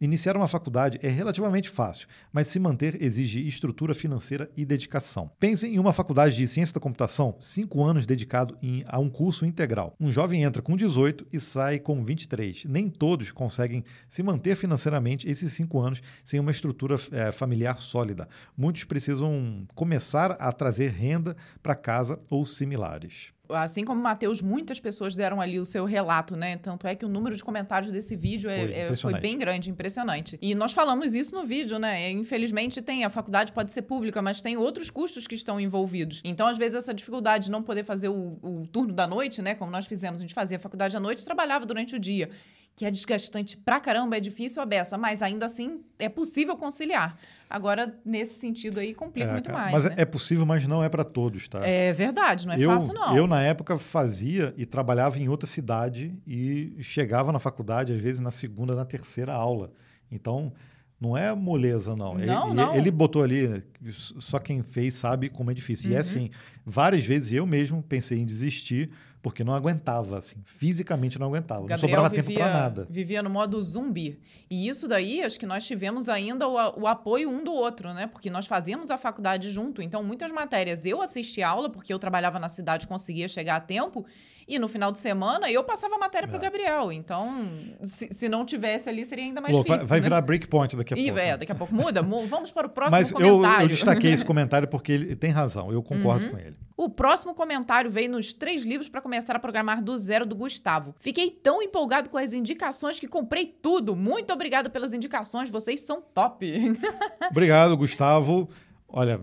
Iniciar 0.00 0.36
uma 0.36 0.48
faculdade 0.48 0.98
é 1.02 1.08
relativamente 1.08 1.70
fácil, 1.70 2.08
mas 2.32 2.48
se 2.48 2.58
manter 2.58 3.00
exige 3.00 3.46
estrutura 3.46 3.94
financeira 3.94 4.50
e 4.56 4.64
dedicação. 4.64 5.30
Pense 5.38 5.66
em 5.66 5.78
uma 5.78 5.92
faculdade 5.92 6.34
de 6.34 6.46
ciência 6.48 6.74
da 6.74 6.80
computação, 6.80 7.36
cinco 7.40 7.84
anos 7.84 8.06
dedicado 8.06 8.58
em, 8.60 8.84
a 8.86 8.98
um 8.98 9.08
curso 9.08 9.46
integral. 9.46 9.94
Um 10.00 10.10
jovem 10.10 10.42
entra 10.42 10.60
com 10.60 10.76
18 10.76 11.26
e 11.32 11.38
sai 11.38 11.78
com 11.78 12.04
23. 12.04 12.64
Nem 12.64 12.88
todos 12.88 13.30
conseguem 13.30 13.84
se 14.08 14.22
manter 14.22 14.56
financeiramente 14.56 15.30
esses 15.30 15.52
cinco 15.52 15.80
anos 15.80 16.02
sem 16.24 16.40
uma 16.40 16.50
estrutura 16.50 16.96
é, 17.12 17.30
familiar 17.30 17.80
sólida. 17.80 18.28
Muitos 18.56 18.84
precisam 18.84 19.66
começar 19.74 20.32
a 20.32 20.52
trazer 20.52 20.90
renda 20.90 21.36
para 21.62 21.74
casa 21.74 22.20
ou 22.28 22.44
similares 22.44 23.33
assim 23.48 23.84
como 23.84 24.00
o 24.00 24.02
Matheus, 24.02 24.40
muitas 24.40 24.80
pessoas 24.80 25.14
deram 25.14 25.40
ali 25.40 25.58
o 25.58 25.66
seu 25.66 25.84
relato, 25.84 26.36
né? 26.36 26.56
Tanto 26.56 26.86
é 26.86 26.94
que 26.94 27.04
o 27.04 27.08
número 27.08 27.36
de 27.36 27.44
comentários 27.44 27.92
desse 27.92 28.16
vídeo 28.16 28.48
foi, 28.48 28.58
é, 28.58 28.80
é, 28.80 28.96
foi 28.96 29.20
bem 29.20 29.36
grande, 29.36 29.70
impressionante. 29.70 30.38
E 30.40 30.54
nós 30.54 30.72
falamos 30.72 31.14
isso 31.14 31.34
no 31.34 31.44
vídeo, 31.44 31.78
né? 31.78 32.10
Infelizmente 32.10 32.80
tem, 32.80 33.04
a 33.04 33.10
faculdade 33.10 33.52
pode 33.52 33.72
ser 33.72 33.82
pública, 33.82 34.22
mas 34.22 34.40
tem 34.40 34.56
outros 34.56 34.90
custos 34.90 35.26
que 35.26 35.34
estão 35.34 35.60
envolvidos. 35.60 36.20
Então, 36.24 36.46
às 36.46 36.56
vezes, 36.56 36.76
essa 36.76 36.94
dificuldade 36.94 37.44
de 37.46 37.50
não 37.50 37.62
poder 37.62 37.84
fazer 37.84 38.08
o, 38.08 38.38
o 38.42 38.66
turno 38.72 38.92
da 38.92 39.06
noite, 39.06 39.42
né? 39.42 39.54
Como 39.54 39.70
nós 39.70 39.86
fizemos, 39.86 40.20
a 40.20 40.22
gente 40.22 40.34
fazia 40.34 40.56
a 40.56 40.60
faculdade 40.60 40.96
à 40.96 41.00
noite 41.00 41.20
e 41.20 41.24
trabalhava 41.24 41.66
durante 41.66 41.94
o 41.94 41.98
dia 41.98 42.30
que 42.76 42.84
é 42.84 42.90
desgastante 42.90 43.56
pra 43.56 43.78
caramba, 43.78 44.16
é 44.16 44.20
difícil 44.20 44.60
a 44.60 44.66
beça, 44.66 44.98
mas 44.98 45.22
ainda 45.22 45.46
assim 45.46 45.80
é 45.98 46.08
possível 46.08 46.56
conciliar. 46.56 47.16
Agora, 47.48 47.96
nesse 48.04 48.40
sentido 48.40 48.80
aí, 48.80 48.92
complica 48.92 49.28
é, 49.28 49.32
muito 49.32 49.52
mais. 49.52 49.72
Mas 49.72 49.84
né? 49.84 49.94
é 49.96 50.04
possível, 50.04 50.44
mas 50.44 50.66
não 50.66 50.82
é 50.82 50.88
para 50.88 51.04
todos, 51.04 51.46
tá? 51.46 51.64
É 51.64 51.92
verdade, 51.92 52.46
não 52.46 52.54
é 52.54 52.58
eu, 52.58 52.70
fácil, 52.70 52.92
não. 52.92 53.16
Eu, 53.16 53.26
na 53.28 53.40
época, 53.42 53.78
fazia 53.78 54.52
e 54.56 54.66
trabalhava 54.66 55.18
em 55.18 55.28
outra 55.28 55.48
cidade 55.48 56.12
e 56.26 56.76
chegava 56.80 57.30
na 57.30 57.38
faculdade, 57.38 57.92
às 57.92 58.00
vezes, 58.00 58.20
na 58.20 58.32
segunda, 58.32 58.74
na 58.74 58.84
terceira 58.84 59.32
aula. 59.32 59.70
Então, 60.10 60.52
não 61.00 61.16
é 61.16 61.34
moleza, 61.34 61.94
não. 61.94 62.14
Não, 62.14 62.46
ele, 62.48 62.54
não. 62.54 62.76
ele 62.76 62.90
botou 62.90 63.22
ali, 63.22 63.62
só 63.90 64.38
quem 64.38 64.62
fez 64.62 64.94
sabe 64.94 65.28
como 65.28 65.50
é 65.50 65.54
difícil. 65.54 65.90
Uhum. 65.90 65.92
E 65.92 65.96
é 65.96 66.00
assim, 66.00 66.30
várias 66.64 67.04
vezes 67.04 67.32
eu 67.32 67.46
mesmo 67.46 67.82
pensei 67.82 68.18
em 68.18 68.24
desistir, 68.24 68.90
porque 69.24 69.42
não 69.42 69.54
aguentava, 69.54 70.18
assim, 70.18 70.36
fisicamente 70.44 71.18
não 71.18 71.28
aguentava, 71.28 71.62
Gabriel 71.62 71.78
não 71.78 71.88
sobrava 71.88 72.08
vivia, 72.10 72.24
tempo 72.24 72.38
para 72.38 72.52
nada. 72.52 72.86
Vivia 72.90 73.22
no 73.22 73.30
modo 73.30 73.60
zumbi. 73.62 74.20
E 74.50 74.68
isso 74.68 74.86
daí, 74.86 75.22
acho 75.22 75.40
que 75.40 75.46
nós 75.46 75.66
tivemos 75.66 76.10
ainda 76.10 76.46
o, 76.46 76.82
o, 76.82 76.86
apoio 76.86 77.30
um 77.30 77.42
do 77.42 77.50
outro, 77.50 77.94
né? 77.94 78.06
Porque 78.06 78.28
nós 78.28 78.46
fazíamos 78.46 78.90
a 78.90 78.98
faculdade 78.98 79.50
junto, 79.50 79.80
então 79.80 80.02
muitas 80.02 80.30
matérias 80.30 80.84
eu 80.84 81.00
assistia 81.00 81.48
aula, 81.48 81.70
porque 81.70 81.92
eu 81.92 81.98
trabalhava 81.98 82.38
na 82.38 82.50
cidade, 82.50 82.86
conseguia 82.86 83.26
chegar 83.26 83.56
a 83.56 83.60
tempo, 83.60 84.04
e 84.46 84.58
no 84.58 84.68
final 84.68 84.92
de 84.92 84.98
semana 84.98 85.50
eu 85.50 85.64
passava 85.64 85.94
a 85.96 85.98
matéria 85.98 86.26
é. 86.26 86.28
para 86.28 86.36
o 86.36 86.40
Gabriel. 86.40 86.92
Então, 86.92 87.48
se, 87.82 88.08
se, 88.12 88.28
não 88.28 88.44
tivesse 88.44 88.88
ali, 88.88 89.04
seria 89.04 89.24
ainda 89.24 89.40
mais 89.40 89.56
Pô, 89.56 89.62
difícil. 89.62 89.86
Vai 89.86 89.98
né? 89.98 90.02
virar 90.02 90.20
breakpoint 90.20 90.76
daqui 90.76 90.94
a 90.94 90.96
e, 90.96 91.04
pouco. 91.06 91.18
É, 91.18 91.36
daqui 91.36 91.52
a 91.52 91.54
pouco 91.54 91.74
muda. 91.74 92.02
Vamos 92.02 92.52
para 92.52 92.66
o 92.66 92.70
próximo 92.74 92.98
Mas 92.98 93.12
comentário. 93.12 93.42
Mas 93.42 93.56
eu, 93.58 93.62
eu, 93.62 93.68
destaquei 93.68 94.12
esse 94.12 94.24
comentário 94.26 94.68
porque 94.68 94.92
ele 94.92 95.16
tem 95.16 95.30
razão, 95.30 95.72
eu 95.72 95.82
concordo 95.82 96.26
uhum. 96.26 96.32
com 96.32 96.38
ele. 96.38 96.56
O 96.76 96.90
próximo 96.90 97.34
comentário 97.34 97.88
veio 97.88 98.10
nos 98.10 98.32
três 98.32 98.64
livros 98.64 98.88
para 98.88 99.00
começar 99.00 99.36
a 99.36 99.38
programar 99.38 99.80
do 99.80 99.96
zero 99.96 100.26
do 100.26 100.34
Gustavo. 100.34 100.92
Fiquei 100.98 101.30
tão 101.30 101.62
empolgado 101.62 102.10
com 102.10 102.18
as 102.18 102.32
indicações 102.32 102.98
que 102.98 103.06
comprei 103.06 103.46
tudo. 103.46 103.94
Muito 103.94 104.32
obrigado 104.32 104.68
pelas 104.70 104.92
indicações, 104.92 105.48
vocês 105.48 105.80
são 105.80 106.02
top. 106.02 106.44
Obrigado, 107.30 107.76
Gustavo. 107.76 108.48
Olha, 108.96 109.20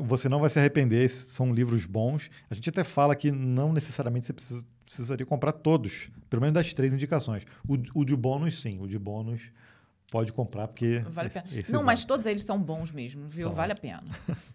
você 0.00 0.28
não 0.28 0.38
vai 0.38 0.48
se 0.48 0.60
arrepender, 0.60 1.08
são 1.10 1.52
livros 1.52 1.84
bons. 1.84 2.30
A 2.48 2.54
gente 2.54 2.70
até 2.70 2.84
fala 2.84 3.16
que 3.16 3.32
não 3.32 3.72
necessariamente 3.72 4.26
você 4.26 4.32
precisa, 4.32 4.64
precisaria 4.84 5.26
comprar 5.26 5.50
todos, 5.50 6.08
pelo 6.30 6.40
menos 6.40 6.54
das 6.54 6.72
três 6.72 6.94
indicações. 6.94 7.44
O, 7.68 7.76
o 8.00 8.04
de 8.04 8.14
bônus, 8.14 8.62
sim, 8.62 8.78
o 8.80 8.86
de 8.86 8.96
bônus 8.96 9.50
pode 10.08 10.32
comprar, 10.32 10.68
porque. 10.68 11.04
Vale 11.10 11.28
a 11.34 11.42
pena. 11.42 11.64
Não, 11.68 11.82
mas 11.82 12.04
todos 12.04 12.26
eles 12.26 12.44
são 12.44 12.62
bons 12.62 12.92
mesmo, 12.92 13.28
viu? 13.28 13.48
São. 13.48 13.56
Vale 13.56 13.72
a 13.72 13.76
pena. 13.76 14.04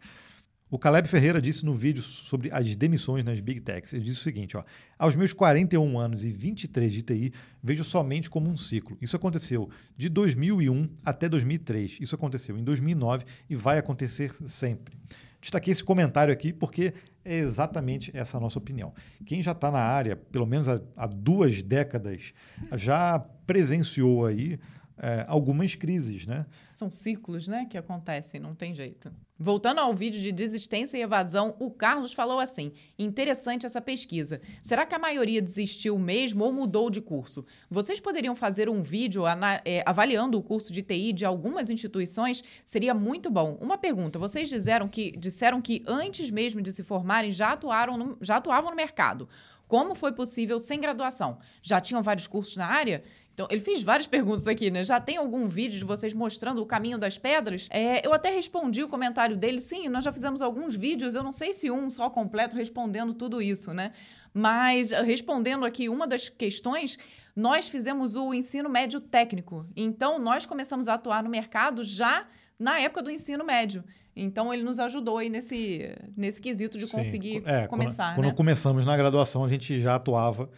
O 0.72 0.80
Caleb 0.80 1.10
Ferreira 1.10 1.42
disse 1.42 1.66
no 1.66 1.76
vídeo 1.76 2.02
sobre 2.02 2.50
as 2.50 2.78
demissões 2.78 3.26
nas 3.26 3.42
Big 3.42 3.60
Techs. 3.60 3.92
Ele 3.92 4.06
disse 4.06 4.20
o 4.20 4.24
seguinte: 4.24 4.56
ó, 4.56 4.64
aos 4.98 5.14
meus 5.16 5.34
41 5.34 6.00
anos 6.00 6.24
e 6.24 6.30
23 6.30 6.94
de 6.94 7.02
TI, 7.02 7.34
vejo 7.62 7.84
somente 7.84 8.30
como 8.30 8.50
um 8.50 8.56
ciclo. 8.56 8.98
Isso 9.02 9.18
aconteceu 9.18 9.70
de 9.98 10.08
2001 10.08 10.90
até 11.04 11.28
2003. 11.28 11.98
Isso 12.00 12.16
aconteceu 12.16 12.58
em 12.58 12.64
2009 12.64 13.26
e 13.50 13.56
vai 13.56 13.78
acontecer 13.78 14.32
sempre. 14.48 14.98
Destaquei 15.42 15.74
esse 15.74 15.84
comentário 15.84 16.32
aqui 16.32 16.54
porque 16.54 16.94
é 17.26 17.40
exatamente 17.40 18.10
essa 18.14 18.40
nossa 18.40 18.58
opinião. 18.58 18.94
Quem 19.26 19.42
já 19.42 19.52
está 19.52 19.70
na 19.72 19.80
área, 19.80 20.16
pelo 20.16 20.46
menos 20.46 20.70
há, 20.70 20.80
há 20.96 21.06
duas 21.06 21.62
décadas, 21.62 22.34
já 22.78 23.20
presenciou 23.46 24.26
aí 24.26 24.58
é, 25.02 25.26
algumas 25.28 25.74
crises, 25.74 26.28
né? 26.28 26.46
São 26.70 26.92
ciclos, 26.92 27.48
né, 27.48 27.66
que 27.68 27.76
acontecem, 27.76 28.40
não 28.40 28.54
tem 28.54 28.72
jeito. 28.76 29.12
Voltando 29.44 29.80
ao 29.80 29.96
vídeo 29.96 30.22
de 30.22 30.32
desistência 30.32 30.96
e 30.96 31.02
evasão, 31.02 31.56
o 31.58 31.72
Carlos 31.72 32.14
falou 32.14 32.40
assim: 32.40 32.72
interessante 33.00 33.66
essa 33.66 33.82
pesquisa. 33.82 34.40
Será 34.62 34.86
que 34.86 34.94
a 34.94 35.00
maioria 35.00 35.42
desistiu 35.42 35.98
mesmo 35.98 36.44
ou 36.44 36.54
mudou 36.54 36.92
de 36.92 37.02
curso? 37.02 37.44
Vocês 37.68 38.00
poderiam 38.00 38.36
fazer 38.36 38.70
um 38.70 38.84
vídeo 38.84 39.24
é, 39.66 39.82
avaliando 39.84 40.38
o 40.38 40.44
curso 40.44 40.72
de 40.72 40.84
TI 40.84 41.12
de 41.12 41.26
algumas 41.26 41.72
instituições? 41.72 42.44
Seria 42.64 42.94
muito 42.94 43.32
bom. 43.32 43.58
Uma 43.60 43.80
pergunta: 43.80 44.20
vocês 44.20 44.48
disseram 44.48 44.88
que, 44.88 45.18
disseram 45.18 45.60
que 45.60 45.84
antes 45.88 46.30
mesmo 46.30 46.62
de 46.62 46.72
se 46.72 46.84
formarem 46.84 47.32
já, 47.32 47.54
atuaram 47.54 47.98
no, 47.98 48.18
já 48.22 48.36
atuavam 48.38 48.70
no 48.70 48.76
mercado. 48.76 49.28
Como 49.72 49.96
foi 49.96 50.12
possível 50.12 50.60
sem 50.60 50.82
graduação? 50.82 51.38
Já 51.64 51.80
tinham 51.80 52.04
vários 52.04 52.28
cursos 52.28 52.58
na 52.58 52.66
área? 52.66 53.06
Então, 53.34 53.48
ele 53.50 53.62
fez 53.62 53.82
várias 53.82 54.06
perguntas 54.06 54.46
aqui, 54.46 54.70
né? 54.70 54.84
Já 54.84 55.00
tem 55.00 55.16
algum 55.16 55.48
vídeo 55.48 55.80
de 55.80 55.86
vocês 55.86 56.14
mostrando 56.14 56.62
o 56.62 56.66
caminho 56.66 56.98
das 56.98 57.18
pedras? 57.18 57.70
É, 57.72 58.06
eu 58.06 58.12
até 58.12 58.30
respondi 58.30 58.84
o 58.84 58.90
comentário 58.90 59.38
dele, 59.38 59.62
sim, 59.62 59.88
nós 59.88 60.04
já 60.04 60.12
fizemos 60.12 60.42
alguns 60.42 60.76
vídeos, 60.76 61.16
eu 61.16 61.24
não 61.24 61.32
sei 61.32 61.54
se 61.54 61.72
um 61.72 61.90
só 61.90 62.10
completo 62.10 62.54
respondendo 62.58 63.14
tudo 63.14 63.42
isso, 63.42 63.74
né? 63.74 63.94
Mas 64.34 64.92
respondendo 64.92 65.64
aqui 65.64 65.88
uma 65.88 66.06
das 66.06 66.28
questões, 66.28 67.00
nós 67.34 67.70
fizemos 67.70 68.18
o 68.18 68.34
ensino 68.34 68.68
médio 68.68 69.00
técnico. 69.00 69.66
Então, 69.74 70.20
nós 70.20 70.46
começamos 70.46 70.90
a 70.90 70.96
atuar 70.96 71.24
no 71.24 71.30
mercado 71.30 71.82
já 71.82 72.28
na 72.60 72.78
época 72.78 73.02
do 73.02 73.10
ensino 73.10 73.46
médio. 73.46 73.86
Então, 74.16 74.54
ele 74.54 74.64
nos 74.64 74.80
ajudou 74.80 75.18
aí 75.18 75.30
nesse, 75.30 75.96
nesse 76.16 76.42
quesito 76.42 76.78
de 76.78 76.86
Sim. 76.86 76.98
conseguir 76.98 77.44
é, 77.46 77.68
começar. 77.68 78.14
Quando, 78.14 78.24
né? 78.24 78.30
quando 78.30 78.36
começamos 78.36 78.86
na 78.86 78.96
graduação, 78.98 79.44
a 79.44 79.48
gente 79.50 79.80
já 79.80 79.96
atuava 79.96 80.50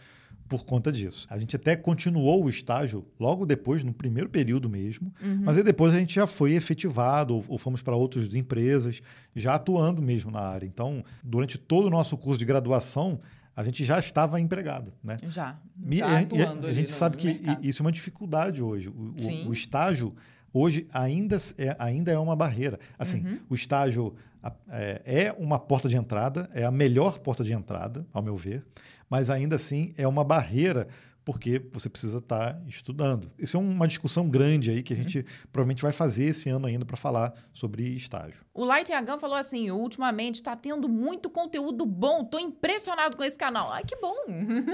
por 0.48 0.64
conta 0.64 0.92
disso. 0.92 1.26
A 1.30 1.38
gente 1.38 1.56
até 1.56 1.74
continuou 1.74 2.44
o 2.44 2.48
estágio 2.48 3.04
logo 3.18 3.46
depois, 3.46 3.82
no 3.82 3.92
primeiro 3.92 4.28
período 4.28 4.68
mesmo, 4.68 5.12
uhum. 5.22 5.40
mas 5.42 5.56
aí 5.56 5.62
depois 5.62 5.94
a 5.94 5.98
gente 5.98 6.14
já 6.14 6.26
foi 6.26 6.52
efetivado 6.52 7.34
ou, 7.34 7.44
ou 7.48 7.58
fomos 7.58 7.82
para 7.82 7.96
outras 7.96 8.34
empresas, 8.34 9.00
já 9.34 9.54
atuando 9.54 10.02
mesmo 10.02 10.30
na 10.30 10.40
área. 10.40 10.66
Então, 10.66 11.04
durante 11.22 11.58
todo 11.58 11.86
o 11.86 11.90
nosso 11.90 12.16
curso 12.16 12.38
de 12.38 12.44
graduação, 12.44 13.20
a 13.56 13.64
gente 13.64 13.84
já 13.84 13.98
estava 13.98 14.40
empregado, 14.40 14.92
né? 15.02 15.16
Já. 15.28 15.58
já 15.90 16.18
atuando 16.18 16.66
a, 16.66 16.68
a, 16.68 16.72
a 16.72 16.74
gente 16.74 16.90
sabe 16.90 17.16
que 17.16 17.28
mercado. 17.28 17.64
isso 17.64 17.82
é 17.82 17.84
uma 17.84 17.92
dificuldade 17.92 18.62
hoje. 18.62 18.88
O, 18.88 19.14
o, 19.46 19.48
o 19.48 19.52
estágio 19.52 20.14
hoje 20.54 20.86
ainda 20.92 21.36
é, 21.58 21.76
ainda 21.78 22.12
é 22.12 22.18
uma 22.18 22.36
barreira. 22.36 22.78
Assim, 22.98 23.26
uhum. 23.26 23.38
o 23.50 23.54
estágio 23.54 24.14
é, 24.70 25.02
é 25.04 25.32
uma 25.36 25.58
porta 25.58 25.88
de 25.88 25.96
entrada, 25.96 26.48
é 26.54 26.64
a 26.64 26.70
melhor 26.70 27.18
porta 27.18 27.42
de 27.42 27.52
entrada, 27.52 28.06
ao 28.12 28.22
meu 28.22 28.36
ver, 28.36 28.64
mas 29.10 29.28
ainda 29.28 29.56
assim 29.56 29.92
é 29.98 30.06
uma 30.06 30.22
barreira 30.22 30.86
porque 31.24 31.62
você 31.72 31.88
precisa 31.88 32.18
estar 32.18 32.54
tá 32.54 32.60
estudando. 32.68 33.30
Isso 33.38 33.56
é 33.56 33.60
uma 33.60 33.88
discussão 33.88 34.28
grande 34.28 34.70
aí 34.70 34.82
que 34.82 34.92
a 34.92 34.96
uhum. 34.96 35.02
gente 35.02 35.24
provavelmente 35.50 35.82
vai 35.82 35.92
fazer 35.92 36.24
esse 36.24 36.50
ano 36.50 36.66
ainda 36.66 36.84
para 36.84 36.96
falar 36.96 37.32
sobre 37.52 37.82
estágio. 37.94 38.44
O 38.52 38.64
Light 38.64 38.90
Yagan 38.92 39.18
falou 39.18 39.36
assim: 39.36 39.70
ultimamente 39.70 40.36
está 40.36 40.54
tendo 40.54 40.88
muito 40.88 41.30
conteúdo 41.30 41.86
bom, 41.86 42.20
estou 42.20 42.38
impressionado 42.38 43.16
com 43.16 43.24
esse 43.24 43.38
canal. 43.38 43.72
Ai, 43.72 43.82
que 43.84 43.96
bom! 43.96 44.14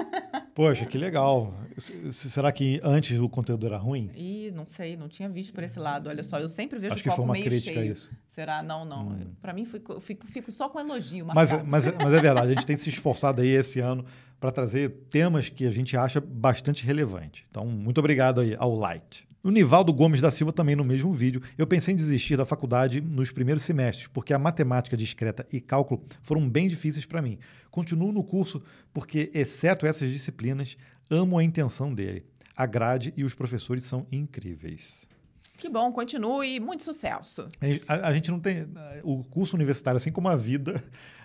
Poxa, 0.54 0.84
que 0.84 0.98
legal. 0.98 1.54
Será 1.78 2.50
que 2.50 2.80
antes 2.82 3.18
o 3.18 3.28
conteúdo 3.28 3.64
era 3.66 3.78
ruim? 3.78 4.10
Ih, 4.14 4.50
não 4.50 4.66
sei, 4.66 4.96
não 4.96 5.08
tinha 5.08 5.28
visto 5.28 5.54
por 5.54 5.62
esse 5.62 5.78
lado. 5.78 6.08
Olha 6.08 6.24
só, 6.24 6.38
eu 6.38 6.48
sempre 6.48 6.78
vejo 6.78 6.94
Acho 6.94 7.02
o 7.02 7.04
copo 7.04 7.10
que 7.10 7.16
foi 7.16 7.24
uma 7.24 7.32
meio 7.32 7.44
crítica 7.44 7.80
cheio. 7.80 7.92
Isso. 7.92 8.10
Será? 8.26 8.62
Não, 8.62 8.84
não. 8.84 9.08
Hum. 9.08 9.34
Para 9.40 9.52
mim 9.52 9.64
fico, 9.64 10.00
fico, 10.00 10.26
fico 10.26 10.50
só 10.50 10.68
com 10.68 10.80
elogio. 10.80 11.26
Mas, 11.26 11.52
mas, 11.64 11.86
mas 11.96 12.12
é 12.12 12.20
verdade, 12.20 12.48
a 12.48 12.50
gente 12.50 12.66
tem 12.66 12.76
se 12.76 12.88
esforçado 12.88 13.40
aí 13.40 13.48
esse 13.48 13.80
ano 13.80 14.04
para 14.40 14.50
trazer 14.50 14.90
temas 15.10 15.50
que 15.50 15.66
a 15.66 15.70
gente 15.70 15.96
acha 15.96 16.20
bastante 16.20 16.84
relevante. 16.84 17.46
Então, 17.50 17.66
muito 17.66 17.98
obrigado 17.98 18.40
aí 18.40 18.56
ao 18.58 18.74
Light. 18.74 19.28
O 19.42 19.50
Nivaldo 19.50 19.92
Gomes 19.92 20.20
da 20.20 20.30
Silva 20.30 20.52
também 20.52 20.76
no 20.76 20.84
mesmo 20.84 21.12
vídeo. 21.12 21.42
Eu 21.56 21.66
pensei 21.66 21.94
em 21.94 21.96
desistir 21.96 22.36
da 22.36 22.44
faculdade 22.44 23.00
nos 23.00 23.30
primeiros 23.30 23.62
semestres, 23.62 24.06
porque 24.06 24.34
a 24.34 24.38
matemática 24.38 24.96
discreta 24.96 25.46
e 25.52 25.60
cálculo 25.60 26.04
foram 26.22 26.48
bem 26.48 26.68
difíceis 26.68 27.06
para 27.06 27.22
mim. 27.22 27.38
Continuo 27.70 28.12
no 28.12 28.22
curso 28.22 28.62
porque, 28.92 29.30
exceto 29.32 29.86
essas 29.86 30.10
disciplinas, 30.10 30.76
amo 31.10 31.38
a 31.38 31.44
intenção 31.44 31.94
dele. 31.94 32.24
A 32.54 32.66
grade 32.66 33.14
e 33.16 33.24
os 33.24 33.32
professores 33.32 33.84
são 33.84 34.06
incríveis. 34.12 35.08
Que 35.56 35.68
bom, 35.68 35.92
continue 35.92 36.58
muito 36.58 36.82
sucesso. 36.82 37.46
A, 37.86 38.08
a 38.08 38.12
gente 38.14 38.30
não 38.30 38.40
tem. 38.40 38.66
O 39.02 39.24
curso 39.24 39.56
universitário, 39.56 39.96
assim 39.96 40.10
como 40.10 40.28
a 40.28 40.36
vida, 40.36 40.82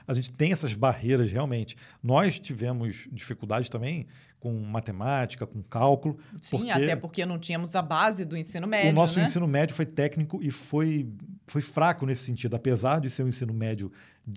a 0.07 0.13
gente 0.13 0.31
tem 0.31 0.51
essas 0.51 0.73
barreiras 0.73 1.31
realmente. 1.31 1.75
Nós 2.01 2.39
tivemos 2.39 3.07
dificuldade 3.11 3.69
também 3.69 4.07
com 4.45 4.53
matemática, 4.59 5.47
com 5.47 5.63
cálculo. 5.63 6.19
Sim, 6.39 6.57
porque 6.57 6.69
até 6.69 6.95
porque 6.95 7.25
não 7.25 7.39
tínhamos 7.39 7.73
a 7.75 7.81
base 7.81 8.23
do 8.23 8.37
ensino 8.37 8.67
médio. 8.67 8.91
o 8.91 8.93
nosso 8.93 9.17
né? 9.17 9.25
ensino 9.25 9.47
médio 9.47 9.75
foi 9.75 9.87
técnico 9.87 10.39
e 10.39 10.51
foi, 10.51 11.09
foi 11.47 11.63
fraco 11.63 12.05
nesse 12.05 12.23
sentido. 12.23 12.55
Apesar 12.55 13.01
de 13.01 13.09
ser 13.09 13.23
um 13.23 13.27
ensino 13.27 13.51
médio 13.51 13.91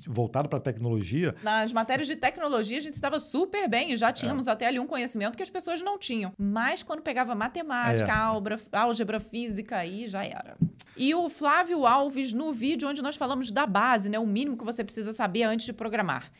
voltado 0.06 0.48
para 0.48 0.58
a 0.58 0.62
tecnologia, 0.62 1.34
Nas 1.42 1.74
matérias 1.74 2.08
de 2.08 2.16
tecnologia, 2.16 2.78
a 2.78 2.80
gente 2.80 2.94
estava 2.94 3.18
super 3.20 3.68
bem 3.68 3.92
e 3.92 3.96
já 3.96 4.10
tínhamos 4.10 4.48
É. 4.48 4.50
até 4.50 4.66
ali 4.66 4.80
um 4.80 4.86
conhecimento 4.86 5.36
que 5.36 5.42
as 5.42 5.50
pessoas 5.50 5.82
não 5.82 5.98
tinham. 5.98 6.32
Mas 6.38 6.82
quando 6.82 7.02
pegava 7.02 7.34
matemática, 7.34 8.10
É. 8.10 8.14
álgebra, 8.14 8.58
álgebra 8.72 9.20
física, 9.20 9.76
aí 9.76 10.06
já 10.06 10.24
era. 10.24 10.56
E 10.96 11.14
o 11.14 11.28
Flávio 11.28 11.84
Alves, 11.86 12.32
no 12.32 12.50
vídeo 12.50 12.88
onde 12.88 13.02
nós 13.02 13.14
falamos 13.14 13.50
da 13.50 13.66
base, 13.66 14.08
né? 14.08 14.18
O 14.18 14.26
mínimo 14.26 14.56
que 14.56 14.64
você 14.64 14.82
precisa 14.82 15.12
saber 15.12 15.42
antes 15.42 15.66
de 15.66 15.72
programar. 15.74 16.30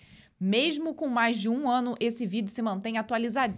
Mesmo 0.41 0.95
com 0.95 1.09
mais 1.09 1.37
de 1.37 1.49
um 1.49 1.69
ano, 1.69 1.97
esse 1.99 2.25
vídeo 2.25 2.51
se 2.51 2.63
mantém 2.63 2.97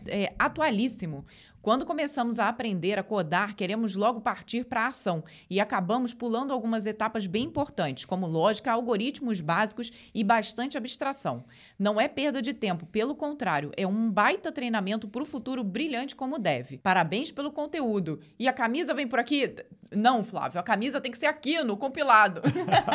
é, 0.06 0.32
atualíssimo. 0.38 1.24
Quando 1.62 1.84
começamos 1.84 2.38
a 2.38 2.48
aprender 2.48 2.98
a 2.98 3.02
codar, 3.02 3.54
queremos 3.54 3.94
logo 3.94 4.22
partir 4.22 4.64
para 4.64 4.84
a 4.84 4.86
ação 4.86 5.22
e 5.48 5.60
acabamos 5.60 6.14
pulando 6.14 6.54
algumas 6.54 6.86
etapas 6.86 7.26
bem 7.26 7.44
importantes, 7.44 8.06
como 8.06 8.26
lógica, 8.26 8.72
algoritmos 8.72 9.42
básicos 9.42 9.92
e 10.14 10.24
bastante 10.24 10.78
abstração. 10.78 11.44
Não 11.78 12.00
é 12.00 12.08
perda 12.08 12.40
de 12.40 12.54
tempo, 12.54 12.86
pelo 12.86 13.14
contrário, 13.14 13.72
é 13.76 13.86
um 13.86 14.10
baita 14.10 14.50
treinamento 14.50 15.06
para 15.06 15.22
o 15.22 15.26
futuro 15.26 15.62
brilhante 15.62 16.16
como 16.16 16.38
deve. 16.38 16.78
Parabéns 16.78 17.30
pelo 17.30 17.52
conteúdo. 17.52 18.20
E 18.38 18.48
a 18.48 18.54
camisa 18.54 18.94
vem 18.94 19.06
por 19.06 19.18
aqui? 19.18 19.54
Não, 19.92 20.22
Flávio, 20.22 20.60
a 20.60 20.62
camisa 20.62 21.00
tem 21.00 21.10
que 21.10 21.18
ser 21.18 21.26
aqui 21.26 21.62
no 21.62 21.76
compilado. 21.76 22.40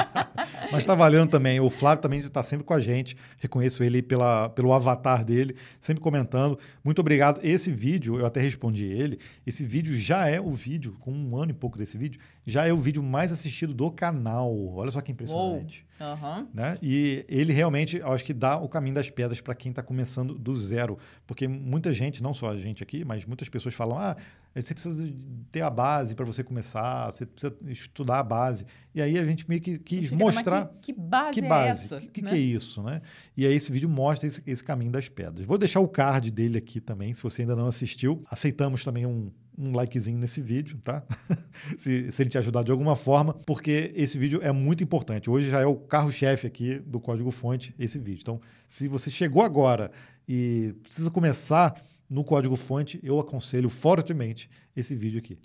mas 0.71 0.79
está 0.79 0.95
valendo 0.95 1.29
também. 1.29 1.59
O 1.59 1.69
Flávio 1.69 2.01
também 2.01 2.19
está 2.19 2.41
sempre 2.41 2.65
com 2.65 2.73
a 2.73 2.79
gente. 2.79 3.17
Reconheço 3.37 3.83
ele 3.83 4.01
pela, 4.01 4.49
pelo 4.49 4.73
avatar 4.73 5.23
dele, 5.23 5.55
sempre 5.79 6.01
comentando. 6.01 6.57
Muito 6.83 6.99
obrigado. 6.99 7.41
Esse 7.43 7.69
vídeo, 7.69 8.17
eu 8.17 8.25
até 8.25 8.39
ele. 8.83 9.19
Esse 9.45 9.65
vídeo 9.65 9.97
já 9.97 10.27
é 10.27 10.39
o 10.39 10.51
vídeo, 10.51 10.95
com 10.99 11.11
um 11.11 11.37
ano 11.37 11.51
e 11.51 11.53
pouco 11.53 11.77
desse 11.77 11.97
vídeo, 11.97 12.19
já 12.45 12.65
é 12.65 12.73
o 12.73 12.77
vídeo 12.77 13.03
mais 13.03 13.31
assistido 13.31 13.73
do 13.73 13.91
canal. 13.91 14.55
Olha 14.75 14.91
só 14.91 15.01
que 15.01 15.11
impressionante. 15.11 15.85
Aham. 15.99 16.47
né? 16.53 16.77
E 16.81 17.25
ele 17.27 17.53
realmente, 17.53 18.01
acho 18.01 18.25
que 18.25 18.33
dá 18.33 18.57
o 18.57 18.67
caminho 18.67 18.95
das 18.95 19.09
pedras 19.09 19.39
para 19.39 19.55
quem 19.55 19.69
está 19.69 19.81
começando 19.81 20.37
do 20.37 20.55
zero, 20.55 20.97
porque 21.25 21.47
muita 21.47 21.93
gente, 21.93 22.21
não 22.21 22.33
só 22.33 22.49
a 22.49 22.57
gente 22.57 22.83
aqui, 22.83 23.05
mas 23.05 23.25
muitas 23.25 23.47
pessoas 23.47 23.73
falam: 23.73 23.97
ah, 23.97 24.15
você 24.53 24.73
precisa 24.73 25.13
ter 25.51 25.61
a 25.61 25.69
base 25.69 26.15
para 26.15 26.25
você 26.25 26.43
começar, 26.43 27.11
você 27.11 27.25
precisa 27.25 27.55
estudar 27.67 28.19
a 28.19 28.23
base. 28.23 28.65
E 28.93 29.01
aí 29.01 29.17
a 29.17 29.25
gente 29.25 29.47
meio 29.47 29.61
que 29.61 29.77
quis 29.77 30.09
mostrar 30.11 30.67
que, 30.81 30.93
que 30.93 30.99
base, 30.99 31.33
que 31.33 31.45
é 31.45 31.49
base, 31.49 31.85
essa? 31.85 31.99
que, 31.99 32.07
que, 32.07 32.21
né? 32.21 32.29
que 32.29 32.35
é 32.35 32.39
isso, 32.39 32.81
né? 32.81 33.01
E 33.35 33.45
aí 33.45 33.53
esse 33.53 33.71
vídeo 33.71 33.89
mostra 33.89 34.27
esse, 34.27 34.41
esse 34.45 34.63
caminho 34.63 34.91
das 34.91 35.09
pedras. 35.09 35.45
Vou 35.45 35.57
deixar 35.57 35.81
o 35.81 35.87
card 35.87 36.31
dele 36.31 36.57
aqui 36.57 36.79
também, 36.79 37.13
se 37.13 37.21
você 37.21 37.41
ainda 37.41 37.55
não 37.55 37.67
assistiu. 37.67 38.23
Aceitamos 38.29 38.83
também 38.83 39.05
um, 39.05 39.29
um 39.57 39.71
likezinho 39.71 40.17
nesse 40.17 40.41
vídeo, 40.41 40.77
tá? 40.83 41.03
se, 41.77 42.11
se 42.11 42.21
ele 42.23 42.29
te 42.29 42.37
ajudar 42.37 42.63
de 42.63 42.71
alguma 42.71 42.95
forma, 42.95 43.33
porque 43.45 43.91
esse 43.95 44.17
vídeo 44.17 44.39
é 44.43 44.51
muito 44.51 44.83
importante. 44.83 45.29
Hoje 45.29 45.49
já 45.49 45.61
é 45.61 45.65
o 45.65 45.75
carro-chefe 45.75 46.45
aqui 46.47 46.79
do 46.79 46.99
Código 46.99 47.31
Fonte, 47.31 47.73
esse 47.79 47.97
vídeo. 47.97 48.21
Então, 48.21 48.41
se 48.67 48.87
você 48.87 49.09
chegou 49.09 49.41
agora 49.41 49.91
e 50.27 50.73
precisa 50.83 51.09
começar 51.09 51.81
no 52.09 52.23
Código 52.23 52.55
Fonte, 52.55 52.99
eu 53.01 53.19
aconselho 53.19 53.69
fortemente 53.69 54.49
esse 54.75 54.95
vídeo 54.95 55.19
aqui. 55.19 55.37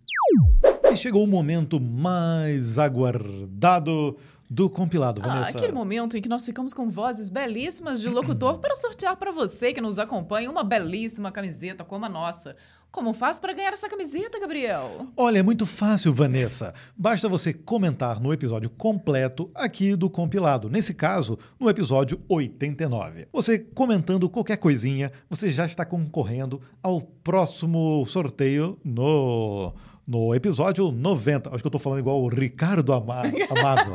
E 0.92 0.96
chegou 0.96 1.22
o 1.22 1.26
momento 1.26 1.80
mais 1.80 2.78
aguardado 2.78 4.16
do 4.48 4.68
compilado, 4.68 5.20
Ah, 5.22 5.28
Vanessa. 5.28 5.56
aquele 5.58 5.72
momento 5.72 6.16
em 6.16 6.20
que 6.20 6.28
nós 6.28 6.44
ficamos 6.44 6.74
com 6.74 6.90
vozes 6.90 7.30
belíssimas 7.30 8.00
de 8.00 8.08
locutor 8.08 8.58
para 8.58 8.74
sortear 8.74 9.16
para 9.16 9.30
você 9.30 9.72
que 9.72 9.80
nos 9.80 9.96
acompanha 9.96 10.50
uma 10.50 10.64
belíssima 10.64 11.30
camiseta 11.30 11.84
como 11.84 12.04
a 12.04 12.08
nossa. 12.08 12.56
Como 12.92 13.12
faz 13.12 13.38
para 13.38 13.52
ganhar 13.52 13.72
essa 13.72 13.88
camiseta, 13.88 14.40
Gabriel? 14.40 15.06
Olha, 15.16 15.38
é 15.38 15.42
muito 15.42 15.64
fácil, 15.64 16.12
Vanessa. 16.12 16.74
Basta 16.96 17.28
você 17.28 17.52
comentar 17.52 18.20
no 18.20 18.32
episódio 18.32 18.68
completo 18.68 19.48
aqui 19.54 19.94
do 19.94 20.10
compilado. 20.10 20.68
Nesse 20.68 20.92
caso, 20.92 21.38
no 21.58 21.70
episódio 21.70 22.20
89. 22.28 23.28
Você 23.32 23.60
comentando 23.60 24.28
qualquer 24.28 24.56
coisinha, 24.56 25.12
você 25.28 25.50
já 25.50 25.66
está 25.66 25.84
concorrendo 25.84 26.60
ao 26.82 27.00
próximo 27.00 28.04
sorteio 28.06 28.76
no. 28.84 29.72
No 30.10 30.34
episódio 30.34 30.90
90. 30.90 31.50
Acho 31.50 31.62
que 31.62 31.66
eu 31.68 31.70
tô 31.70 31.78
falando 31.78 32.00
igual 32.00 32.20
o 32.20 32.26
Ricardo 32.26 32.92
Ama- 32.92 33.22
Amado. 33.48 33.92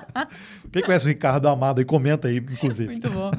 Quem 0.72 0.82
conhece 0.82 1.04
o 1.04 1.08
Ricardo 1.08 1.46
Amado 1.46 1.78
aí, 1.80 1.84
comenta 1.84 2.28
aí, 2.28 2.38
inclusive. 2.38 2.92
Muito 2.92 3.10
bom. 3.10 3.30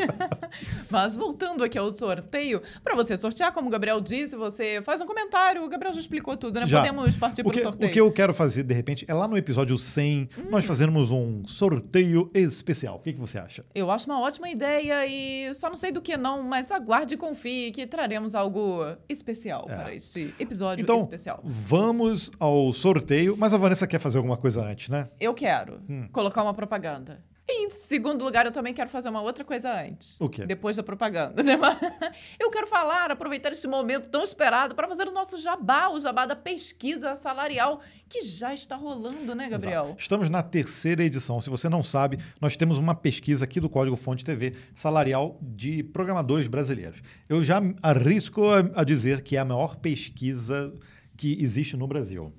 Mas 0.90 1.14
voltando 1.14 1.62
aqui 1.62 1.76
ao 1.78 1.90
sorteio, 1.90 2.62
para 2.82 2.94
você 2.94 3.18
sortear, 3.18 3.52
como 3.52 3.68
o 3.68 3.70
Gabriel 3.70 4.00
disse, 4.00 4.34
você 4.34 4.80
faz 4.82 5.02
um 5.02 5.06
comentário. 5.06 5.62
O 5.62 5.68
Gabriel 5.68 5.92
já 5.92 6.00
explicou 6.00 6.38
tudo, 6.38 6.58
né? 6.58 6.66
Já. 6.66 6.78
Podemos 6.80 7.14
partir 7.16 7.42
O 7.42 7.44
para 7.44 7.52
que, 7.52 7.60
o 7.60 7.62
sorteio. 7.64 7.90
o 7.90 7.92
que 7.92 8.00
eu 8.00 8.10
quero 8.10 8.32
fazer, 8.32 8.62
de 8.62 8.72
repente, 8.74 9.04
é 9.06 9.12
lá 9.12 9.28
no 9.28 9.36
episódio 9.36 9.76
100, 9.76 10.26
nós 10.48 10.64
fazermos 10.64 11.10
um 11.10 11.44
sorteio 11.46 12.30
especial. 12.32 12.96
O 12.96 13.00
que, 13.00 13.12
que 13.12 13.20
você 13.20 13.38
acha? 13.38 13.62
Eu 13.74 13.90
acho 13.90 14.06
uma 14.06 14.20
ótima 14.20 14.48
ideia 14.48 15.06
e 15.06 15.52
só 15.52 15.68
não 15.68 15.76
sei 15.76 15.92
do 15.92 16.00
que 16.00 16.16
não, 16.16 16.42
mas 16.42 16.70
aguarde 16.72 17.12
e 17.12 17.16
confie 17.18 17.70
que 17.72 17.86
traremos 17.86 18.34
algo 18.34 18.80
especial 19.06 19.66
É. 19.68 19.74
para 19.76 19.94
este 19.94 20.34
episódio 20.38 20.82
Então, 20.82 21.09
especial. 21.10 21.40
vamos 21.44 22.30
ao 22.38 22.72
sorteio. 22.72 23.36
Mas 23.36 23.52
a 23.52 23.58
Vanessa 23.58 23.86
quer 23.86 23.98
fazer 23.98 24.18
alguma 24.18 24.36
coisa 24.36 24.62
antes, 24.62 24.88
né? 24.88 25.08
Eu 25.18 25.34
quero 25.34 25.80
Hum. 25.88 26.08
colocar 26.12 26.42
uma 26.42 26.54
propaganda. 26.54 27.22
E 27.52 27.66
em 27.66 27.70
segundo 27.70 28.24
lugar, 28.24 28.46
eu 28.46 28.52
também 28.52 28.72
quero 28.72 28.88
fazer 28.88 29.08
uma 29.08 29.20
outra 29.20 29.44
coisa 29.44 29.72
antes. 29.72 30.16
O 30.20 30.28
quê? 30.28 30.46
Depois 30.46 30.76
da 30.76 30.84
propaganda, 30.84 31.42
né? 31.42 31.58
Eu 32.38 32.48
quero 32.48 32.64
falar, 32.68 33.10
aproveitar 33.10 33.50
este 33.50 33.66
momento 33.66 34.08
tão 34.08 34.22
esperado 34.22 34.72
para 34.72 34.86
fazer 34.86 35.08
o 35.08 35.10
nosso 35.10 35.36
jabá, 35.36 35.88
o 35.88 35.98
jabá 35.98 36.26
da 36.26 36.36
pesquisa 36.36 37.16
salarial, 37.16 37.80
que 38.08 38.20
já 38.20 38.54
está 38.54 38.76
rolando, 38.76 39.34
né, 39.34 39.48
Gabriel? 39.48 39.86
Exato. 39.86 40.00
Estamos 40.00 40.30
na 40.30 40.44
terceira 40.44 41.02
edição. 41.02 41.40
Se 41.40 41.50
você 41.50 41.68
não 41.68 41.82
sabe, 41.82 42.20
nós 42.40 42.56
temos 42.56 42.78
uma 42.78 42.94
pesquisa 42.94 43.44
aqui 43.46 43.58
do 43.58 43.68
Código 43.68 43.96
Fonte 43.96 44.24
TV 44.24 44.54
salarial 44.72 45.36
de 45.42 45.82
programadores 45.82 46.46
brasileiros. 46.46 47.02
Eu 47.28 47.42
já 47.42 47.60
arrisco 47.82 48.44
a 48.76 48.84
dizer 48.84 49.22
que 49.22 49.36
é 49.36 49.40
a 49.40 49.44
maior 49.44 49.74
pesquisa 49.74 50.72
que 51.20 51.36
existe 51.42 51.76
no 51.76 51.86
Brasil. 51.86 52.32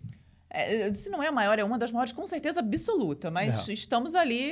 É, 0.53 0.91
se 0.91 1.09
não 1.09 1.23
é 1.23 1.27
a 1.27 1.31
maior, 1.31 1.57
é 1.57 1.63
uma 1.63 1.79
das 1.79 1.93
maiores, 1.93 2.11
com 2.11 2.27
certeza 2.27 2.59
absoluta, 2.59 3.31
mas 3.31 3.69
É. 3.69 3.73
estamos 3.73 4.15
ali, 4.15 4.51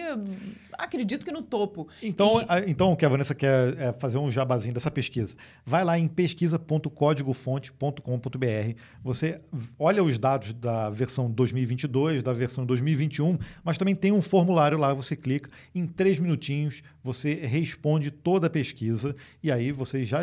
acredito 0.78 1.26
que 1.26 1.32
no 1.32 1.42
topo. 1.42 1.90
Então, 2.02 2.40
E- 2.42 2.46
a- 2.48 2.60
então 2.70 2.94
o 2.94 2.96
que 2.96 3.06
a 3.06 3.10
Vanessa 3.10 3.36
quer 3.36 3.78
é 3.78 3.92
fazer 3.92 4.18
um 4.18 4.32
jabazinho 4.32 4.74
dessa 4.74 4.90
pesquisa. 4.90 5.36
Vai 5.66 5.84
lá 5.84 6.00
em 6.00 6.08
pesquisa.códigofonte.com.br. 6.08 8.76
Você 9.04 9.42
olha 9.78 10.02
os 10.04 10.18
dados 10.18 10.54
da 10.54 10.90
versão 10.90 11.30
2022, 11.30 12.24
da 12.24 12.32
versão 12.34 12.66
2021, 12.66 13.38
mas 13.64 13.78
também 13.78 13.94
tem 13.96 14.12
um 14.14 14.22
formulário 14.22 14.78
lá. 14.78 14.94
Você 14.94 15.16
clica, 15.16 15.50
em 15.76 15.86
três 15.86 16.18
minutinhos 16.20 16.82
você 17.04 17.34
responde 17.34 18.12
toda 18.12 18.48
a 18.48 18.50
pesquisa 18.50 19.16
e 19.42 19.52
aí 19.52 19.72
você 19.72 20.04
já, 20.04 20.20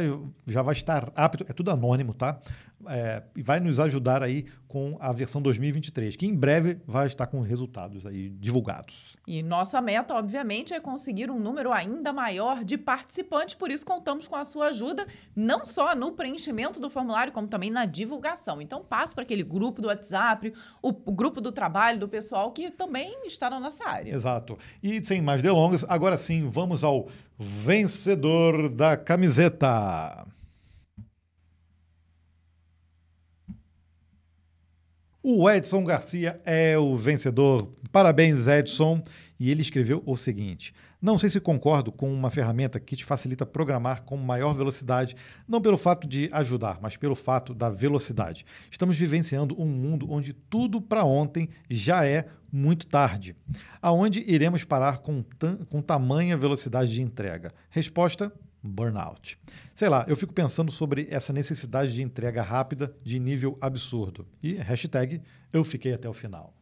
já 0.47 0.63
vai 0.63 0.75
estar 0.75 1.13
apto. 1.15 1.45
É 1.49 1.53
tudo 1.53 1.71
anônimo, 1.71 2.13
tá? 2.15 2.41
É, 2.89 3.23
e 3.35 3.43
vai 3.43 3.59
nos 3.59 3.81
ajudar 3.81 4.23
aí 4.23 4.45
com 4.69 4.97
a 5.01 5.13
versão 5.13 5.41
2023, 5.41 6.17
que 6.17 6.27
em 6.27 6.35
breve 6.35 6.79
vai 6.87 7.07
estar 7.07 7.27
com 7.27 7.41
resultados 7.41 8.05
aí 8.05 8.29
divulgados. 8.29 9.17
E 9.27 9.43
nossa 9.43 9.81
meta, 9.81 10.15
obviamente, 10.15 10.75
é 10.75 10.81
conseguir 10.81 11.31
um 11.31 11.39
número 11.39 11.73
ainda 11.73 12.13
maior 12.13 12.63
de 12.63 12.77
participantes, 12.77 13.55
por 13.55 13.71
isso 13.71 13.87
contamos 13.87 14.29
com 14.29 14.37
a 14.37 14.45
sua 14.45 14.67
ajuda, 14.67 15.07
não 15.35 15.65
só 15.65 15.97
no 15.97 16.13
preenchimento 16.13 16.79
do 16.79 16.91
formulário, 16.91 17.33
como 17.33 17.49
também 17.49 17.71
na 17.71 17.87
divulgação. 17.87 18.61
Então, 18.61 18.85
passe 18.85 19.15
para 19.15 19.23
aquele 19.23 19.43
grupo 19.43 19.81
do 19.81 19.89
WhatsApp, 19.89 20.53
o, 20.83 20.89
o 20.89 21.13
grupo 21.13 21.41
do 21.41 21.51
trabalho, 21.51 21.99
do 21.99 22.09
pessoal 22.09 22.53
que 22.53 22.71
também 22.71 23.27
está 23.27 23.49
na 23.49 23.59
nossa 23.59 23.89
área. 23.89 24.13
Exato. 24.13 24.59
E 24.83 25.03
sem 25.03 25.23
mais 25.23 25.41
delongas, 25.41 25.85
agora 25.89 26.17
sim, 26.17 26.47
vamos 26.49 26.66
ao 26.85 27.09
vencedor 27.39 28.69
da 28.69 28.97
camiseta. 28.97 30.27
O 35.23 35.51
Edson 35.51 35.83
Garcia 35.83 36.41
é 36.45 36.79
o 36.79 36.97
vencedor. 36.97 37.69
Parabéns, 37.91 38.47
Edson. 38.47 39.03
E 39.41 39.51
ele 39.51 39.61
escreveu 39.61 40.03
o 40.07 40.17
seguinte: 40.17 40.73
Não 41.01 41.19
sei 41.19 41.29
se 41.29 41.39
concordo 41.39 41.93
com 41.93 42.13
uma 42.13 42.31
ferramenta 42.31 42.81
que 42.81 42.97
te 42.97 43.05
facilita 43.05 43.45
programar 43.45 44.03
com 44.03 44.17
maior 44.17 44.55
velocidade, 44.55 45.15
não 45.47 45.61
pelo 45.61 45.77
fato 45.77 46.09
de 46.09 46.31
ajudar, 46.33 46.79
mas 46.81 46.97
pelo 46.97 47.15
fato 47.15 47.53
da 47.53 47.69
velocidade. 47.69 48.47
Estamos 48.71 48.97
vivenciando 48.97 49.61
um 49.61 49.67
mundo 49.67 50.11
onde 50.11 50.33
tudo 50.33 50.81
para 50.81 51.05
ontem 51.05 51.51
já 51.69 52.07
é 52.07 52.27
muito 52.51 52.87
tarde. 52.87 53.37
Aonde 53.83 54.25
iremos 54.27 54.65
parar 54.65 54.99
com, 54.99 55.23
com 55.69 55.83
tamanha 55.83 56.37
velocidade 56.37 56.95
de 56.95 57.03
entrega? 57.03 57.53
Resposta: 57.69 58.33
burnout. 58.63 59.39
Sei 59.75 59.89
lá, 59.89 60.05
eu 60.09 60.17
fico 60.17 60.33
pensando 60.33 60.73
sobre 60.73 61.07
essa 61.11 61.33
necessidade 61.33 61.93
de 61.93 62.03
entrega 62.03 62.43
rápida 62.43 62.95
de 63.05 63.19
nível 63.19 63.57
absurdo. 63.61 64.27
E 64.43 64.55
hashtag 64.55 65.21
eu 65.53 65.63
fiquei 65.63 65.93
até 65.93 66.09
o 66.09 66.15
final. 66.15 66.55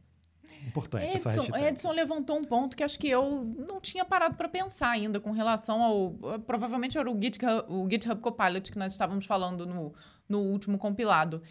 Importante 0.67 1.05
Edson, 1.05 1.31
essa 1.31 1.43
hashtag. 1.43 1.65
Edson 1.65 1.93
levantou 1.93 2.39
um 2.39 2.45
ponto 2.45 2.77
que 2.77 2.83
acho 2.83 2.99
que 2.99 3.09
eu 3.09 3.45
não 3.57 3.81
tinha 3.81 4.05
parado 4.05 4.35
para 4.35 4.49
pensar 4.49 4.91
ainda 4.91 5.21
com 5.21 5.31
relação 5.31 5.83
ao. 5.83 6.41
Provavelmente 6.47 6.97
era 6.97 7.11
o 7.11 7.21
GitHub, 7.21 7.65
o 7.69 7.89
GitHub 7.91 8.21
Copilot 8.21 8.73
que 8.73 8.79
nós 8.79 8.93
estávamos 8.93 9.27
falando 9.27 9.67
no, 9.67 9.95
no 10.29 10.41
último 10.41 10.79
compilado. 10.79 11.43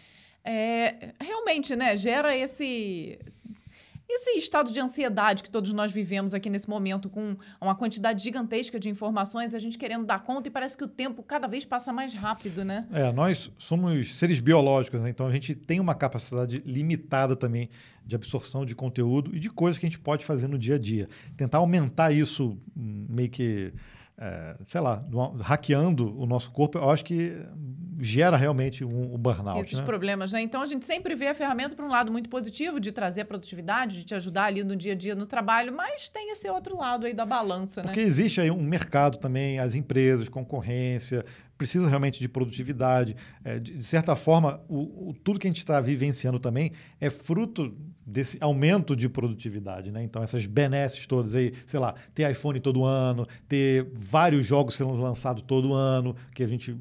É, 0.44 1.14
realmente, 1.20 1.74
né, 1.74 1.96
gera 1.96 2.36
esse 2.36 3.18
esse 4.14 4.30
estado 4.38 4.70
de 4.70 4.80
ansiedade 4.80 5.42
que 5.42 5.50
todos 5.50 5.72
nós 5.72 5.92
vivemos 5.92 6.34
aqui 6.34 6.48
nesse 6.48 6.68
momento, 6.68 7.08
com 7.08 7.36
uma 7.60 7.74
quantidade 7.74 8.22
gigantesca 8.22 8.78
de 8.78 8.88
informações, 8.88 9.54
a 9.54 9.58
gente 9.58 9.76
querendo 9.76 10.04
dar 10.04 10.22
conta 10.22 10.48
e 10.48 10.50
parece 10.50 10.76
que 10.76 10.84
o 10.84 10.88
tempo 10.88 11.22
cada 11.22 11.46
vez 11.46 11.64
passa 11.64 11.92
mais 11.92 12.14
rápido, 12.14 12.64
né? 12.64 12.86
É, 12.92 13.12
nós 13.12 13.50
somos 13.58 14.16
seres 14.16 14.38
biológicos, 14.38 15.00
né? 15.00 15.10
então 15.10 15.26
a 15.26 15.32
gente 15.32 15.54
tem 15.54 15.80
uma 15.80 15.94
capacidade 15.94 16.62
limitada 16.64 17.34
também 17.34 17.68
de 18.06 18.14
absorção 18.14 18.64
de 18.64 18.74
conteúdo 18.74 19.34
e 19.34 19.40
de 19.40 19.50
coisas 19.50 19.78
que 19.78 19.86
a 19.86 19.88
gente 19.88 19.98
pode 19.98 20.24
fazer 20.24 20.46
no 20.46 20.58
dia 20.58 20.76
a 20.76 20.78
dia. 20.78 21.08
Tentar 21.36 21.58
aumentar 21.58 22.12
isso 22.12 22.56
hum, 22.76 23.06
meio 23.08 23.30
que 23.30 23.72
é, 24.18 24.56
sei 24.66 24.80
lá, 24.80 25.00
hackeando 25.40 26.18
o 26.18 26.26
nosso 26.26 26.50
corpo, 26.50 26.78
eu 26.78 26.90
acho 26.90 27.04
que 27.04 27.36
gera 27.98 28.36
realmente 28.36 28.84
um, 28.84 29.14
um 29.14 29.18
burnout. 29.18 29.60
Esses 29.66 29.80
né? 29.80 29.86
problemas, 29.86 30.32
né? 30.32 30.40
Então 30.40 30.62
a 30.62 30.66
gente 30.66 30.84
sempre 30.84 31.14
vê 31.14 31.28
a 31.28 31.34
ferramenta 31.34 31.76
para 31.76 31.84
um 31.84 31.88
lado 31.88 32.10
muito 32.10 32.28
positivo, 32.28 32.80
de 32.80 32.92
trazer 32.92 33.22
a 33.22 33.24
produtividade, 33.24 33.98
de 33.98 34.04
te 34.04 34.14
ajudar 34.14 34.44
ali 34.44 34.62
no 34.64 34.76
dia 34.76 34.92
a 34.92 34.96
dia 34.96 35.14
no 35.14 35.26
trabalho, 35.26 35.72
mas 35.72 36.08
tem 36.08 36.30
esse 36.32 36.48
outro 36.48 36.76
lado 36.76 37.06
aí 37.06 37.14
da 37.14 37.26
balança, 37.26 37.82
Porque 37.82 38.00
né? 38.00 38.06
existe 38.06 38.40
aí 38.40 38.50
um 38.50 38.62
mercado 38.62 39.18
também, 39.18 39.58
as 39.58 39.74
empresas, 39.74 40.28
concorrência, 40.28 41.24
precisa 41.56 41.88
realmente 41.88 42.20
de 42.20 42.28
produtividade. 42.28 43.16
É, 43.44 43.58
de, 43.58 43.78
de, 43.78 43.84
certa 43.84 44.14
forma, 44.16 44.60
o, 44.68 45.10
o, 45.10 45.14
tudo 45.22 45.38
que 45.38 45.46
a 45.46 45.50
gente 45.50 45.58
está 45.58 45.80
vivenciando 45.80 46.38
também 46.38 46.72
é 47.00 47.10
fruto 47.10 47.74
desse 48.06 48.36
aumento 48.40 48.94
de 48.94 49.08
produtividade, 49.08 49.90
né? 49.90 50.02
Então, 50.02 50.22
essas 50.22 50.44
benesses 50.46 51.06
todas 51.06 51.34
aí, 51.34 51.52
sei 51.66 51.80
lá, 51.80 51.94
ter 52.14 52.30
iPhone 52.30 52.60
todo 52.60 52.84
ano, 52.84 53.26
ter 53.48 53.90
vários 53.94 54.44
jogos 54.46 54.74
sendo 54.74 54.92
lançados 54.94 55.42
todo 55.42 55.72
ano, 55.72 56.14
que 56.34 56.42
a 56.42 56.46
gente 56.46 56.76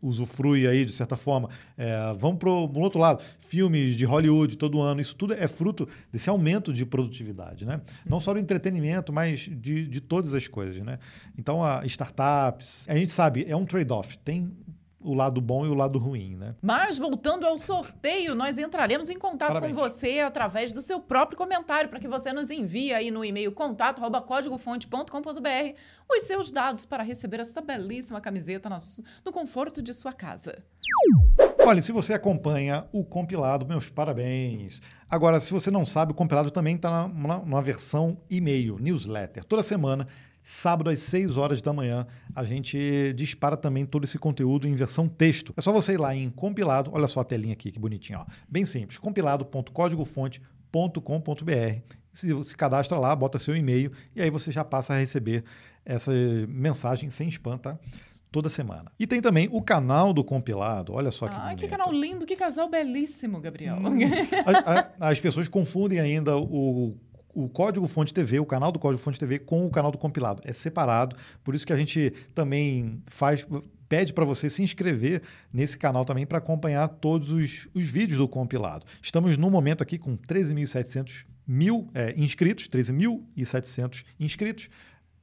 usufrui 0.00 0.66
aí, 0.66 0.84
de 0.84 0.92
certa 0.92 1.16
forma. 1.16 1.48
É, 1.76 2.14
vamos 2.18 2.38
para 2.38 2.50
o 2.50 2.78
outro 2.78 2.98
lado, 2.98 3.22
filmes 3.40 3.94
de 3.96 4.04
Hollywood 4.04 4.56
todo 4.56 4.80
ano, 4.80 5.00
isso 5.00 5.14
tudo 5.14 5.34
é 5.34 5.48
fruto 5.48 5.88
desse 6.10 6.28
aumento 6.28 6.72
de 6.72 6.84
produtividade, 6.84 7.64
né? 7.64 7.80
Não 8.04 8.20
só 8.20 8.32
do 8.32 8.38
entretenimento, 8.38 9.12
mas 9.12 9.40
de, 9.40 9.86
de 9.86 10.00
todas 10.00 10.34
as 10.34 10.46
coisas, 10.46 10.80
né? 10.82 10.98
Então, 11.38 11.62
a 11.62 11.84
startups, 11.86 12.86
a 12.88 12.96
gente 12.96 13.12
sabe, 13.12 13.44
é 13.48 13.56
um 13.56 13.64
trade-off. 13.64 14.18
Tem 14.18 14.50
o 15.04 15.14
lado 15.14 15.40
bom 15.40 15.66
e 15.66 15.68
o 15.68 15.74
lado 15.74 15.98
ruim, 15.98 16.36
né? 16.36 16.54
Mas 16.60 16.98
voltando 16.98 17.46
ao 17.46 17.56
sorteio, 17.58 18.34
nós 18.34 18.58
entraremos 18.58 19.10
em 19.10 19.18
contato 19.18 19.48
Parabéns. 19.48 19.74
com 19.74 19.80
você 19.80 20.20
através 20.20 20.72
do 20.72 20.80
seu 20.80 21.00
próprio 21.00 21.36
comentário 21.36 21.90
para 21.90 22.00
que 22.00 22.08
você 22.08 22.32
nos 22.32 22.50
envie 22.50 22.92
aí 22.92 23.10
no 23.10 23.24
e-mail 23.24 23.52
contato@códigofonte.com.br 23.52 25.76
os 26.10 26.22
seus 26.24 26.50
dados 26.50 26.84
para 26.84 27.02
receber 27.02 27.40
essa 27.40 27.60
belíssima 27.60 28.20
camiseta 28.20 28.68
no, 29.24 29.32
conforto 29.32 29.82
de 29.82 29.94
sua 29.94 30.12
casa. 30.12 30.62
Olha, 31.64 31.80
se 31.80 31.92
você 31.92 32.12
acompanha 32.12 32.86
o 32.92 33.04
compilado, 33.04 33.66
meus 33.66 33.88
parabéns. 33.88 34.82
Agora, 35.08 35.40
se 35.40 35.52
você 35.52 35.70
não 35.70 35.84
sabe, 35.84 36.12
o 36.12 36.14
compilado 36.14 36.50
também 36.50 36.76
está 36.76 37.08
numa 37.08 37.62
versão 37.62 38.18
e-mail, 38.28 38.78
newsletter. 38.78 39.44
Toda 39.44 39.62
semana 39.62 40.06
Sábado 40.42 40.90
às 40.90 40.98
6 41.00 41.36
horas 41.36 41.62
da 41.62 41.72
manhã, 41.72 42.06
a 42.34 42.44
gente 42.44 43.12
dispara 43.14 43.56
também 43.56 43.86
todo 43.86 44.04
esse 44.04 44.18
conteúdo 44.18 44.66
em 44.66 44.74
versão 44.74 45.08
texto. 45.08 45.54
É 45.56 45.60
só 45.60 45.72
você 45.72 45.92
ir 45.92 46.00
lá 46.00 46.14
em 46.14 46.28
compilado, 46.30 46.90
olha 46.92 47.06
só 47.06 47.20
a 47.20 47.24
telinha 47.24 47.52
aqui, 47.52 47.70
que 47.70 47.78
bonitinho, 47.78 48.18
ó. 48.18 48.26
Bem 48.48 48.66
simples, 48.66 48.98
compilado.códigofonte.com.br. 48.98 51.94
Se, 52.12 52.44
se 52.44 52.56
cadastra 52.56 52.98
lá, 52.98 53.14
bota 53.14 53.38
seu 53.38 53.56
e-mail 53.56 53.92
e 54.14 54.20
aí 54.20 54.30
você 54.30 54.50
já 54.50 54.64
passa 54.64 54.92
a 54.92 54.98
receber 54.98 55.44
essa 55.84 56.12
mensagem 56.48 57.08
sem 57.08 57.28
spam, 57.28 57.56
tá? 57.56 57.78
toda 58.32 58.48
semana. 58.48 58.90
E 58.98 59.06
tem 59.06 59.20
também 59.20 59.48
o 59.52 59.60
canal 59.60 60.12
do 60.12 60.24
compilado. 60.24 60.94
Olha 60.94 61.10
só 61.10 61.28
que 61.28 61.34
Ah, 61.36 61.54
que 61.54 61.68
canal 61.68 61.92
lindo, 61.92 62.24
que 62.24 62.34
casal 62.34 62.68
belíssimo, 62.68 63.38
Gabriel. 63.38 63.76
Hum, 63.76 63.98
a, 64.98 65.06
a, 65.06 65.10
as 65.10 65.20
pessoas 65.20 65.46
confundem 65.48 66.00
ainda 66.00 66.36
o 66.38 66.96
o 67.34 67.48
Código 67.48 67.86
Fonte 67.88 68.12
TV, 68.12 68.38
o 68.38 68.46
canal 68.46 68.70
do 68.70 68.78
Código 68.78 69.02
Fonte 69.02 69.18
TV 69.18 69.38
com 69.38 69.66
o 69.66 69.70
canal 69.70 69.90
do 69.90 69.98
compilado. 69.98 70.42
É 70.44 70.52
separado, 70.52 71.16
por 71.42 71.54
isso 71.54 71.66
que 71.66 71.72
a 71.72 71.76
gente 71.76 72.12
também 72.34 73.02
faz 73.06 73.46
pede 73.88 74.14
para 74.14 74.24
você 74.24 74.48
se 74.48 74.62
inscrever 74.62 75.20
nesse 75.52 75.76
canal 75.76 76.02
também 76.02 76.24
para 76.24 76.38
acompanhar 76.38 76.88
todos 76.88 77.30
os, 77.30 77.68
os 77.74 77.84
vídeos 77.84 78.18
do 78.18 78.26
compilado. 78.26 78.86
Estamos 79.02 79.36
no 79.36 79.50
momento 79.50 79.82
aqui 79.82 79.98
com 79.98 80.16
13.700 80.16 81.26
mil 81.46 81.90
é, 81.92 82.14
inscritos, 82.16 82.68
13.700 82.68 84.02
inscritos. 84.18 84.70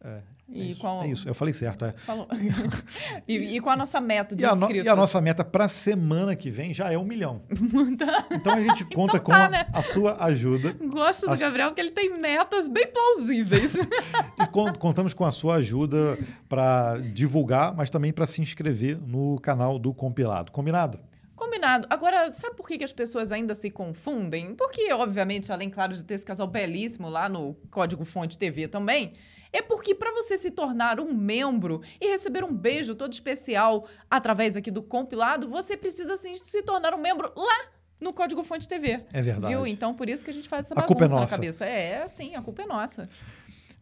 É, 0.02 0.22
e 0.48 0.62
é 0.62 0.66
isso, 0.66 0.80
qual... 0.80 1.04
é 1.04 1.08
isso, 1.08 1.28
eu 1.28 1.34
falei 1.36 1.54
certo. 1.54 1.86
É. 1.86 1.92
Falou. 1.92 2.28
e, 3.28 3.58
e 3.58 3.60
com 3.60 3.70
a 3.70 3.76
nossa 3.76 4.00
meta 4.00 4.36
de 4.36 4.44
e 4.44 4.48
inscritos? 4.48 4.86
e 4.86 4.90
a 4.90 4.96
nossa 4.96 5.20
meta 5.22 5.44
para 5.44 5.66
a 5.66 5.70
semana 5.70 6.36
que 6.36 6.50
vem 6.50 6.74
já 6.74 6.92
é 6.92 6.98
um 6.98 7.04
milhão. 7.04 7.42
então 8.32 8.54
a 8.54 8.62
gente 8.62 8.86
conta 8.86 9.18
então 9.18 9.34
tá, 9.34 9.46
com 9.46 9.52
né? 9.52 9.68
a, 9.74 9.82
sua 9.82 10.24
ajuda. 10.24 10.74
Gosto 10.88 11.28
do 11.28 11.34
a... 11.34 11.36
Gabriel, 11.36 11.74
que 11.74 11.82
ele 11.82 11.92
tem 11.92 12.18
metas 12.18 12.68
bem 12.68 12.88
plausíveis. 12.88 13.76
e 14.40 14.48
contamos 14.80 15.14
com 15.14 15.26
a 15.26 15.32
sua 15.32 15.56
ajuda 15.56 16.18
para 16.48 16.98
divulgar, 16.98 17.76
mas 17.76 17.90
também 17.90 18.14
para 18.14 18.26
se 18.26 18.42
inscrever 18.42 18.98
no 19.00 19.40
canal 19.42 19.78
do 19.78 19.94
Compilado. 19.94 20.52
Combinado? 20.52 21.00
Combinado. 21.36 21.88
Agora, 21.90 22.32
sabe 22.32 22.56
por 22.56 22.68
que, 22.68 22.78
que 22.78 22.84
as 22.84 22.92
pessoas 22.92 23.32
ainda 23.32 23.54
se 23.54 23.70
confundem? 23.70 24.56
Porque, 24.56 24.92
obviamente, 24.92 25.52
além, 25.52 25.70
claro, 25.70 25.94
de 25.94 26.04
ter 26.04 26.16
esse 26.16 26.26
casal 26.26 26.48
belíssimo 26.48 27.10
lá 27.10 27.30
no 27.30 27.56
Código 27.72 28.04
Fonte 28.04 28.38
TV 28.38 28.68
também, 28.68 29.14
é 29.52 29.62
porque 29.62 29.96
para 29.96 30.12
você 30.12 30.38
se 30.38 30.52
tornar 30.52 31.00
um 31.00 31.14
membro 31.14 31.82
e 32.00 32.08
receber 32.08 32.44
um 32.44 32.54
beijo 32.54 32.96
todo 32.96 33.14
especial 33.14 33.88
através 34.10 34.56
aqui 34.56 34.70
do 34.70 34.82
compilado, 34.82 35.50
você 35.50 35.76
precisa 35.76 36.16
sim 36.18 36.36
se 36.36 36.62
tornar 36.62 36.94
um 36.94 37.00
membro 37.00 37.32
lá 37.36 37.68
no 38.00 38.14
Código 38.14 38.44
Fonte 38.44 38.68
TV. 38.68 39.04
É 39.12 39.22
verdade. 39.22 39.54
Viu? 39.54 39.66
Então 39.66 39.94
por 39.94 40.10
isso 40.10 40.24
que 40.24 40.32
a 40.32 40.34
gente 40.34 40.48
faz 40.48 40.66
essa 40.66 40.74
a 40.74 40.82
bagunça 40.82 41.06
é 41.06 41.20
na 41.20 41.28
cabeça. 41.28 41.66
É, 41.66 42.08
sim, 42.08 42.36
a 42.36 42.42
culpa 42.42 42.62
é 42.62 42.66
nossa. 42.66 43.10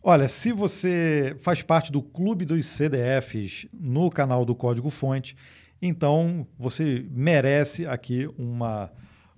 Olha, 0.01 0.27
se 0.27 0.51
você 0.51 1.35
faz 1.41 1.61
parte 1.61 1.91
do 1.91 2.01
clube 2.01 2.45
dos 2.45 2.65
CDFs 2.65 3.67
no 3.73 4.09
canal 4.09 4.45
do 4.45 4.55
Código 4.55 4.89
Fonte, 4.89 5.35
então 5.81 6.47
você 6.57 7.05
merece 7.11 7.85
aqui 7.85 8.29
uma 8.37 8.91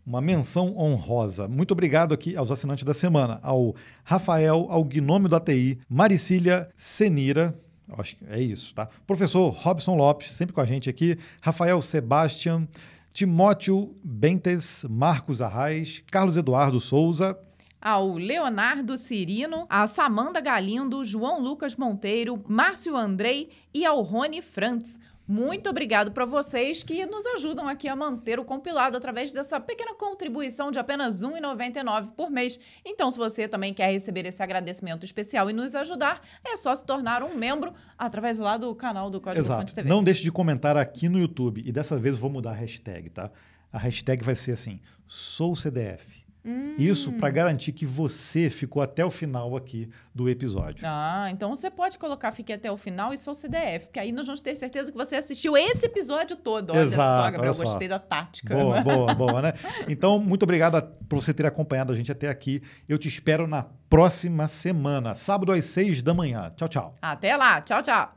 uma 0.10 0.22
menção 0.22 0.76
honrosa. 0.76 1.47
Muito 1.47 1.72
obrigado 1.72 2.16
aqui 2.16 2.36
aos 2.36 2.49
assinantes 2.49 2.84
da 2.84 2.95
semana, 2.95 3.39
ao 3.43 3.76
Rafael, 4.03 4.66
ao 4.68 4.84
Gnômio 4.84 5.30
da 5.30 5.39
TI, 5.39 5.78
Maricília 5.88 6.68
Senira, 6.76 7.55
acho 7.95 8.16
que 8.16 8.26
é 8.28 8.41
isso, 8.41 8.74
tá? 8.74 8.89
Professor 9.05 9.49
Robson 9.49 9.95
Lopes, 9.95 10.32
sempre 10.32 10.53
com 10.53 10.62
a 10.62 10.66
gente 10.66 10.89
aqui, 10.89 11.16
Rafael 11.39 11.80
Sebastian, 11.80 12.68
Timóteo 13.14 13.93
Bentes, 14.03 14.84
Marcos 14.89 15.43
Arraes, 15.43 16.01
Carlos 16.10 16.36
Eduardo 16.36 16.80
Souza, 16.80 17.38
ao 17.80 18.18
Leonardo 18.18 18.97
Cirino, 18.97 19.68
a 19.70 19.86
Samanda 19.86 20.41
Galindo, 20.41 21.05
João 21.05 21.39
Lucas 21.39 21.76
Monteiro, 21.76 22.43
Márcio 22.47 22.97
Andrei 22.97 23.49
e 23.72 23.86
ao 23.86 24.01
Rony 24.01 24.41
Frantz. 24.41 24.99
Muito 25.30 25.69
obrigado 25.69 26.11
para 26.11 26.25
vocês 26.25 26.82
que 26.82 27.05
nos 27.05 27.23
ajudam 27.23 27.67
aqui 27.67 27.88
a 27.88 27.95
manter 27.95 28.39
o 28.39 28.43
compilado 28.43 28.97
através 28.97 29.32
dessa 29.32 29.59
pequena 29.59 29.93
contribuição 29.93 30.71
de 30.71 30.80
apenas 30.80 31.21
R$ 31.21 31.27
1,99 31.39 32.13
por 32.15 32.32
mês. 32.32 32.59
Então, 32.84 33.11
se 33.11 33.17
você 33.19 33.47
também 33.47 33.71
quer 33.71 33.91
receber 33.91 34.25
esse 34.25 34.41
agradecimento 34.41 35.05
especial 35.05 35.47
e 35.47 35.53
nos 35.53 35.75
ajudar, 35.75 36.19
é 36.43 36.57
só 36.57 36.73
se 36.73 36.84
tornar 36.84 37.21
um 37.21 37.36
membro 37.36 37.75
através 37.95 38.39
lá 38.39 38.57
do 38.57 38.73
canal 38.73 39.11
do 39.11 39.21
Código 39.21 39.45
Exato. 39.45 39.59
Fonte 39.59 39.75
TV. 39.75 39.88
Não 39.88 40.03
deixe 40.03 40.23
de 40.23 40.32
comentar 40.32 40.75
aqui 40.75 41.07
no 41.07 41.19
YouTube. 41.19 41.61
E 41.63 41.71
dessa 41.71 41.95
vez 41.95 42.15
eu 42.15 42.19
vou 42.19 42.32
mudar 42.32 42.49
a 42.49 42.55
hashtag, 42.55 43.11
tá? 43.11 43.30
A 43.71 43.77
hashtag 43.77 44.23
vai 44.23 44.34
ser 44.34 44.53
assim: 44.53 44.80
sou 45.07 45.55
CDF 45.55 46.18
Hum. 46.43 46.75
Isso 46.77 47.11
para 47.13 47.29
garantir 47.29 47.73
que 47.73 47.85
você 47.85 48.49
ficou 48.49 48.81
até 48.81 49.03
o 49.03 49.11
final 49.11 49.55
aqui 49.57 49.89
do 50.15 50.29
episódio. 50.29 50.83
Ah, 50.87 51.27
então 51.31 51.53
você 51.53 51.69
pode 51.69 51.97
colocar 51.97 52.31
Fique 52.39 52.53
até 52.53 52.71
o 52.71 52.77
final 52.77 53.13
e 53.13 53.17
sou 53.17 53.35
CDF, 53.35 53.87
porque 53.87 53.99
aí 53.99 54.13
nós 54.13 54.25
vamos 54.25 54.39
ter 54.39 54.55
certeza 54.55 54.91
que 54.91 54.97
você 54.97 55.15
assistiu 55.15 55.57
esse 55.57 55.85
episódio 55.85 56.37
todo. 56.37 56.71
Olha 56.71 56.81
Exato, 56.81 56.95
só, 56.95 57.21
olha 57.21 57.31
Gabriel, 57.31 57.53
só. 57.53 57.63
gostei 57.63 57.87
da 57.87 57.99
tática. 57.99 58.55
Boa, 58.55 58.79
boa, 58.81 59.13
boa, 59.13 59.41
né? 59.41 59.53
Então, 59.87 60.19
muito 60.19 60.43
obrigado 60.43 60.81
por 61.09 61.21
você 61.21 61.33
ter 61.33 61.45
acompanhado 61.45 61.91
a 61.91 61.95
gente 61.97 62.11
até 62.11 62.29
aqui. 62.29 62.61
Eu 62.87 62.97
te 62.97 63.09
espero 63.09 63.45
na 63.45 63.65
próxima 63.89 64.47
semana, 64.47 65.15
sábado 65.15 65.51
às 65.51 65.65
seis 65.65 66.01
da 66.01 66.13
manhã. 66.13 66.51
Tchau, 66.55 66.69
tchau. 66.69 66.95
Até 67.01 67.35
lá. 67.35 67.61
Tchau, 67.61 67.81
tchau. 67.81 68.15